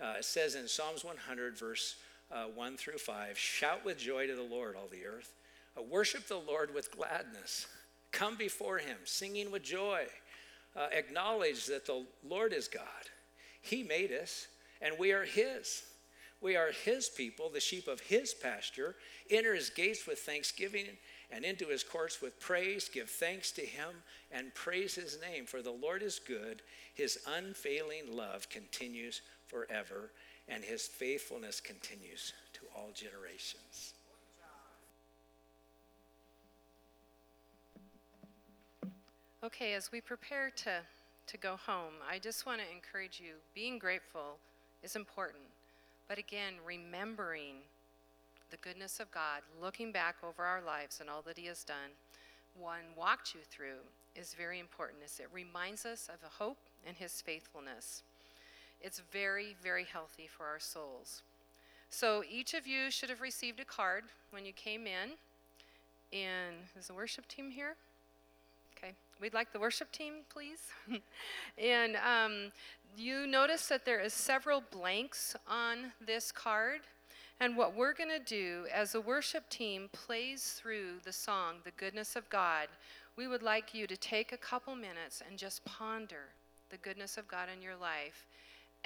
Uh, 0.00 0.14
it 0.18 0.24
says 0.24 0.54
in 0.54 0.68
Psalms 0.68 1.04
100, 1.04 1.58
verse 1.58 1.96
uh, 2.30 2.44
1 2.54 2.76
through 2.76 2.98
5 2.98 3.38
Shout 3.38 3.84
with 3.84 3.98
joy 3.98 4.26
to 4.26 4.34
the 4.34 4.42
Lord, 4.42 4.76
all 4.76 4.88
the 4.90 5.06
earth. 5.06 5.34
Uh, 5.76 5.82
worship 5.82 6.26
the 6.26 6.36
Lord 6.36 6.74
with 6.74 6.94
gladness. 6.96 7.66
Come 8.12 8.36
before 8.36 8.78
him 8.78 8.98
singing 9.04 9.50
with 9.50 9.62
joy. 9.62 10.06
Uh, 10.74 10.88
acknowledge 10.92 11.66
that 11.66 11.86
the 11.86 12.04
Lord 12.26 12.52
is 12.52 12.68
God. 12.68 12.82
He 13.62 13.82
made 13.82 14.12
us, 14.12 14.46
and 14.80 14.98
we 14.98 15.12
are 15.12 15.24
his. 15.24 15.82
We 16.40 16.54
are 16.54 16.70
his 16.70 17.08
people, 17.08 17.48
the 17.48 17.60
sheep 17.60 17.88
of 17.88 18.00
his 18.00 18.34
pasture. 18.34 18.94
Enter 19.30 19.54
his 19.54 19.70
gates 19.70 20.06
with 20.06 20.18
thanksgiving 20.18 20.86
and 21.30 21.44
into 21.44 21.66
his 21.66 21.82
courts 21.82 22.20
with 22.20 22.38
praise. 22.38 22.88
Give 22.92 23.08
thanks 23.08 23.50
to 23.52 23.62
him 23.62 23.88
and 24.30 24.54
praise 24.54 24.94
his 24.94 25.18
name, 25.20 25.46
for 25.46 25.62
the 25.62 25.70
Lord 25.70 26.02
is 26.02 26.20
good. 26.20 26.62
His 26.94 27.18
unfailing 27.26 28.14
love 28.14 28.48
continues 28.48 29.22
forever, 29.46 30.12
and 30.48 30.64
his 30.64 30.86
faithfulness 30.86 31.60
continues 31.60 32.32
to 32.52 32.60
all 32.74 32.90
generations. 32.94 33.94
Okay, 39.44 39.74
as 39.74 39.92
we 39.92 40.00
prepare 40.00 40.50
to, 40.56 40.80
to 41.26 41.36
go 41.36 41.56
home, 41.56 41.94
I 42.10 42.18
just 42.18 42.46
want 42.46 42.60
to 42.60 42.74
encourage 42.74 43.20
you 43.20 43.34
being 43.54 43.78
grateful 43.78 44.38
is 44.82 44.96
important. 44.96 45.44
But 46.08 46.18
again, 46.18 46.54
remembering 46.64 47.56
the 48.50 48.56
goodness 48.56 48.98
of 48.98 49.10
God, 49.10 49.42
looking 49.60 49.92
back 49.92 50.16
over 50.26 50.42
our 50.42 50.62
lives 50.62 51.00
and 51.00 51.10
all 51.10 51.22
that 51.22 51.38
He 51.38 51.46
has 51.46 51.64
done, 51.64 51.90
one 52.58 52.84
walked 52.96 53.34
you 53.34 53.40
through, 53.48 53.84
is 54.14 54.34
very 54.34 54.58
important. 54.58 54.98
As 55.04 55.20
it 55.20 55.28
reminds 55.32 55.84
us 55.84 56.08
of 56.12 56.20
the 56.20 56.44
hope 56.44 56.58
and 56.86 56.96
His 56.96 57.20
faithfulness. 57.20 58.02
It's 58.86 59.02
very, 59.10 59.56
very 59.64 59.82
healthy 59.82 60.28
for 60.28 60.46
our 60.46 60.60
souls. 60.60 61.22
So 61.90 62.22
each 62.30 62.54
of 62.54 62.68
you 62.68 62.88
should 62.88 63.10
have 63.10 63.20
received 63.20 63.58
a 63.58 63.64
card 63.64 64.04
when 64.30 64.46
you 64.46 64.52
came 64.52 64.86
in. 64.86 65.14
And 66.12 66.54
is 66.78 66.86
the 66.86 66.94
worship 66.94 67.26
team 67.26 67.50
here? 67.50 67.74
Okay. 68.78 68.92
We'd 69.20 69.34
like 69.34 69.52
the 69.52 69.58
worship 69.58 69.90
team, 69.90 70.22
please. 70.28 70.60
and 71.58 71.96
um, 71.96 72.52
you 72.96 73.26
notice 73.26 73.66
that 73.66 73.84
there 73.84 73.98
is 73.98 74.14
several 74.14 74.62
blanks 74.70 75.34
on 75.48 75.92
this 76.00 76.30
card. 76.30 76.82
And 77.40 77.56
what 77.56 77.74
we're 77.74 77.92
going 77.92 78.16
to 78.16 78.24
do 78.24 78.66
as 78.72 78.92
the 78.92 79.00
worship 79.00 79.50
team 79.50 79.88
plays 79.92 80.54
through 80.60 81.00
the 81.04 81.12
song, 81.12 81.56
The 81.64 81.72
Goodness 81.72 82.14
of 82.14 82.30
God, 82.30 82.68
we 83.16 83.26
would 83.26 83.42
like 83.42 83.74
you 83.74 83.88
to 83.88 83.96
take 83.96 84.30
a 84.30 84.36
couple 84.36 84.76
minutes 84.76 85.24
and 85.28 85.36
just 85.36 85.64
ponder 85.64 86.30
the 86.70 86.76
goodness 86.76 87.16
of 87.16 87.26
God 87.28 87.48
in 87.52 87.62
your 87.62 87.76
life 87.76 88.26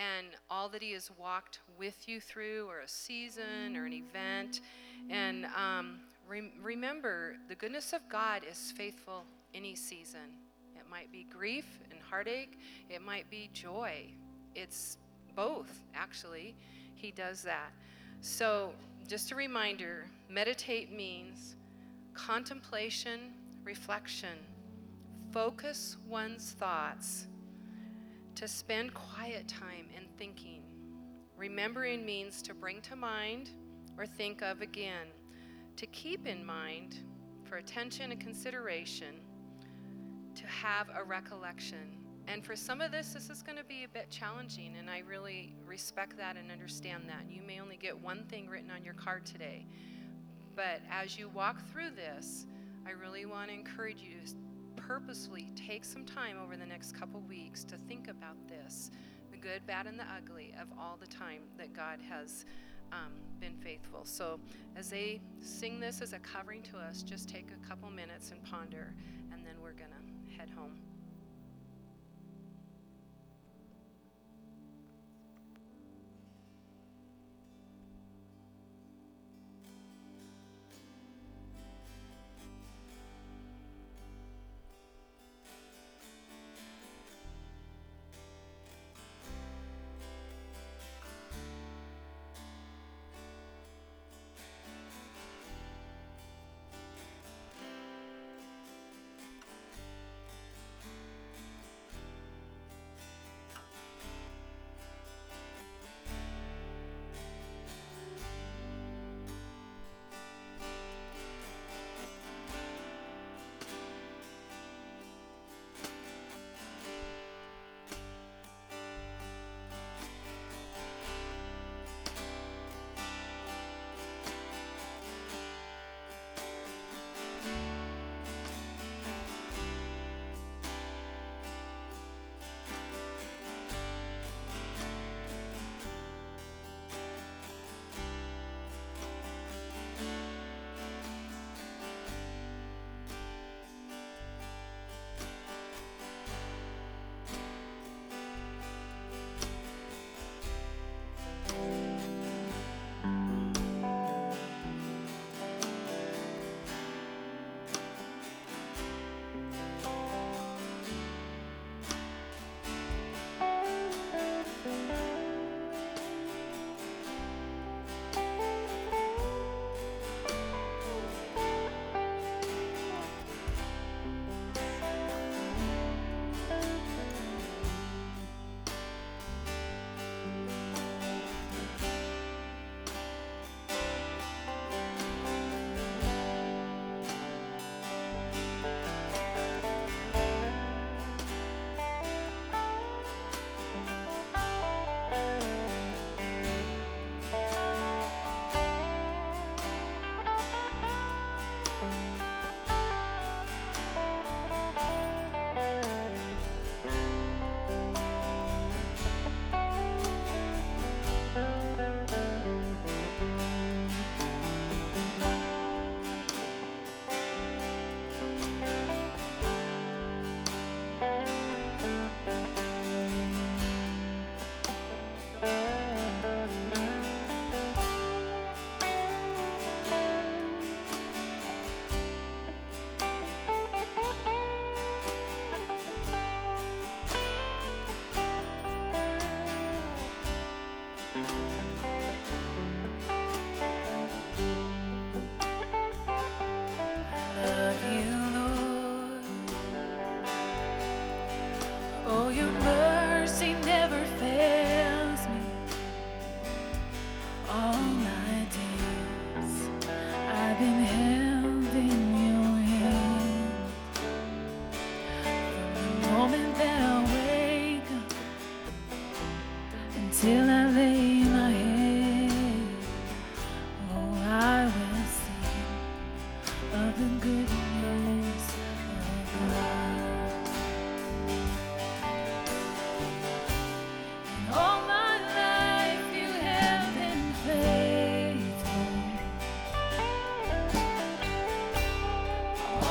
and 0.01 0.29
all 0.49 0.69
that 0.71 0.83
He 0.83 0.93
has 0.93 1.11
walked 1.19 1.61
with 1.79 2.09
you 2.09 2.21
through, 2.21 2.67
or 2.69 2.81
a 2.81 2.89
season, 2.89 3.77
or 3.77 3.85
an 3.85 3.93
event. 3.93 4.61
And 5.11 5.47
um, 5.57 6.01
re- 6.27 6.53
remember, 6.63 7.37
the 7.49 7.55
goodness 7.55 7.93
of 7.93 8.01
God 8.09 8.43
is 8.51 8.73
faithful 8.73 9.25
any 9.55 9.75
season. 9.75 10.21
It 10.75 10.85
might 10.91 11.13
be 11.13 11.27
grief 11.31 11.81
and 11.91 12.01
heartache, 12.01 12.59
it 12.89 13.03
might 13.03 13.29
be 13.31 13.51
joy. 13.53 14.07
It's 14.55 14.97
both, 15.37 15.83
actually. 15.95 16.55
He 16.95 17.11
does 17.11 17.43
that. 17.43 17.71
So, 18.21 18.73
just 19.07 19.33
a 19.33 19.35
reminder 19.35 20.07
meditate 20.29 20.93
means 20.93 21.57
contemplation, 22.15 23.33
reflection, 23.65 24.39
focus 25.33 25.97
one's 26.09 26.53
thoughts, 26.53 27.27
to 28.41 28.49
spend 28.49 28.95
quiet 28.95 29.47
time 29.47 29.85
in 29.95 30.05
thinking. 30.17 30.63
Remembering 31.37 32.07
means 32.07 32.41
to 32.41 32.55
bring 32.55 32.81
to 32.81 32.97
mind 32.97 33.51
or 33.99 34.07
think 34.07 34.41
of 34.41 34.63
again, 34.63 35.09
to 35.77 35.85
keep 35.89 36.27
in 36.27 36.43
mind 36.43 37.01
for 37.45 37.59
attention 37.59 38.13
and 38.13 38.19
consideration 38.19 39.17
to 40.35 40.47
have 40.47 40.87
a 40.97 41.05
recollection. 41.05 41.99
And 42.29 42.43
for 42.43 42.57
some 42.57 42.81
of 42.81 42.91
this, 42.91 43.13
this 43.13 43.29
is 43.29 43.43
going 43.43 43.59
to 43.59 43.65
be 43.65 43.85
a 43.85 43.89
bit 43.89 44.09
challenging, 44.09 44.77
and 44.79 44.89
I 44.89 45.01
really 45.01 45.55
respect 45.67 46.17
that 46.17 46.39
and 46.39 46.51
understand 46.51 47.11
that. 47.11 47.27
You 47.29 47.43
may 47.43 47.61
only 47.61 47.77
get 47.77 47.99
one 48.01 48.25
thing 48.25 48.49
written 48.49 48.71
on 48.71 48.83
your 48.83 48.95
card 48.95 49.27
today, 49.27 49.67
But 50.57 50.81
as 50.91 51.19
you 51.19 51.29
walk 51.29 51.67
through 51.71 51.91
this, 51.91 52.47
I 52.87 52.93
really 52.93 53.27
want 53.27 53.49
to 53.49 53.55
encourage 53.55 54.01
you 54.01 54.17
to 54.91 54.95
purposefully 54.95 55.49
take 55.55 55.85
some 55.85 56.05
time 56.05 56.37
over 56.43 56.57
the 56.57 56.67
next 56.67 56.93
couple 56.93 57.21
weeks 57.29 57.65
to 57.65 57.77
think 57.89 58.09
about 58.09 58.37
this 58.49 58.91
the 59.31 59.37
good, 59.37 59.65
bad, 59.67 59.87
and 59.87 59.99
the 59.99 60.05
ugly 60.17 60.53
of 60.61 60.67
all 60.79 60.97
the 61.01 61.07
time 61.07 61.43
that 61.57 61.73
God 61.73 62.01
has 62.09 62.45
um, 62.93 63.13
been 63.39 63.55
faithful. 63.55 64.01
So, 64.05 64.41
as 64.75 64.91
they 64.91 65.21
sing 65.41 65.79
this 65.79 66.01
as 66.01 66.13
a 66.13 66.19
covering 66.19 66.63
to 66.63 66.79
us, 66.79 67.03
just 67.03 67.29
take 67.29 67.51
a 67.53 67.69
couple 67.69 67.89
minutes 67.91 68.33
and 68.33 68.43
ponder, 68.43 68.93